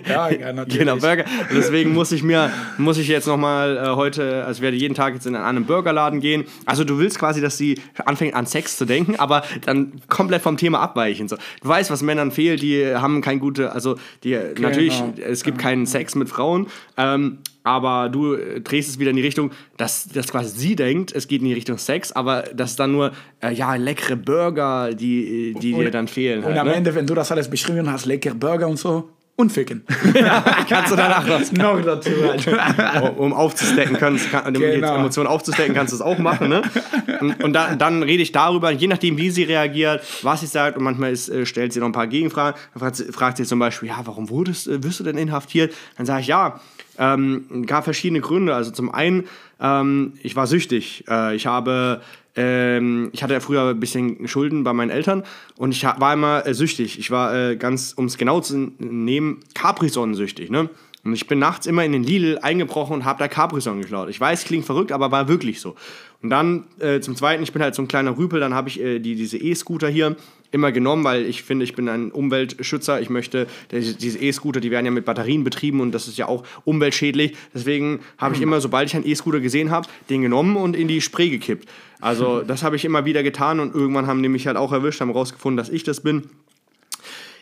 ja, 0.09 0.29
ja, 0.29 0.53
natürlich. 0.53 0.79
Genau, 0.79 0.97
Burger. 0.97 1.23
Und 1.49 1.55
deswegen 1.55 1.93
muss 1.93 2.11
ich 2.11 2.23
mir, 2.23 2.51
muss 2.77 2.97
ich 2.97 3.07
jetzt 3.07 3.27
nochmal 3.27 3.77
äh, 3.77 3.95
heute, 3.95 4.43
also 4.45 4.61
werde 4.61 4.75
jeden 4.75 4.93
Tag 4.93 5.13
jetzt 5.13 5.25
in 5.25 5.35
einen 5.35 5.65
Burgerladen 5.65 6.19
gehen. 6.19 6.45
Also 6.65 6.83
du 6.83 6.99
willst 6.99 7.19
quasi, 7.19 7.41
dass 7.41 7.57
sie 7.57 7.79
anfängt 8.05 8.35
an 8.35 8.45
Sex 8.45 8.77
zu 8.77 8.85
denken, 8.85 9.15
aber 9.17 9.43
dann 9.65 9.93
komplett 10.09 10.41
vom 10.41 10.57
Thema 10.57 10.79
abweichen. 10.79 11.27
So. 11.27 11.37
Du 11.61 11.69
weißt, 11.69 11.89
was 11.91 12.01
Männern 12.01 12.31
fehlt, 12.31 12.61
die 12.61 12.95
haben 12.95 13.21
kein 13.21 13.39
gute, 13.39 13.71
also 13.71 13.95
die, 14.23 14.31
genau. 14.31 14.69
natürlich, 14.69 15.01
es 15.25 15.43
gibt 15.43 15.59
keinen 15.59 15.85
Sex 15.85 16.15
mit 16.15 16.29
Frauen, 16.29 16.67
ähm, 16.97 17.39
aber 17.67 18.07
du 18.07 18.35
äh, 18.35 18.61
drehst 18.61 18.89
es 18.89 18.97
wieder 18.97 19.09
in 19.09 19.17
die 19.17 19.21
Richtung, 19.21 19.51
dass, 19.75 20.07
dass 20.07 20.29
quasi 20.29 20.57
sie 20.57 20.75
denkt, 20.77 21.11
es 21.13 21.27
geht 21.27 21.41
in 21.41 21.47
die 21.47 21.53
Richtung 21.53 21.77
Sex, 21.77 22.13
aber 22.13 22.43
das 22.55 22.71
ist 22.71 22.79
dann 22.79 22.93
nur, 22.93 23.11
äh, 23.41 23.53
ja, 23.53 23.75
leckere 23.75 24.15
Burger, 24.15 24.93
die, 24.93 25.53
die 25.59 25.73
und, 25.73 25.81
dir 25.81 25.91
dann 25.91 26.07
fehlen. 26.07 26.39
Und 26.39 26.45
halt, 26.45 26.59
am 26.59 26.67
ne? 26.67 26.75
Ende, 26.75 26.95
wenn 26.95 27.05
du 27.05 27.13
das 27.13 27.29
alles 27.29 27.49
beschrieben 27.49 27.91
hast, 27.91 28.05
leckere 28.05 28.35
Burger 28.35 28.69
und 28.69 28.79
so, 28.79 29.09
und 29.39 29.51
ficken. 29.51 29.83
ja, 30.15 30.43
kannst 30.67 30.91
du 30.91 30.95
danach 30.95 31.29
was 31.29 31.51
noch 31.51 31.79
dazu. 31.81 32.09
Halt. 32.23 33.17
um 33.17 33.33
aufzustecken, 33.33 33.95
kannst, 33.97 34.31
kann, 34.31 34.47
um 34.47 34.53
genau. 34.53 34.73
jetzt 34.73 34.89
Emotionen 34.89 35.27
aufzustecken, 35.27 35.75
kannst 35.75 35.93
du 35.93 35.97
es 35.97 36.01
auch 36.01 36.17
machen. 36.17 36.49
Ne? 36.49 36.63
Und, 37.21 37.43
und 37.43 37.53
da, 37.53 37.75
dann 37.75 38.01
rede 38.01 38.23
ich 38.23 38.31
darüber, 38.31 38.71
je 38.71 38.87
nachdem, 38.87 39.17
wie 39.17 39.29
sie 39.29 39.43
reagiert, 39.43 40.01
was 40.23 40.39
sie 40.39 40.47
sagt, 40.47 40.75
und 40.77 40.83
manchmal 40.83 41.11
ist, 41.11 41.29
äh, 41.29 41.45
stellt 41.45 41.71
sie 41.71 41.79
noch 41.79 41.85
ein 41.85 41.91
paar 41.91 42.07
Gegenfragen. 42.07 42.59
Dann 42.73 42.79
fragt 42.79 42.95
sie, 42.95 43.11
fragt 43.11 43.37
sie 43.37 43.43
zum 43.43 43.59
Beispiel, 43.59 43.89
ja, 43.89 43.99
warum 44.05 44.29
wurdest, 44.31 44.67
äh, 44.67 44.83
wirst 44.83 44.99
du 44.99 45.03
denn 45.03 45.19
inhaftiert? 45.19 45.71
Dann 45.97 46.07
sage 46.07 46.21
ich, 46.21 46.27
ja, 46.27 46.59
ähm, 46.97 47.65
gab 47.65 47.83
verschiedene 47.83 48.21
Gründe. 48.21 48.55
Also 48.55 48.71
zum 48.71 48.93
einen, 48.93 49.25
ähm, 49.59 50.13
ich 50.23 50.35
war 50.35 50.47
süchtig. 50.47 51.03
Äh, 51.09 51.35
ich 51.35 51.47
habe 51.47 52.01
ähm, 52.37 53.09
ich 53.13 53.23
hatte 53.23 53.33
ja 53.33 53.39
früher 53.39 53.69
ein 53.69 53.79
bisschen 53.79 54.27
Schulden 54.27 54.63
bei 54.63 54.71
meinen 54.71 54.91
Eltern 54.91 55.23
und 55.57 55.71
ich 55.71 55.83
war 55.83 56.13
immer 56.13 56.45
äh, 56.45 56.53
süchtig. 56.53 56.99
Ich 56.99 57.09
war 57.09 57.35
äh, 57.35 57.55
ganz, 57.55 57.93
um 57.93 58.05
es 58.05 58.17
genau 58.17 58.39
zu 58.41 58.71
nehmen, 58.77 59.39
Capri-Sonnen 59.55 60.13
süchtig. 60.13 60.51
Ne? 60.51 60.69
Und 61.03 61.13
ich 61.13 61.25
bin 61.25 61.39
nachts 61.39 61.65
immer 61.65 61.83
in 61.83 61.93
den 61.93 62.03
Lidl 62.03 62.37
eingebrochen 62.41 62.93
und 62.93 63.05
habe 63.05 63.17
da 63.17 63.27
Capri-Sonnen 63.27 63.81
geklaut. 63.81 64.09
Ich 64.09 64.19
weiß, 64.19 64.43
klingt 64.43 64.65
verrückt, 64.65 64.91
aber 64.91 65.11
war 65.11 65.27
wirklich 65.27 65.59
so. 65.59 65.75
Und 66.21 66.29
dann 66.29 66.65
äh, 66.79 66.99
zum 66.99 67.15
Zweiten, 67.15 67.41
ich 67.41 67.53
bin 67.53 67.61
halt 67.61 67.73
so 67.75 67.81
ein 67.81 67.87
kleiner 67.87 68.17
Rüpel, 68.17 68.39
dann 68.39 68.53
habe 68.53 68.69
ich 68.69 68.79
äh, 68.79 68.99
die, 68.99 69.15
diese 69.15 69.37
E-Scooter 69.37 69.87
hier 69.87 70.15
immer 70.51 70.71
genommen, 70.71 71.03
weil 71.03 71.25
ich 71.25 71.43
finde, 71.43 71.63
ich 71.65 71.75
bin 71.75 71.89
ein 71.89 72.11
Umweltschützer. 72.11 73.01
Ich 73.01 73.09
möchte, 73.09 73.47
diese 73.71 74.19
E-Scooter, 74.19 74.59
die 74.59 74.71
werden 74.71 74.85
ja 74.85 74.91
mit 74.91 75.05
Batterien 75.05 75.43
betrieben 75.43 75.81
und 75.81 75.91
das 75.91 76.07
ist 76.07 76.17
ja 76.17 76.27
auch 76.27 76.43
umweltschädlich. 76.65 77.35
Deswegen 77.53 77.99
habe 78.17 78.35
ich 78.35 78.41
immer, 78.41 78.61
sobald 78.61 78.89
ich 78.89 78.95
einen 78.95 79.07
E-Scooter 79.07 79.39
gesehen 79.39 79.71
habe, 79.71 79.87
den 80.09 80.21
genommen 80.21 80.55
und 80.55 80.75
in 80.75 80.87
die 80.87 81.01
Spree 81.01 81.29
gekippt. 81.29 81.67
Also 81.99 82.41
das 82.47 82.63
habe 82.63 82.75
ich 82.75 82.85
immer 82.85 83.05
wieder 83.05 83.23
getan 83.23 83.59
und 83.59 83.75
irgendwann 83.75 84.07
haben 84.07 84.23
die 84.23 84.29
mich 84.29 84.47
halt 84.47 84.57
auch 84.57 84.71
erwischt, 84.71 85.01
haben 85.01 85.11
rausgefunden, 85.11 85.57
dass 85.57 85.69
ich 85.69 85.83
das 85.83 86.01
bin. 86.01 86.29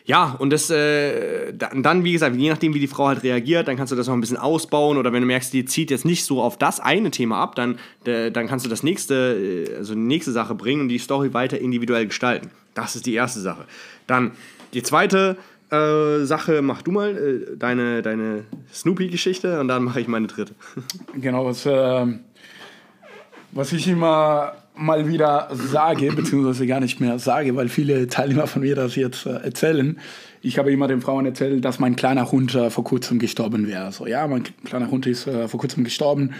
Ja, 0.06 0.36
und 0.38 0.50
das 0.50 0.70
äh, 0.70 1.52
dann, 1.52 2.04
wie 2.04 2.12
gesagt, 2.12 2.36
je 2.36 2.48
nachdem, 2.48 2.74
wie 2.74 2.78
die 2.78 2.86
Frau 2.86 3.08
halt 3.08 3.24
reagiert, 3.24 3.66
dann 3.66 3.76
kannst 3.76 3.90
du 3.90 3.96
das 3.96 4.06
noch 4.06 4.14
ein 4.14 4.20
bisschen 4.20 4.36
ausbauen 4.36 4.98
oder 4.98 5.12
wenn 5.12 5.20
du 5.20 5.26
merkst, 5.26 5.52
die 5.52 5.64
zieht 5.64 5.90
jetzt 5.90 6.04
nicht 6.04 6.24
so 6.24 6.40
auf 6.40 6.56
das 6.56 6.78
eine 6.78 7.10
Thema 7.10 7.38
ab, 7.38 7.56
dann, 7.56 7.80
äh, 8.04 8.30
dann 8.30 8.46
kannst 8.46 8.64
du 8.64 8.70
das 8.70 8.84
nächste, 8.84 9.74
also 9.76 9.94
die 9.94 10.00
nächste 10.00 10.30
Sache 10.30 10.54
bringen 10.54 10.82
und 10.82 10.88
die 10.88 10.98
Story 10.98 11.34
weiter 11.34 11.58
individuell 11.58 12.06
gestalten. 12.06 12.52
Das 12.74 12.94
ist 12.94 13.06
die 13.06 13.14
erste 13.14 13.40
Sache. 13.40 13.64
Dann 14.06 14.30
die 14.74 14.84
zweite 14.84 15.36
äh, 15.70 16.24
Sache, 16.24 16.62
mach 16.62 16.82
du 16.82 16.92
mal 16.92 17.16
äh, 17.16 17.56
deine, 17.56 18.00
deine 18.02 18.44
Snoopy-Geschichte 18.72 19.58
und 19.58 19.66
dann 19.66 19.82
mache 19.82 20.00
ich 20.00 20.06
meine 20.06 20.28
dritte. 20.28 20.54
Genau, 21.20 21.46
was, 21.46 21.66
äh, 21.66 22.06
was 23.50 23.72
ich 23.72 23.88
immer 23.88 24.52
mal 24.76 25.08
wieder 25.08 25.48
sage, 25.52 26.12
beziehungsweise 26.12 26.66
gar 26.66 26.80
nicht 26.80 27.00
mehr 27.00 27.18
sage, 27.18 27.56
weil 27.56 27.68
viele 27.68 28.06
Teilnehmer 28.08 28.46
von 28.46 28.62
mir 28.62 28.74
das 28.74 28.96
jetzt 28.96 29.26
äh, 29.26 29.30
erzählen. 29.30 29.98
Ich 30.42 30.58
habe 30.58 30.72
immer 30.72 30.86
den 30.86 31.00
Frauen 31.00 31.26
erzählt, 31.26 31.64
dass 31.64 31.78
mein 31.78 31.96
kleiner 31.96 32.30
Hund 32.30 32.54
äh, 32.54 32.70
vor 32.70 32.84
kurzem 32.84 33.18
gestorben 33.18 33.66
wäre. 33.66 33.90
So, 33.92 34.06
ja, 34.06 34.26
mein 34.26 34.44
kleiner 34.64 34.90
Hund 34.90 35.06
ist 35.06 35.26
äh, 35.26 35.48
vor 35.48 35.60
kurzem 35.60 35.84
gestorben. 35.84 36.34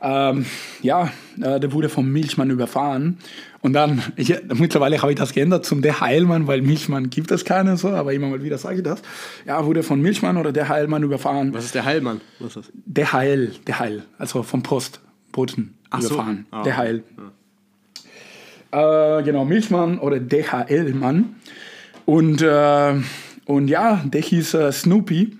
Ähm, 0.00 0.44
ja, 0.82 1.10
äh, 1.40 1.58
der 1.58 1.72
wurde 1.72 1.88
vom 1.88 2.10
Milchmann 2.10 2.50
überfahren. 2.50 3.18
Und 3.62 3.72
dann, 3.72 4.02
ich, 4.16 4.34
mittlerweile 4.52 5.00
habe 5.00 5.12
ich 5.12 5.18
das 5.18 5.32
geändert 5.32 5.64
zum 5.64 5.80
der 5.80 6.00
Heilmann, 6.00 6.46
weil 6.46 6.60
Milchmann 6.60 7.08
gibt 7.08 7.30
es 7.30 7.46
keine 7.46 7.78
so, 7.78 7.88
aber 7.88 8.12
immer 8.12 8.28
mal 8.28 8.42
wieder 8.42 8.58
sage 8.58 8.76
ich 8.76 8.82
das. 8.82 9.00
Ja, 9.46 9.64
wurde 9.64 9.82
von 9.82 10.02
Milchmann 10.02 10.36
oder 10.36 10.52
der 10.52 10.68
Heilmann 10.68 11.02
überfahren. 11.02 11.54
Was 11.54 11.64
ist 11.64 11.74
der 11.74 11.86
Heilmann? 11.86 12.20
Was 12.38 12.48
ist 12.48 12.56
das? 12.56 12.72
Der 12.84 13.12
Heil, 13.14 13.52
der 13.66 13.78
Heil, 13.78 14.02
also 14.18 14.42
vom 14.42 14.62
Postboten 14.62 15.78
Ach 15.88 16.00
überfahren. 16.00 16.46
So. 16.50 16.56
Ah. 16.58 16.62
Der 16.62 16.76
Heil. 16.76 17.04
Ja. 17.16 17.32
Äh, 18.74 19.22
genau, 19.22 19.44
Milchmann 19.44 20.00
oder 20.00 20.18
DHL-Mann. 20.18 21.36
Und, 22.06 22.42
äh, 22.42 22.94
und 23.44 23.68
ja, 23.68 24.02
der 24.04 24.20
hieß 24.20 24.54
äh, 24.54 24.72
Snoopy. 24.72 25.36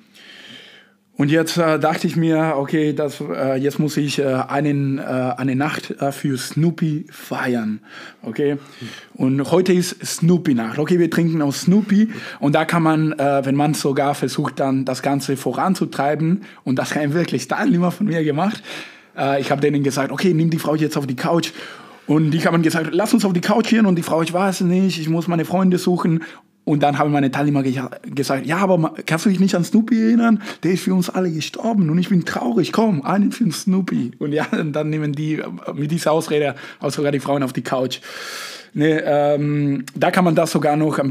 Und 1.17 1.31
jetzt 1.33 1.57
äh, 1.57 1.81
dachte 1.81 2.07
ich 2.07 2.15
mir, 2.15 2.55
okay, 2.57 2.93
das, 2.93 3.21
äh, 3.21 3.57
jetzt 3.57 3.81
muss 3.81 3.97
ich 3.97 4.25
einen, 4.25 5.01
eine 5.01 5.57
Nacht 5.57 5.95
für 6.13 6.39
Snoopy 6.39 7.07
feiern. 7.11 7.81
Okay? 8.23 8.57
Und 9.15 9.51
heute 9.51 9.73
ist 9.73 10.05
Snoopy-Nacht. 10.05 10.79
Okay, 10.79 11.01
wir 11.01 11.11
trinken 11.11 11.43
aus 11.43 11.63
Snoopy. 11.63 12.11
Und 12.39 12.55
da 12.55 12.65
kann 12.65 12.85
man, 12.85 13.11
wenn 13.19 13.55
man 13.55 13.75
sogar 13.75 14.15
versucht, 14.15 14.61
dann 14.61 14.85
das 14.85 15.03
Ganze 15.03 15.37
voranzutreiben, 15.37 16.43
und 16.65 16.79
das 16.79 16.95
haben 16.95 17.15
wirklich 17.15 17.47
Teilnehmer 17.49 17.91
von 17.93 18.07
mir 18.07 18.25
gemacht, 18.25 18.63
ich 19.39 19.53
habe 19.53 19.61
denen 19.61 19.85
gesagt, 19.85 20.11
okay, 20.11 20.35
nimm 20.35 20.51
die 20.51 20.59
Frau 20.59 20.75
jetzt 20.75 20.97
auf 20.97 21.07
die 21.07 21.15
Couch. 21.15 21.53
Und 22.07 22.31
die 22.33 22.45
haben 22.45 22.63
gesagt, 22.63 22.91
lass 22.93 23.15
uns 23.15 23.25
auf 23.25 23.33
die 23.33 23.41
Couch 23.41 23.71
gehen. 23.71 23.87
Und 23.87 23.97
die 23.97 24.03
Frau, 24.03 24.23
ich 24.23 24.33
weiß 24.33 24.63
nicht, 24.63 24.99
ich 24.99 25.09
muss 25.09 25.29
meine 25.29 25.45
Freunde 25.45 25.79
suchen. 25.79 26.23
Und 26.65 26.83
dann 26.83 26.99
haben 26.99 27.13
meine 27.13 27.31
Teilnehmer 27.31 27.63
gesagt, 27.63 28.47
ja, 28.47 28.57
aber 28.57 28.95
kannst 29.05 29.27
du 29.27 29.29
dich 29.31 29.39
nicht 29.39 29.55
an 29.55 29.65
Snoopy 29.65 30.01
erinnern? 30.01 30.43
Der 30.63 30.73
ist 30.73 30.85
für 30.85 30.95
uns 30.95 31.11
alle 31.11 31.31
gestorben 31.31 31.91
und 31.91 31.99
ich 31.99 32.09
bin 32.09 32.25
traurig. 32.25 32.73
Komm, 32.73 33.03
einen 33.03 33.33
für 33.33 33.51
Snoopy. 33.51 34.13
Und 34.19 34.33
ja, 34.33 34.47
dann 34.65 34.89
nehmen 34.89 35.13
die 35.13 35.35
äh, 35.35 35.47
mit 35.75 35.91
dieser 35.91 36.13
Ausrede 36.13 36.55
auch 36.81 36.91
sogar 36.91 37.13
die 37.13 37.21
Frauen 37.21 37.43
auf 37.43 37.53
die 37.53 37.63
Couch. 37.63 38.01
Nee, 38.73 38.97
ähm, 39.05 39.85
da 39.95 40.11
kann 40.11 40.25
man 40.25 40.35
das 40.35 40.51
sogar 40.51 40.77
noch 40.77 40.99
ein 40.99 41.09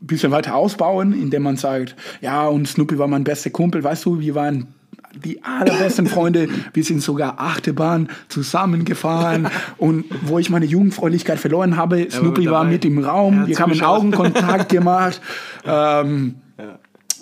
bisschen 0.00 0.30
weiter 0.30 0.54
ausbauen, 0.54 1.12
indem 1.12 1.42
man 1.42 1.56
sagt, 1.56 1.94
ja, 2.22 2.46
und 2.46 2.66
Snoopy 2.66 2.98
war 2.98 3.08
mein 3.08 3.24
bester 3.24 3.50
Kumpel. 3.50 3.84
Weißt 3.84 4.06
du, 4.06 4.18
wir 4.18 4.34
waren 4.34 4.68
die 5.14 5.42
allerbesten 5.42 6.06
Freunde. 6.06 6.48
Wir 6.72 6.84
sind 6.84 7.02
sogar 7.02 7.38
Achterbahn 7.38 8.08
zusammengefahren 8.28 9.48
und 9.78 10.04
wo 10.22 10.38
ich 10.38 10.50
meine 10.50 10.66
Jugendfreundlichkeit 10.66 11.38
verloren 11.38 11.76
habe, 11.76 12.08
Snoopy 12.10 12.50
war 12.50 12.64
mit 12.64 12.84
im 12.84 13.04
Raum, 13.04 13.46
wir 13.46 13.58
haben 13.58 13.80
Augenkontakt 13.80 14.68
gemacht. 14.70 15.20
Ähm, 15.64 16.36
ja. 16.58 16.78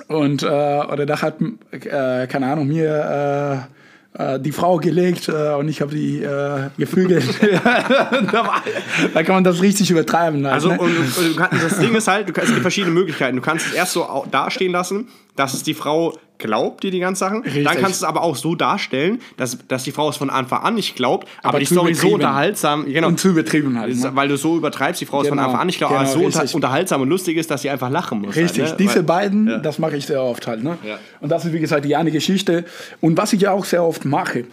Und 0.09 0.43
äh, 0.43 0.47
oder 0.47 1.07
da 1.07 1.23
hat, 1.23 1.37
äh, 1.71 2.27
keine 2.27 2.47
Ahnung, 2.51 2.67
mir 2.67 3.69
äh, 4.17 4.35
äh 4.35 4.41
die 4.41 4.51
Frau 4.51 4.79
gelegt 4.79 5.29
äh, 5.29 5.55
und 5.55 5.69
ich 5.69 5.81
habe 5.81 5.95
die 5.95 6.21
äh, 6.21 6.71
gefügelt. 6.77 7.25
da 9.15 9.23
kann 9.23 9.35
man 9.37 9.45
das 9.45 9.63
richtig 9.63 9.91
übertreiben. 9.91 10.45
Halt, 10.45 10.55
also 10.55 10.71
ne? 10.71 10.81
und, 10.81 10.91
und, 10.91 11.63
das 11.63 11.79
Ding 11.79 11.95
ist 11.95 12.09
halt, 12.09 12.29
du, 12.29 12.41
es 12.41 12.49
gibt 12.49 12.63
verschiedene 12.63 12.93
Möglichkeiten. 12.93 13.37
Du 13.37 13.43
kannst 13.43 13.69
es 13.69 13.73
erst 13.73 13.93
so 13.93 14.27
dastehen 14.31 14.73
lassen, 14.73 15.09
dass 15.37 15.55
es 15.55 15.63
die 15.63 15.75
Frau 15.75 16.15
glaubt 16.41 16.83
dir 16.83 16.91
die 16.91 16.99
ganzen 16.99 17.21
Sachen. 17.21 17.43
Richtig. 17.43 17.65
Dann 17.65 17.75
kannst 17.77 18.01
du 18.01 18.05
es 18.05 18.09
aber 18.09 18.23
auch 18.23 18.35
so 18.35 18.57
darstellen, 18.57 19.21
dass, 19.37 19.57
dass 19.69 19.85
die 19.85 19.93
Frau 19.93 20.09
es 20.09 20.17
von 20.17 20.29
Anfang 20.31 20.63
an 20.63 20.75
nicht 20.75 20.97
glaubt, 20.97 21.29
aber, 21.39 21.51
Aber 21.51 21.59
die 21.61 21.67
Story 21.67 21.95
so 21.95 22.09
unterhaltsam, 22.15 22.87
genau, 22.87 23.07
Und 23.07 23.21
zu 23.21 23.29
übertrieben 23.29 23.79
halt. 23.79 23.95
Ne? 23.97 24.11
weil 24.15 24.27
du 24.29 24.37
so 24.37 24.57
übertreibst, 24.57 25.01
die 25.01 25.07
Frau 25.07 25.21
ist 25.23 25.29
von 25.29 25.37
Genau. 25.39 25.47
Anfang 25.49 25.61
an 25.61 25.67
nicht 25.69 25.79
glaubt, 25.79 25.95
aber 25.95 26.03
Genau, 26.05 26.15
so 26.19 26.25
unter, 26.25 26.41
richtig. 26.41 26.55
unterhaltsam 26.57 27.01
und 27.03 27.09
lustig 27.09 27.37
ist, 27.37 27.51
dass 27.51 27.63
sie 27.63 27.71
einfach 27.71 27.91
lachen 27.91 28.21
muss. 28.23 28.35
Richtig, 28.35 28.63
halt, 28.65 28.71
ne? 28.73 28.77
diese 28.79 28.97
Weil- 28.97 29.03
beiden, 29.05 29.63
das 29.63 29.79
mache 29.79 29.97
ich 29.97 30.07
sehr 30.07 30.23
oft 30.23 30.47
halt. 30.47 30.63
Ne? 30.65 30.77
Ja. 30.85 30.99
Und 31.21 31.29
das 31.31 31.45
ist, 31.45 31.53
wie 31.53 31.61
gesagt, 31.61 31.85
die 31.85 31.95
eine 31.95 32.11
Geschichte. 32.11 32.65
Und 33.01 33.17
was 33.17 33.33
ich 33.33 33.43
ja 33.43 33.53
auch 33.53 33.65
sehr 33.65 33.85
oft 33.85 34.05
mache, 34.05 34.45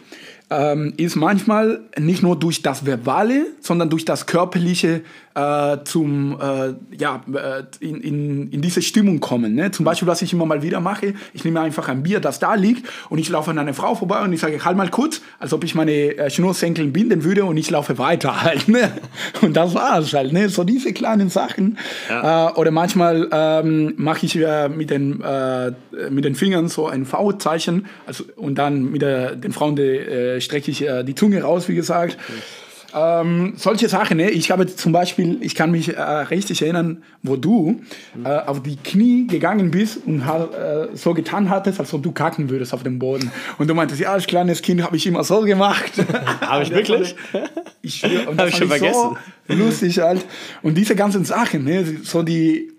ähm, 0.50 0.94
ist 0.98 1.16
manchmal 1.16 1.82
nicht 1.98 2.24
nur 2.24 2.38
durch 2.38 2.62
das 2.62 2.86
Verbale, 2.86 3.48
sondern 3.60 3.90
durch 3.90 4.06
das 4.06 4.26
Körperliche 4.26 5.02
äh, 5.38 5.84
zum, 5.84 6.36
äh, 6.42 6.74
ja, 6.98 7.22
äh, 7.32 7.64
in, 7.80 8.02
in, 8.02 8.52
in 8.52 8.62
diese 8.62 8.82
Stimmung 8.82 9.20
kommen. 9.20 9.54
Ne? 9.54 9.70
Zum 9.70 9.86
Beispiel, 9.86 10.08
was 10.08 10.24
ich 10.24 10.34
immer 10.34 10.48
mal 10.48 10.64
wieder 10.64 10.80
mache, 10.80 11.14
ich 11.34 11.46
nehme 11.46 11.62
einfach 11.62 11.90
ein 11.90 12.02
Bier, 12.02 12.20
das 12.20 12.40
da 12.40 12.56
liegt, 12.56 12.88
und 13.10 13.20
ich 13.20 13.30
laufe 13.30 13.52
an 13.52 13.60
eine 13.60 13.76
Frau 13.76 13.94
vorbei 13.94 14.24
und 14.24 14.34
ich 14.34 14.40
sage, 14.40 14.64
halt 14.66 14.78
mal 14.78 14.90
kurz, 14.90 15.22
als 15.38 15.54
ob 15.54 15.64
ich 15.64 15.76
meine 15.76 15.92
äh, 15.92 16.30
Schnurrsenkeln 16.32 16.92
binden 16.92 17.24
würde 17.24 17.46
und 17.46 17.56
ich 17.58 17.70
laufe 17.70 18.00
weiter 18.00 18.42
halt. 18.42 18.68
Ne? 18.68 18.92
Und 19.42 19.56
das 19.56 19.76
war's 19.76 20.12
halt. 20.14 20.34
Ne? 20.34 20.50
So 20.50 20.64
diese 20.64 20.92
kleinen 20.92 21.30
Sachen. 21.30 21.78
Äh, 22.10 22.52
oder 22.54 22.72
manchmal 22.72 23.28
ähm, 23.32 23.94
mache 23.98 24.26
ich 24.26 24.36
äh, 24.38 24.70
mit, 24.70 24.90
den, 24.90 25.24
mit 26.10 26.26
den 26.26 26.36
Fingern 26.36 26.68
so 26.68 26.88
ein 26.88 27.06
V-Zeichen 27.06 27.86
also, 28.06 28.24
und 28.36 28.56
dann 28.56 28.92
mit 28.92 29.02
der, 29.02 29.36
den 29.36 29.52
Frauen 29.52 29.76
die, 29.76 30.37
äh, 30.38 30.42
strecke 30.42 30.72
ich 30.72 30.82
äh, 30.82 31.04
die 31.04 31.16
Zunge 31.16 31.42
raus, 31.42 31.68
wie 31.68 31.76
gesagt. 31.76 32.18
Ähm, 32.94 33.54
solche 33.58 33.90
Sachen, 33.90 34.18
ne? 34.18 34.30
ich 34.30 34.50
habe 34.50 34.66
zum 34.66 34.94
Beispiel, 34.94 35.38
ich 35.42 35.56
kann 35.56 35.72
mich 35.72 35.96
äh, 35.96 36.02
richtig 36.02 36.62
erinnern, 36.62 37.04
wo 37.22 37.36
du 37.36 37.82
äh, 38.24 38.30
auf 38.30 38.64
die 38.64 38.78
Knie 38.78 39.28
gegangen 39.28 39.72
bist 39.72 40.00
und 40.06 40.22
äh, 40.22 40.96
so 40.96 41.14
getan 41.14 41.50
hattest, 41.50 41.80
als 41.82 41.94
ob 41.94 42.02
du 42.02 42.12
kacken 42.12 42.50
würdest 42.50 42.74
auf 42.74 42.84
dem 42.84 42.98
Boden. 42.98 43.32
Und 43.58 43.70
du 43.70 43.74
meintest, 43.74 44.00
ja, 44.00 44.14
als 44.14 44.26
kleines 44.26 44.62
Kind 44.62 44.82
habe 44.84 44.96
ich 44.96 45.06
immer 45.06 45.24
so 45.24 45.42
gemacht. 45.42 45.92
Habe 46.42 46.64
ich 46.64 46.72
wirklich? 46.72 47.16
Ich 47.82 47.96
schwöre, 47.96 48.30
und 48.30 48.38
Hab 48.40 48.46
das 48.46 48.50
ich 48.50 48.58
schon 48.58 48.68
vergessen. 48.70 49.18
so 49.48 49.54
lustig 49.54 50.00
halt. 50.00 50.26
Und 50.62 50.76
diese 50.76 50.96
ganzen 50.96 51.26
Sachen, 51.26 51.66
ne, 51.66 51.84
so 52.04 52.24
die, 52.24 52.72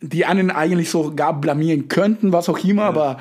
die 0.00 0.24
einen 0.24 0.50
eigentlich 0.50 0.88
sogar 0.88 1.38
blamieren 1.40 1.88
könnten, 1.88 2.32
was 2.32 2.48
auch 2.48 2.62
immer, 2.64 2.84
aber 2.84 3.18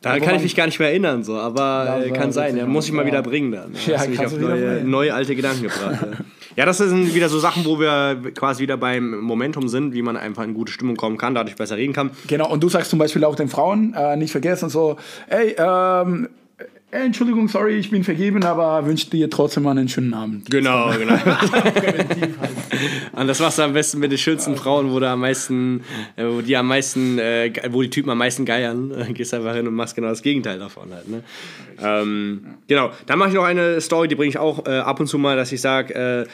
Da 0.00 0.14
Wo 0.14 0.24
kann 0.24 0.36
ich 0.36 0.42
mich 0.42 0.54
gar 0.54 0.66
nicht 0.66 0.78
mehr 0.78 0.90
erinnern, 0.90 1.24
so, 1.24 1.36
aber 1.36 1.60
war 1.60 2.00
kann 2.14 2.30
sein. 2.30 2.56
Ja, 2.56 2.66
muss 2.66 2.86
ich 2.86 2.92
mal 2.92 3.02
ja. 3.02 3.08
wieder 3.08 3.22
bringen 3.22 3.50
dann. 3.50 3.72
Ja, 3.86 3.98
Hast 3.98 4.08
mich 4.08 4.24
auf 4.24 4.38
neue, 4.38 4.84
neue 4.84 5.12
alte 5.12 5.34
Gedanken 5.34 5.62
gebracht. 5.62 5.98
ja. 6.02 6.24
ja, 6.56 6.66
das 6.66 6.78
sind 6.78 7.14
wieder 7.14 7.28
so 7.28 7.40
Sachen, 7.40 7.64
wo 7.64 7.80
wir 7.80 8.32
quasi 8.34 8.62
wieder 8.62 8.76
beim 8.76 9.18
Momentum 9.18 9.68
sind, 9.68 9.94
wie 9.94 10.02
man 10.02 10.16
einfach 10.16 10.44
in 10.44 10.54
gute 10.54 10.70
Stimmung 10.72 10.96
kommen 10.96 11.18
kann, 11.18 11.34
dadurch 11.34 11.56
besser 11.56 11.76
reden 11.76 11.94
kann. 11.94 12.10
Genau, 12.28 12.48
und 12.48 12.62
du 12.62 12.68
sagst 12.68 12.90
zum 12.90 13.00
Beispiel 13.00 13.24
auch 13.24 13.34
den 13.34 13.48
Frauen, 13.48 13.92
äh, 13.94 14.16
nicht 14.16 14.30
vergessen, 14.30 14.68
so, 14.68 14.96
ey, 15.28 15.56
ähm, 15.58 16.28
Entschuldigung, 16.90 17.48
sorry, 17.48 17.74
ich 17.74 17.90
bin 17.90 18.02
vergeben, 18.02 18.42
aber 18.44 18.86
wünsche 18.86 19.10
dir 19.10 19.28
trotzdem 19.28 19.64
mal 19.64 19.72
einen 19.72 19.90
schönen 19.90 20.14
Abend. 20.14 20.50
Genau, 20.50 20.90
genau. 20.96 21.12
Und 23.12 23.26
das 23.26 23.40
machst 23.40 23.58
du 23.58 23.62
am 23.62 23.74
besten 23.74 23.98
mit 23.98 24.10
den 24.10 24.16
schönsten 24.16 24.56
Frauen, 24.56 24.90
wo 24.90 24.98
du 24.98 25.06
am 25.06 25.20
meisten, 25.20 25.82
äh, 26.16 26.24
wo 26.24 26.40
die 26.40 26.56
am 26.56 26.66
meisten, 26.66 27.18
äh, 27.18 27.52
wo 27.70 27.82
die 27.82 27.90
Typen 27.90 28.08
am 28.08 28.18
meisten 28.18 28.44
geiern. 28.44 28.90
Äh, 28.98 29.12
Gehst 29.12 29.34
einfach 29.34 29.54
hin 29.54 29.66
und 29.68 29.74
machst 29.74 29.94
genau 29.96 30.08
das 30.08 30.22
Gegenteil 30.22 30.58
davon 30.58 30.92
halt. 30.92 31.08
Ne? 31.08 31.22
Ähm, 31.80 32.40
genau. 32.66 32.90
Dann 33.06 33.18
mache 33.18 33.28
ich 33.28 33.34
noch 33.34 33.44
eine 33.44 33.80
Story, 33.80 34.08
die 34.08 34.14
bringe 34.14 34.30
ich 34.30 34.38
auch 34.38 34.66
äh, 34.66 34.78
ab 34.78 34.98
und 34.98 35.06
zu 35.06 35.18
mal, 35.18 35.36
dass 35.36 35.52
ich 35.52 35.60
sage, 35.60 35.94
äh, 35.94 36.26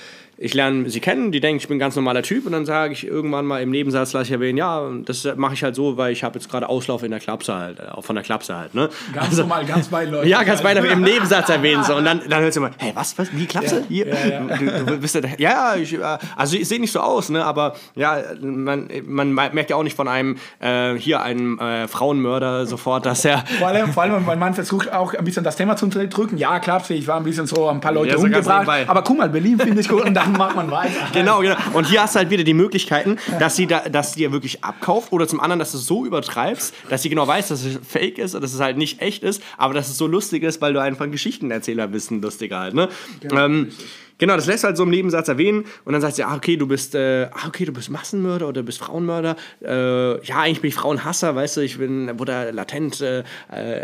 ich 0.45 0.53
lerne 0.53 0.91
sie 0.91 1.01
kennen, 1.01 1.33
die 1.33 1.41
denken, 1.41 1.57
ich 1.57 1.69
bin 1.69 1.77
ein 1.77 1.81
ganz 1.81 1.97
normaler 1.97 2.23
Typ 2.23 2.45
und 2.45 2.53
dann 2.53 2.67
sage 2.67 2.93
ich 2.93 3.07
irgendwann 3.07 3.47
mal 3.47 3.63
im 3.63 3.71
Nebensatz, 3.71 4.13
lasse 4.13 4.27
ich 4.27 4.33
erwähnen, 4.33 4.59
ja, 4.59 4.83
das 5.05 5.27
mache 5.37 5.55
ich 5.55 5.65
halt 5.65 5.75
so, 5.75 5.97
weil 5.97 6.13
ich 6.13 6.23
habe 6.23 6.39
jetzt 6.39 6.51
gerade 6.51 6.69
Auslauf 6.69 7.03
in 7.03 7.11
der 7.11 7.21
Klapse 7.21 7.55
halt, 7.55 7.81
äh, 7.81 7.85
auch 7.91 8.05
von 8.05 8.15
der 8.15 8.23
Klapse 8.23 8.55
halt, 8.55 8.75
ne? 8.75 8.91
Ganz 9.15 9.39
normal, 9.39 9.65
ganz 9.65 9.89
beiläufig. 9.89 10.31
Ja, 10.35 10.43
ganz 10.43 10.63
beinahe 10.63 10.87
im 10.87 11.03
Nebensatz 11.03 11.49
erwähnen. 11.49 11.85
So. 11.85 11.95
Und 11.95 12.05
dann, 12.05 12.21
dann 12.29 12.43
hörst 12.43 12.57
du 12.57 12.61
immer, 12.61 12.73
hey, 12.79 12.91
was, 12.95 13.17
was, 13.17 13.29
wie 13.33 13.47
Klapse? 13.47 13.85
Hier? 13.89 14.07
Du, 14.07 14.85
du 14.93 14.99
bist 14.99 15.15
ja, 15.15 15.23
ja, 15.39 15.77
ich, 15.77 15.95
äh, 15.95 16.19
also 16.37 16.57
ich 16.57 16.69
sehe 16.69 16.81
nicht 16.81 16.93
so 16.93 17.01
aus, 17.01 17.31
ne, 17.31 17.45
aber 17.45 17.77
ja, 17.95 18.19
man, 18.41 18.89
man 19.07 19.33
merkt 19.33 19.71
ja 19.71 19.77
auch 19.77 19.83
nicht 19.83 19.97
von 19.97 20.09
einem, 20.09 20.37
äh, 20.61 20.95
hier 20.95 21.23
einem 21.23 21.59
äh, 21.59 21.89
Frauenmörder 21.89 22.67
sofort, 22.67 23.07
dass 23.07 23.25
er, 23.25 23.45
Vor 23.59 23.69
allem, 23.69 23.93
vor 23.93 24.03
allem, 24.03 24.27
weil 24.27 24.37
man 24.37 24.53
versucht 24.55 24.93
auch 24.93 25.15
ein 25.15 25.25
bisschen 25.25 25.45
das 25.45 25.57
Thema 25.57 25.77
zu 25.77 25.87
unterdrücken. 25.87 26.37
Ja, 26.37 26.59
klar, 26.59 26.83
ich 26.89 27.07
war 27.07 27.17
ein 27.17 27.25
bisschen 27.25 27.47
so 27.47 27.69
ein 27.69 27.81
paar 27.81 27.93
Leute 27.93 28.11
Ja, 28.11 28.17
umgebracht. 28.17 28.69
Aber 28.87 29.03
guck 29.03 29.19
mal, 29.19 29.29
Berlin 29.29 29.59
finde 29.59 29.81
ich 29.81 29.89
gut 29.89 30.05
und 30.05 30.15
dann 30.15 30.34
macht 30.37 30.57
man 30.57 30.71
weiter. 30.71 30.95
Genau, 31.13 31.41
genau. 31.41 31.57
Und 31.75 31.87
hier 31.87 32.03
hast 32.03 32.15
du 32.15 32.19
halt 32.19 32.31
wieder 32.31 32.45
die 32.45 32.55
Möglichkeiten, 32.55 33.19
dass 33.39 33.57
sie, 33.57 33.67
da, 33.67 33.89
dass 33.89 34.15
sie 34.15 34.21
dir 34.21 34.33
wirklich 34.33 34.65
abkauft 34.65 35.13
oder 35.13 35.29
zum 35.29 35.41
anderen, 35.41 35.59
dass 35.59 35.73
du 35.73 35.79
es 35.79 35.87
so 35.87 36.05
übertreibst, 36.05 36.75
dass 36.89 37.03
sie 37.03 37.09
genau 37.09 37.27
weiß, 37.27 37.49
dass 37.49 37.65
es 37.65 37.79
fake 37.87 38.19
ist 38.19 38.35
und 38.35 38.43
dass 38.43 38.53
es 38.53 38.61
halt 38.61 38.77
nicht 38.77 39.01
echt 39.01 39.23
ist, 39.23 39.43
aber 39.57 39.75
dass 39.75 39.89
es 39.89 39.97
so 39.97 40.07
lustig 40.07 40.43
ist, 40.43 40.61
weil 40.61 40.73
du 40.73 40.81
einfach 40.81 41.05
ein 41.05 41.13
Geschichtenerzähler 41.13 41.89
bist, 41.89 42.11
ein 42.11 42.21
lustiger 42.21 42.59
halt. 42.59 42.75
Ne? 42.75 42.89
Ähm, 43.31 43.71
Genau, 44.19 44.37
das 44.37 44.47
lässt 44.47 44.63
du 44.63 44.69
halt 44.69 44.77
so 44.77 44.85
im 44.85 44.91
Nebensatz 44.91 45.29
erwähnen 45.29 45.65
und 45.85 45.93
dann 45.93 46.01
sagt 46.01 46.17
sie, 46.17 46.25
ah, 46.25 46.37
okay, 46.37 46.57
du 46.57 46.67
bist, 46.67 46.95
äh, 46.95 47.29
ah, 47.33 47.49
okay, 47.49 47.65
du 47.65 47.73
bist 47.73 47.91
Massenmörder 47.91 48.49
oder 48.49 48.63
du 48.63 48.67
bist 48.67 48.79
Frauenmörder. 48.79 49.37
Äh, 49.61 50.25
ja, 50.25 50.41
eigentlich 50.41 50.61
bin 50.61 50.69
ich 50.69 50.75
Frauenhasser, 50.75 51.35
weißt 51.35 51.57
du, 51.57 51.61
ich 51.63 51.79
bin, 51.79 52.19
wurde 52.19 52.53
latent, 52.53 53.01
äh, 53.01 53.25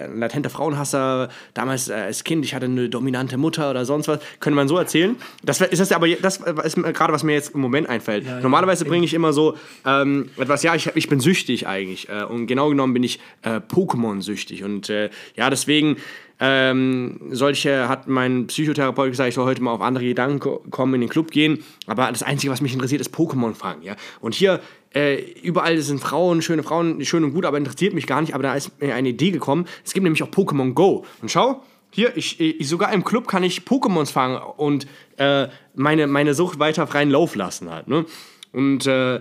latenter 0.06 0.50
Frauenhasser. 0.50 1.30
Damals 1.54 1.88
äh, 1.88 1.94
als 1.94 2.24
Kind, 2.24 2.44
ich 2.44 2.54
hatte 2.54 2.66
eine 2.66 2.88
dominante 2.88 3.36
Mutter 3.36 3.70
oder 3.70 3.84
sonst 3.84 4.06
was. 4.08 4.20
Könnte 4.38 4.54
man 4.56 4.68
so 4.68 4.76
erzählen. 4.76 5.16
Das 5.42 5.60
ist 5.60 5.80
das 5.80 5.92
aber, 5.92 6.08
das 6.08 6.36
ist 6.36 6.76
gerade, 6.76 7.12
was 7.12 7.24
mir 7.24 7.32
jetzt 7.32 7.54
im 7.54 7.60
Moment 7.60 7.88
einfällt. 7.88 8.24
Normalerweise 8.42 8.84
bringe 8.84 9.04
ich 9.04 9.14
immer 9.14 9.32
so 9.32 9.56
ähm, 9.84 10.30
etwas, 10.36 10.62
ja, 10.62 10.74
ich, 10.74 10.90
ich 10.94 11.08
bin 11.08 11.20
süchtig 11.20 11.66
eigentlich. 11.66 12.08
Äh, 12.08 12.24
und 12.24 12.46
genau 12.46 12.68
genommen 12.68 12.94
bin 12.94 13.02
ich 13.02 13.18
äh, 13.42 13.60
Pokémon-süchtig. 13.60 14.64
Und 14.64 14.90
ja, 15.36 15.50
deswegen 15.50 15.96
ähm, 16.40 17.20
solche 17.30 17.88
hat 17.88 18.08
mein 18.08 18.46
Psychotherapeut 18.46 19.10
gesagt, 19.10 19.28
ich 19.28 19.34
soll 19.34 19.44
heute 19.44 19.62
mal 19.62 19.72
auf 19.72 19.82
andere 19.82 20.04
Gedanken 20.04 20.40
ko- 20.40 20.62
kommen, 20.70 20.94
in 20.94 21.02
den 21.02 21.10
Club 21.10 21.30
gehen. 21.30 21.62
Aber 21.86 22.08
das 22.10 22.22
Einzige, 22.22 22.50
was 22.50 22.60
mich 22.62 22.72
interessiert, 22.72 23.00
ist 23.00 23.14
Pokémon 23.14 23.54
fangen. 23.54 23.82
Ja? 23.82 23.94
Und 24.20 24.34
hier, 24.34 24.60
äh, 24.94 25.20
überall 25.42 25.78
sind 25.78 26.00
Frauen, 26.00 26.40
schöne 26.42 26.62
Frauen, 26.62 27.04
schön 27.04 27.24
und 27.24 27.34
gut, 27.34 27.44
aber 27.44 27.58
interessiert 27.58 27.92
mich 27.94 28.06
gar 28.06 28.20
nicht. 28.22 28.34
Aber 28.34 28.42
da 28.42 28.54
ist 28.54 28.80
mir 28.80 28.94
eine 28.94 29.10
Idee 29.10 29.30
gekommen. 29.30 29.66
Es 29.84 29.92
gibt 29.92 30.04
nämlich 30.04 30.22
auch 30.22 30.30
Pokémon 30.30 30.72
Go. 30.72 31.04
Und 31.20 31.30
schau, 31.30 31.62
hier, 31.90 32.16
ich, 32.16 32.40
ich, 32.40 32.68
sogar 32.68 32.92
im 32.92 33.04
Club 33.04 33.28
kann 33.28 33.42
ich 33.42 33.60
Pokémons 33.60 34.10
fangen 34.12 34.40
und 34.56 34.86
äh, 35.18 35.48
meine, 35.74 36.06
meine 36.06 36.34
Sucht 36.34 36.58
weiter 36.58 36.86
freien 36.86 37.10
Lauf 37.10 37.34
lassen 37.34 37.70
halt. 37.70 37.86
Ne? 37.88 38.06
Und 38.52 38.86
äh, 38.86 39.20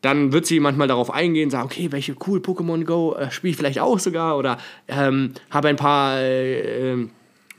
dann 0.00 0.32
wird 0.32 0.46
sie 0.46 0.60
manchmal 0.60 0.88
darauf 0.88 1.10
eingehen, 1.12 1.50
sagen, 1.50 1.66
okay, 1.66 1.92
welche 1.92 2.16
cool 2.26 2.40
Pokémon 2.40 2.84
Go 2.84 3.14
äh, 3.14 3.30
spiele 3.30 3.50
ich 3.50 3.56
vielleicht 3.56 3.80
auch 3.80 3.98
sogar 3.98 4.38
oder 4.38 4.58
ähm, 4.88 5.34
habe 5.50 5.68
ein 5.68 5.76
paar 5.76 6.18
äh, 6.18 6.92
ähm, 6.92 7.10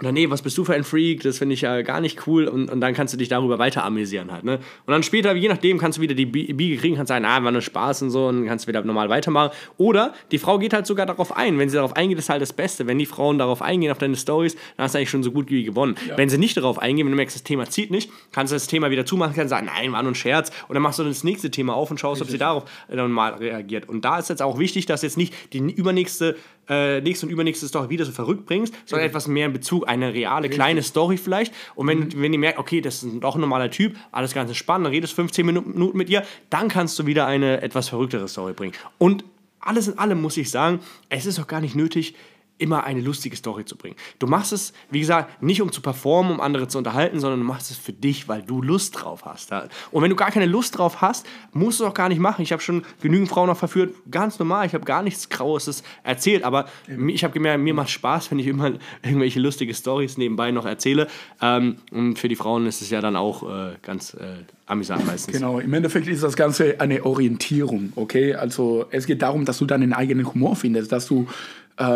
oder 0.02 0.12
nee, 0.12 0.30
was 0.30 0.42
bist 0.42 0.58
du 0.58 0.66
für 0.66 0.74
ein 0.74 0.84
Freak, 0.84 1.24
das 1.24 1.38
finde 1.38 1.54
ich 1.54 1.62
ja 1.62 1.82
gar 1.84 2.02
nicht 2.02 2.28
cool 2.28 2.48
und, 2.48 2.70
und 2.70 2.82
dann 2.82 2.94
kannst 2.94 3.14
du 3.14 3.18
dich 3.18 3.30
darüber 3.30 3.60
weiter 3.60 3.84
amüsieren 3.86 4.32
halt, 4.32 4.44
ne? 4.44 4.56
Und 4.86 4.92
dann 4.92 5.04
später, 5.04 5.34
je 5.36 5.48
nachdem, 5.48 5.78
kannst 5.78 5.98
du 5.98 6.02
wieder 6.02 6.16
die 6.16 6.26
Bi- 6.26 6.52
Biege 6.54 6.78
kriegen, 6.78 6.96
kannst 6.96 7.10
sagen, 7.10 7.24
ah, 7.26 7.44
war 7.44 7.52
nur 7.52 7.62
Spaß 7.62 8.02
und 8.02 8.10
so 8.10 8.28
und 8.28 8.46
kannst 8.46 8.68
wieder 8.68 8.84
normal 8.84 9.10
weitermachen. 9.10 9.52
Oder 9.78 10.14
die 10.32 10.38
Frau 10.40 10.58
geht 10.60 10.74
halt 10.74 10.88
sogar 10.88 11.06
darauf 11.06 11.38
ein. 11.38 11.60
Wenn 11.60 11.70
sie 11.70 11.76
darauf 11.76 11.96
eingeht, 11.96 12.18
ist 12.18 12.30
halt 12.30 12.42
das 12.42 12.52
Beste. 12.54 12.88
Wenn 12.88 12.98
die 12.98 13.06
Frauen 13.06 13.38
darauf 13.38 13.62
eingehen, 13.62 13.92
auf 13.92 13.98
deine 14.00 14.16
Stories, 14.16 14.56
dann 14.76 14.86
hast 14.86 14.96
du 14.96 14.98
eigentlich 14.98 15.10
schon 15.10 15.24
so 15.24 15.32
gut 15.32 15.50
wie 15.50 15.64
gewonnen. 15.64 15.96
Wenn 16.16 16.30
sie 16.30 16.38
nicht 16.38 16.58
darauf 16.58 16.80
eingehen, 16.80 17.06
wenn 17.06 17.12
du 17.12 17.18
merkst, 17.18 17.36
das 17.36 17.44
Thema 17.44 17.70
zieht 17.70 17.92
nicht, 17.92 18.10
kannst 18.32 18.52
du 18.52 18.56
das 18.56 18.68
Thema 18.68 18.90
wieder 18.90 19.06
zumachen, 19.06 19.36
kannst 19.36 19.52
sagen, 19.52 19.68
nein, 19.68 19.92
war 19.92 20.02
nur 20.02 20.12
ein 20.12 20.16
Scherz. 20.16 20.52
Und 20.68 20.74
dann 20.74 20.82
machst 20.84 21.00
du 21.00 21.04
das 21.04 21.24
nächste 21.24 21.52
Thema 21.52 21.76
auf 21.76 21.92
und 21.92 22.00
schaust, 22.00 22.22
ob 22.22 22.30
sie 22.30 22.38
darauf 22.40 22.66
äh, 22.90 22.96
dann 22.96 23.12
mal 23.12 23.34
reagiert. 23.36 23.88
Und 23.88 24.04
da 24.04 24.18
ist 24.18 24.30
jetzt 24.30 24.42
auch 24.42 24.58
wichtig, 24.58 24.88
dass 24.88 25.04
jetzt 25.04 25.18
nicht 25.18 25.34
die 25.54 25.60
übernächste, 25.60 26.36
äh, 26.70 27.02
nächste 27.02 27.26
und 27.26 27.32
übernächste 27.32 27.68
Story 27.68 27.90
wieder 27.90 28.06
so 28.06 28.12
verrückt 28.12 28.46
bringst, 28.46 28.74
sondern 28.86 29.08
etwas 29.08 29.28
mehr 29.28 29.46
in 29.48 29.54
Bezug, 29.54 29.88
eine 29.88 30.14
reale, 30.14 30.50
kleine 30.50 30.84
Story 30.84 31.18
vielleicht. 31.18 31.54
Und 31.76 31.88
wenn, 31.88 32.22
wenn 32.22 32.34
ihr 32.34 32.40
merkt, 32.40 32.60
okay, 32.60 32.82
das 32.82 33.04
ist 33.04 33.20
doch 33.20 33.36
ein 33.36 33.42
normaler 33.42 33.70
Typ, 33.72 33.98
alles 34.12 34.34
ganz 34.34 34.56
spannend, 34.56 34.86
dann 34.86 34.94
redest 34.94 35.14
15 35.14 35.46
Minuten 35.46 35.98
mit 35.98 36.10
ihr, 36.10 36.24
dann 36.50 36.68
kannst 36.70 36.98
du 37.00 37.06
wieder 37.06 37.26
eine 37.26 37.62
etwas 37.62 37.90
verrücktere 37.90 38.28
Story 38.28 38.54
bringen. 38.54 38.74
Und 38.98 39.24
alles 39.60 39.88
in 39.88 39.98
allem 39.98 40.22
muss 40.22 40.38
ich 40.38 40.50
sagen, 40.50 40.80
es 41.10 41.26
ist 41.26 41.40
auch 41.40 41.48
gar 41.48 41.62
nicht 41.62 41.76
nötig, 41.76 42.16
immer 42.58 42.84
eine 42.84 43.02
lustige 43.02 43.36
Story 43.36 43.66
zu 43.66 43.76
bringen. 43.76 43.96
Du 44.20 44.28
machst 44.28 44.54
es, 44.54 44.74
wie 44.92 45.00
gesagt, 45.00 45.42
nicht 45.42 45.62
um 45.62 45.72
zu 45.72 45.82
performen, 45.82 46.34
um 46.34 46.42
andere 46.42 46.68
zu 46.68 46.78
unterhalten, 46.78 47.20
sondern 47.20 47.40
du 47.40 47.46
machst 47.46 47.72
es 47.72 47.78
für 47.78 47.94
dich, 47.94 48.28
weil 48.28 48.44
du 48.44 48.62
Lust 48.62 49.02
drauf 49.02 49.26
hast. 49.26 49.52
Und 49.92 50.04
wenn 50.04 50.10
du 50.10 50.16
gar 50.16 50.32
keine 50.32 50.46
Lust 50.46 50.78
drauf 50.78 51.02
hast, 51.02 51.26
musst 51.54 51.80
du 51.80 51.84
es 51.84 51.90
auch 51.90 51.94
gar 51.96 52.10
nicht 52.10 52.20
machen. 52.20 52.44
Ich 52.44 52.52
habe 52.52 52.62
schon 52.62 52.84
genügend 53.02 53.30
Frauen 53.30 53.48
noch 53.48 53.58
verführt, 53.58 53.96
ganz 54.10 54.38
normal. 54.38 54.68
Ich 54.68 54.74
habe 54.74 54.86
gar 54.86 55.02
nichts 55.02 55.30
Graues 55.30 55.84
erzählt, 56.04 56.44
aber 56.44 56.68
ich 57.08 57.24
habe 57.24 57.34
gemerkt, 57.34 57.64
mir 57.64 57.74
macht 57.74 57.90
Spaß, 57.90 58.30
wenn 58.32 58.40
ich 58.40 58.48
immer 58.48 58.74
irgendwelche 59.04 59.40
lustige 59.40 59.74
Stories 59.74 60.18
nebenbei 60.18 60.52
noch 60.52 60.66
erzähle. 60.66 61.08
Ähm, 61.42 61.78
und 61.92 62.20
für 62.20 62.28
die 62.28 62.36
Frauen 62.36 62.68
ist 62.68 62.82
es 62.82 62.90
ja 62.92 63.02
dann 63.02 63.16
auch 63.16 63.44
äh, 63.44 63.74
ganz 63.82 64.14
äh, 64.14 64.44
amüsant 64.68 65.06
meistens. 65.06 65.36
Genau, 65.36 65.60
im 65.60 65.74
Endeffekt 65.74 66.08
ist 66.08 66.24
das 66.24 66.36
Ganze 66.36 66.80
eine 66.80 67.06
Orientierung, 67.06 67.92
okay? 67.96 68.36
Also 68.36 68.86
es 68.92 69.06
geht 69.06 69.22
darum, 69.22 69.46
dass 69.46 69.58
du 69.58 69.66
deinen 69.66 69.94
eigenen 69.94 70.32
Humor 70.34 70.56
findest, 70.56 70.92
dass 70.92 71.08
du 71.08 71.28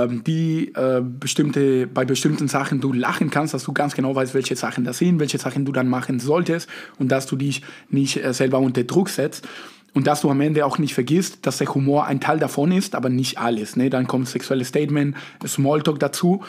die 0.08 0.74
äh, 0.76 1.02
bestimmte, 1.02 1.88
bei 1.88 2.06
bestimmten 2.06 2.48
Sachen 2.48 2.82
du 2.82 2.91
lachen 2.91 3.30
kannst, 3.30 3.54
dass 3.54 3.63
du 3.63 3.74
ganz 3.74 3.93
genau 3.93 4.15
weißt, 4.15 4.34
welche 4.34 4.56
Sachen 4.56 4.84
das 4.84 4.98
sind, 4.98 5.19
welche 5.19 5.38
Sachen 5.38 5.65
du 5.65 5.71
dann 5.71 5.88
machen 5.88 6.19
solltest 6.19 6.69
und 6.98 7.12
dass 7.12 7.28
du 7.28 7.36
dich 7.36 7.62
nicht 7.89 8.24
äh, 8.24 8.34
selber 8.34 8.60
unter 8.60 8.84
Druck 8.84 9.10
setzt. 9.10 9.48
und 9.93 10.08
dass 10.08 10.21
du 10.21 10.30
am 10.30 10.41
Ende 10.41 10.65
auch 10.65 10.78
nicht 10.78 10.93
vergisst, 10.93 11.45
dass 11.45 11.58
der 11.58 11.74
Humor 11.74 12.06
ein 12.06 12.19
Teil 12.19 12.38
davon 12.38 12.71
ist, 12.71 12.95
aber 12.95 13.10
nicht 13.10 13.38
alles. 13.38 13.78
Ne? 13.78 13.89
Dann 13.89 14.08
kommt 14.08 14.28
sexuelles 14.28 14.67
Statement, 14.67 15.15
Smalltalk 15.45 16.00
dazu. 16.00 16.43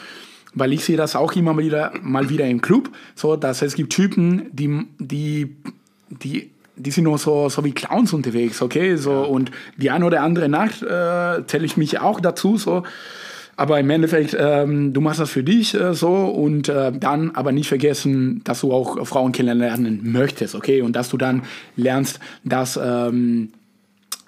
Weil 0.53 0.73
ich 0.73 0.83
sehe 0.83 0.97
das 0.97 1.15
auch 1.15 1.33
immer 1.33 1.53
mal 1.53 1.63
wieder, 1.63 1.93
mal 2.01 2.29
wieder 2.29 2.45
im 2.45 2.61
Club, 2.61 2.89
so 3.15 3.35
dass 3.35 3.61
es 3.61 3.75
gibt 3.75 3.93
Typen, 3.93 4.47
die, 4.51 4.87
die, 4.99 5.55
die 6.09 6.49
die 6.77 6.91
sind 6.91 7.05
nur 7.05 7.17
so, 7.17 7.49
so 7.49 7.63
wie 7.65 7.71
Clowns 7.71 8.13
unterwegs, 8.13 8.61
okay? 8.61 8.95
So. 8.95 9.23
Und 9.23 9.51
die 9.77 9.89
eine 9.89 10.05
oder 10.05 10.21
andere 10.21 10.47
Nacht 10.47 10.83
äh, 10.83 11.45
zähle 11.47 11.65
ich 11.65 11.75
mich 11.75 11.99
auch 11.99 12.19
dazu, 12.19 12.57
so. 12.57 12.83
Aber 13.57 13.79
im 13.79 13.89
Endeffekt, 13.89 14.37
ähm, 14.39 14.93
du 14.93 15.01
machst 15.01 15.19
das 15.19 15.31
für 15.31 15.43
dich 15.43 15.73
äh, 15.73 15.93
so 15.93 16.13
und 16.13 16.69
äh, 16.69 16.91
dann 16.91 17.31
aber 17.31 17.51
nicht 17.51 17.67
vergessen, 17.67 18.41
dass 18.43 18.61
du 18.61 18.71
auch 18.71 19.05
Frauen 19.05 19.31
kennenlernen 19.31 19.99
möchtest, 20.03 20.53
okay? 20.53 20.83
Und 20.83 20.95
dass 20.95 21.09
du 21.09 21.17
dann 21.17 21.41
lernst, 21.75 22.19
dass 22.43 22.79
ähm, 22.81 23.49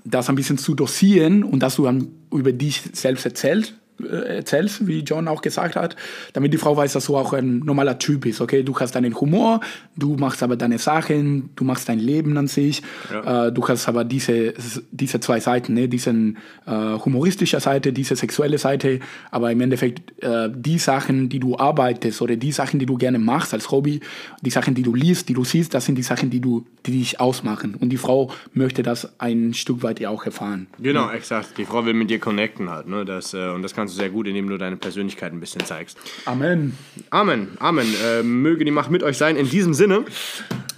das 0.03 0.29
ein 0.29 0.35
bisschen 0.35 0.57
zu 0.57 0.73
dosieren 0.73 1.43
und 1.43 1.61
dass 1.61 1.75
du 1.75 1.83
dann 1.83 2.07
über 2.31 2.51
dich 2.51 2.81
selbst 2.93 3.25
erzählst 3.25 3.73
äh, 3.73 3.88
erzählst, 4.07 4.87
wie 4.87 4.99
John 4.99 5.27
auch 5.27 5.41
gesagt 5.41 5.75
hat, 5.75 5.95
damit 6.33 6.53
die 6.53 6.57
Frau 6.57 6.75
weiß, 6.75 6.93
dass 6.93 7.05
du 7.05 7.17
auch 7.17 7.33
ein 7.33 7.59
normaler 7.59 7.99
Typ 7.99 8.21
bist. 8.21 8.41
Okay, 8.41 8.63
du 8.63 8.77
hast 8.79 8.95
deinen 8.95 9.19
Humor, 9.19 9.59
du 9.95 10.15
machst 10.15 10.43
aber 10.43 10.55
deine 10.55 10.77
Sachen, 10.77 11.49
du 11.55 11.63
machst 11.63 11.89
dein 11.89 11.99
Leben 11.99 12.37
an 12.37 12.47
sich. 12.47 12.81
Ja. 13.11 13.47
Äh, 13.47 13.51
du 13.51 13.67
hast 13.67 13.87
aber 13.87 14.03
diese, 14.03 14.53
diese 14.91 15.19
zwei 15.19 15.39
Seiten, 15.39 15.73
ne? 15.73 15.87
diesen 15.87 16.37
äh, 16.65 16.71
humoristische 16.71 17.59
Seite, 17.59 17.93
diese 17.93 18.15
sexuelle 18.15 18.57
Seite, 18.57 18.99
aber 19.31 19.51
im 19.51 19.61
Endeffekt 19.61 20.21
äh, 20.23 20.49
die 20.53 20.79
Sachen, 20.79 21.29
die 21.29 21.39
du 21.39 21.57
arbeitest 21.57 22.21
oder 22.21 22.35
die 22.35 22.51
Sachen, 22.51 22.79
die 22.79 22.85
du 22.85 22.97
gerne 22.97 23.19
machst 23.19 23.53
als 23.53 23.71
Hobby, 23.71 23.99
die 24.41 24.49
Sachen, 24.49 24.75
die 24.75 24.83
du 24.83 24.93
liest, 24.93 25.29
die 25.29 25.33
du 25.33 25.43
siehst, 25.43 25.73
das 25.73 25.85
sind 25.85 25.95
die 25.95 26.03
Sachen, 26.03 26.29
die 26.29 26.39
du, 26.39 26.65
die 26.85 26.91
dich 26.91 27.19
ausmachen. 27.19 27.75
Und 27.75 27.89
die 27.89 27.97
Frau 27.97 28.31
möchte 28.53 28.83
das 28.83 29.19
ein 29.19 29.53
Stück 29.53 29.83
weit 29.83 29.99
ja 29.99 30.09
auch 30.09 30.25
erfahren. 30.25 30.67
Genau, 30.79 31.07
ja. 31.07 31.13
exakt. 31.13 31.57
Die 31.57 31.65
Frau 31.65 31.85
will 31.85 31.93
mit 31.93 32.09
dir 32.09 32.19
connecten 32.19 32.69
halt, 32.69 32.87
ne? 32.87 33.05
Das, 33.05 33.33
äh, 33.33 33.49
und 33.49 33.61
das 33.61 33.73
kannst 33.73 33.88
kannst 33.89 33.97
du 33.97 34.01
sehr 34.01 34.09
gut, 34.11 34.27
indem 34.27 34.47
du 34.49 34.57
deine 34.57 34.77
Persönlichkeit 34.77 35.33
ein 35.33 35.39
bisschen 35.39 35.65
zeigst. 35.65 35.97
Amen. 36.25 36.77
Amen, 37.09 37.57
Amen. 37.59 37.87
Äh, 38.05 38.21
möge 38.21 38.63
die 38.65 38.71
Macht 38.71 38.91
mit 38.91 39.01
euch 39.01 39.17
sein. 39.17 39.35
In 39.35 39.49
diesem 39.49 39.73
Sinne, 39.73 40.05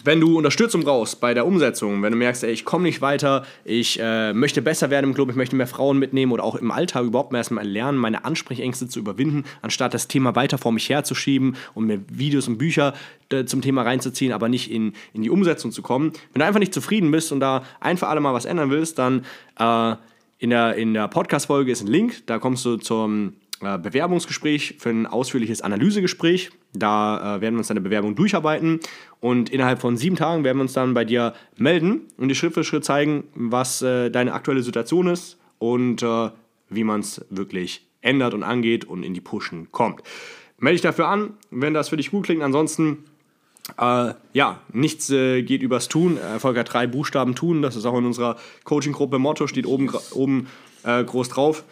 wenn 0.06 0.22
du 0.22 0.38
Unterstützung 0.38 0.84
brauchst 0.84 1.20
bei 1.20 1.34
der 1.34 1.46
Umsetzung, 1.46 2.02
wenn 2.02 2.12
du 2.14 2.18
merkst, 2.18 2.44
ey, 2.44 2.52
ich 2.52 2.64
komme 2.64 2.84
nicht 2.84 3.02
weiter, 3.02 3.46
ich 3.66 4.00
äh, 4.02 4.34
möchte 4.34 4.62
besser 4.62 4.90
werden 4.90 5.08
im 5.08 5.14
Club, 5.14 5.30
ich 5.30 5.36
möchte 5.36 5.58
mehr 5.58 5.68
Frauen 5.68 6.00
mitnehmen 6.00 6.32
oder 6.32 6.44
auch 6.44 6.56
im 6.56 6.72
Alltag 6.72 7.04
überhaupt 7.04 7.34
mehr 7.34 7.40
erstmal 7.40 7.68
lernen, 7.68 7.98
meine 7.98 8.24
Ansprechängste 8.24 8.88
zu 8.88 9.00
überwinden, 9.00 9.44
anstatt 9.62 9.94
das 9.94 10.08
Thema 10.08 10.36
weiter 10.36 10.58
vor 10.58 10.72
mich 10.72 10.90
herzuschieben 10.90 11.58
und 11.74 11.88
mir 11.88 12.02
Videos 12.10 12.48
und 12.48 12.58
Bücher 12.58 12.94
äh, 13.30 13.44
zum 13.44 13.62
Thema 13.62 13.82
reinzuziehen, 13.84 14.32
aber 14.32 14.48
nicht 14.48 14.72
in, 14.72 14.94
in 15.14 15.22
die 15.22 15.30
Umsetzung 15.30 15.72
zu 15.72 15.82
kommen. 15.82 16.14
Wenn 16.34 16.40
du 16.40 16.46
einfach 16.46 16.60
nicht 16.60 16.74
zufrieden 16.74 17.12
bist 17.12 17.32
und 17.34 17.42
da 17.42 17.64
einfach 17.82 18.10
alle 18.10 18.22
mal 18.22 18.34
was 18.34 18.46
ändern 18.46 18.70
willst, 18.70 18.98
dann 18.98 19.26
äh, 19.60 19.96
in 20.42 20.50
der, 20.50 20.76
in 20.76 20.96
der 20.96 21.08
Podcast-Folge 21.08 21.72
ist 21.72 21.82
ein 21.82 21.88
Link, 21.88 22.26
da 22.26 22.40
kommst 22.40 22.66
du 22.66 22.78
zum 22.78 23.34
äh, 23.62 23.78
Bewerbungsgespräch 23.78 24.78
für 24.80 24.90
ein 24.90 25.06
ausführliches 25.06 25.62
Analysegespräch. 25.62 26.50
Da 26.74 27.38
äh, 27.38 27.42
werden 27.42 27.54
wir 27.54 27.60
uns 27.60 27.68
deine 27.68 27.80
Bewerbung 27.80 28.16
durcharbeiten 28.16 28.80
und 29.20 29.52
innerhalb 29.52 29.80
von 29.80 29.98
sieben 29.98 30.16
Tagen 30.16 30.44
werden 30.44 30.58
wir 30.58 30.64
uns 30.64 30.74
dann 30.74 30.96
bei 30.96 31.06
dir 31.06 31.36
melden 31.58 32.08
und 32.18 32.30
dir 32.30 32.34
Schritt 32.34 32.56
für 32.56 32.64
Schritt 32.64 32.84
zeigen, 32.84 33.26
was 33.36 33.84
äh, 33.84 34.10
deine 34.10 34.34
aktuelle 34.34 34.64
Situation 34.64 35.06
ist 35.08 35.38
und 35.60 36.02
äh, 36.02 36.32
wie 36.70 36.84
man 36.84 37.02
es 37.02 37.24
wirklich 37.30 37.86
ändert 38.02 38.34
und 38.34 38.42
angeht 38.42 38.84
und 38.84 39.04
in 39.04 39.14
die 39.14 39.22
Pushen 39.22 39.72
kommt. 39.72 40.02
Melde 40.58 40.78
dich 40.78 40.82
dafür 40.82 41.08
an, 41.08 41.34
wenn 41.52 41.76
das 41.76 41.90
für 41.90 41.98
dich 41.98 42.10
gut 42.10 42.26
klingt. 42.26 42.42
Ansonsten 42.42 43.04
äh, 43.78 44.14
ja, 44.34 44.60
nichts 44.74 45.10
äh, 45.10 45.44
geht 45.44 45.62
übers 45.62 45.88
Tun. 45.88 46.18
Erfolg 46.18 46.58
hat 46.58 46.74
drei 46.74 46.88
Buchstaben 46.88 47.36
tun. 47.36 47.62
Das 47.62 47.76
ist 47.76 47.86
auch 47.86 47.98
in 47.98 48.06
unserer 48.06 48.38
Coaching-Gruppe 48.64 49.20
Motto, 49.20 49.48
steht 49.48 49.66
oben, 49.66 49.92
oben 50.14 50.48
äh, 50.84 51.04
groß 51.04 51.30
drauf. 51.30 51.64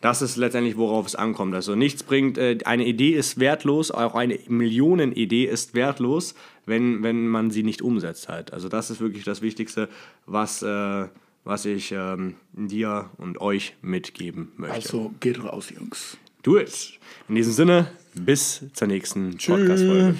Das 0.00 0.22
ist 0.22 0.36
letztendlich, 0.36 0.76
worauf 0.76 1.06
es 1.06 1.16
ankommt. 1.16 1.54
Also 1.54 1.74
nichts 1.74 2.04
bringt, 2.04 2.38
äh, 2.38 2.58
eine 2.64 2.86
Idee 2.86 3.10
ist 3.10 3.40
wertlos, 3.40 3.90
auch 3.90 4.14
eine 4.14 4.38
Millionenidee 4.48 5.44
ist 5.44 5.74
wertlos, 5.74 6.34
wenn, 6.66 7.02
wenn 7.02 7.26
man 7.26 7.50
sie 7.50 7.64
nicht 7.64 7.82
umsetzt 7.82 8.28
halt. 8.28 8.52
Also 8.52 8.68
das 8.68 8.90
ist 8.90 9.00
wirklich 9.00 9.24
das 9.24 9.42
Wichtigste, 9.42 9.88
was, 10.26 10.62
äh, 10.62 11.08
was 11.44 11.64
ich 11.64 11.92
ähm, 11.92 12.36
dir 12.52 13.10
und 13.18 13.40
euch 13.40 13.74
mitgeben 13.82 14.52
möchte. 14.56 14.76
Also 14.76 15.12
geht 15.18 15.42
raus, 15.42 15.70
Jungs. 15.76 16.16
Do 16.42 16.58
it. 16.58 16.98
In 17.28 17.34
diesem 17.34 17.52
Sinne, 17.52 17.90
bis 18.14 18.62
zur 18.74 18.86
nächsten 18.86 19.32
Podcast-Folge. 19.32 20.14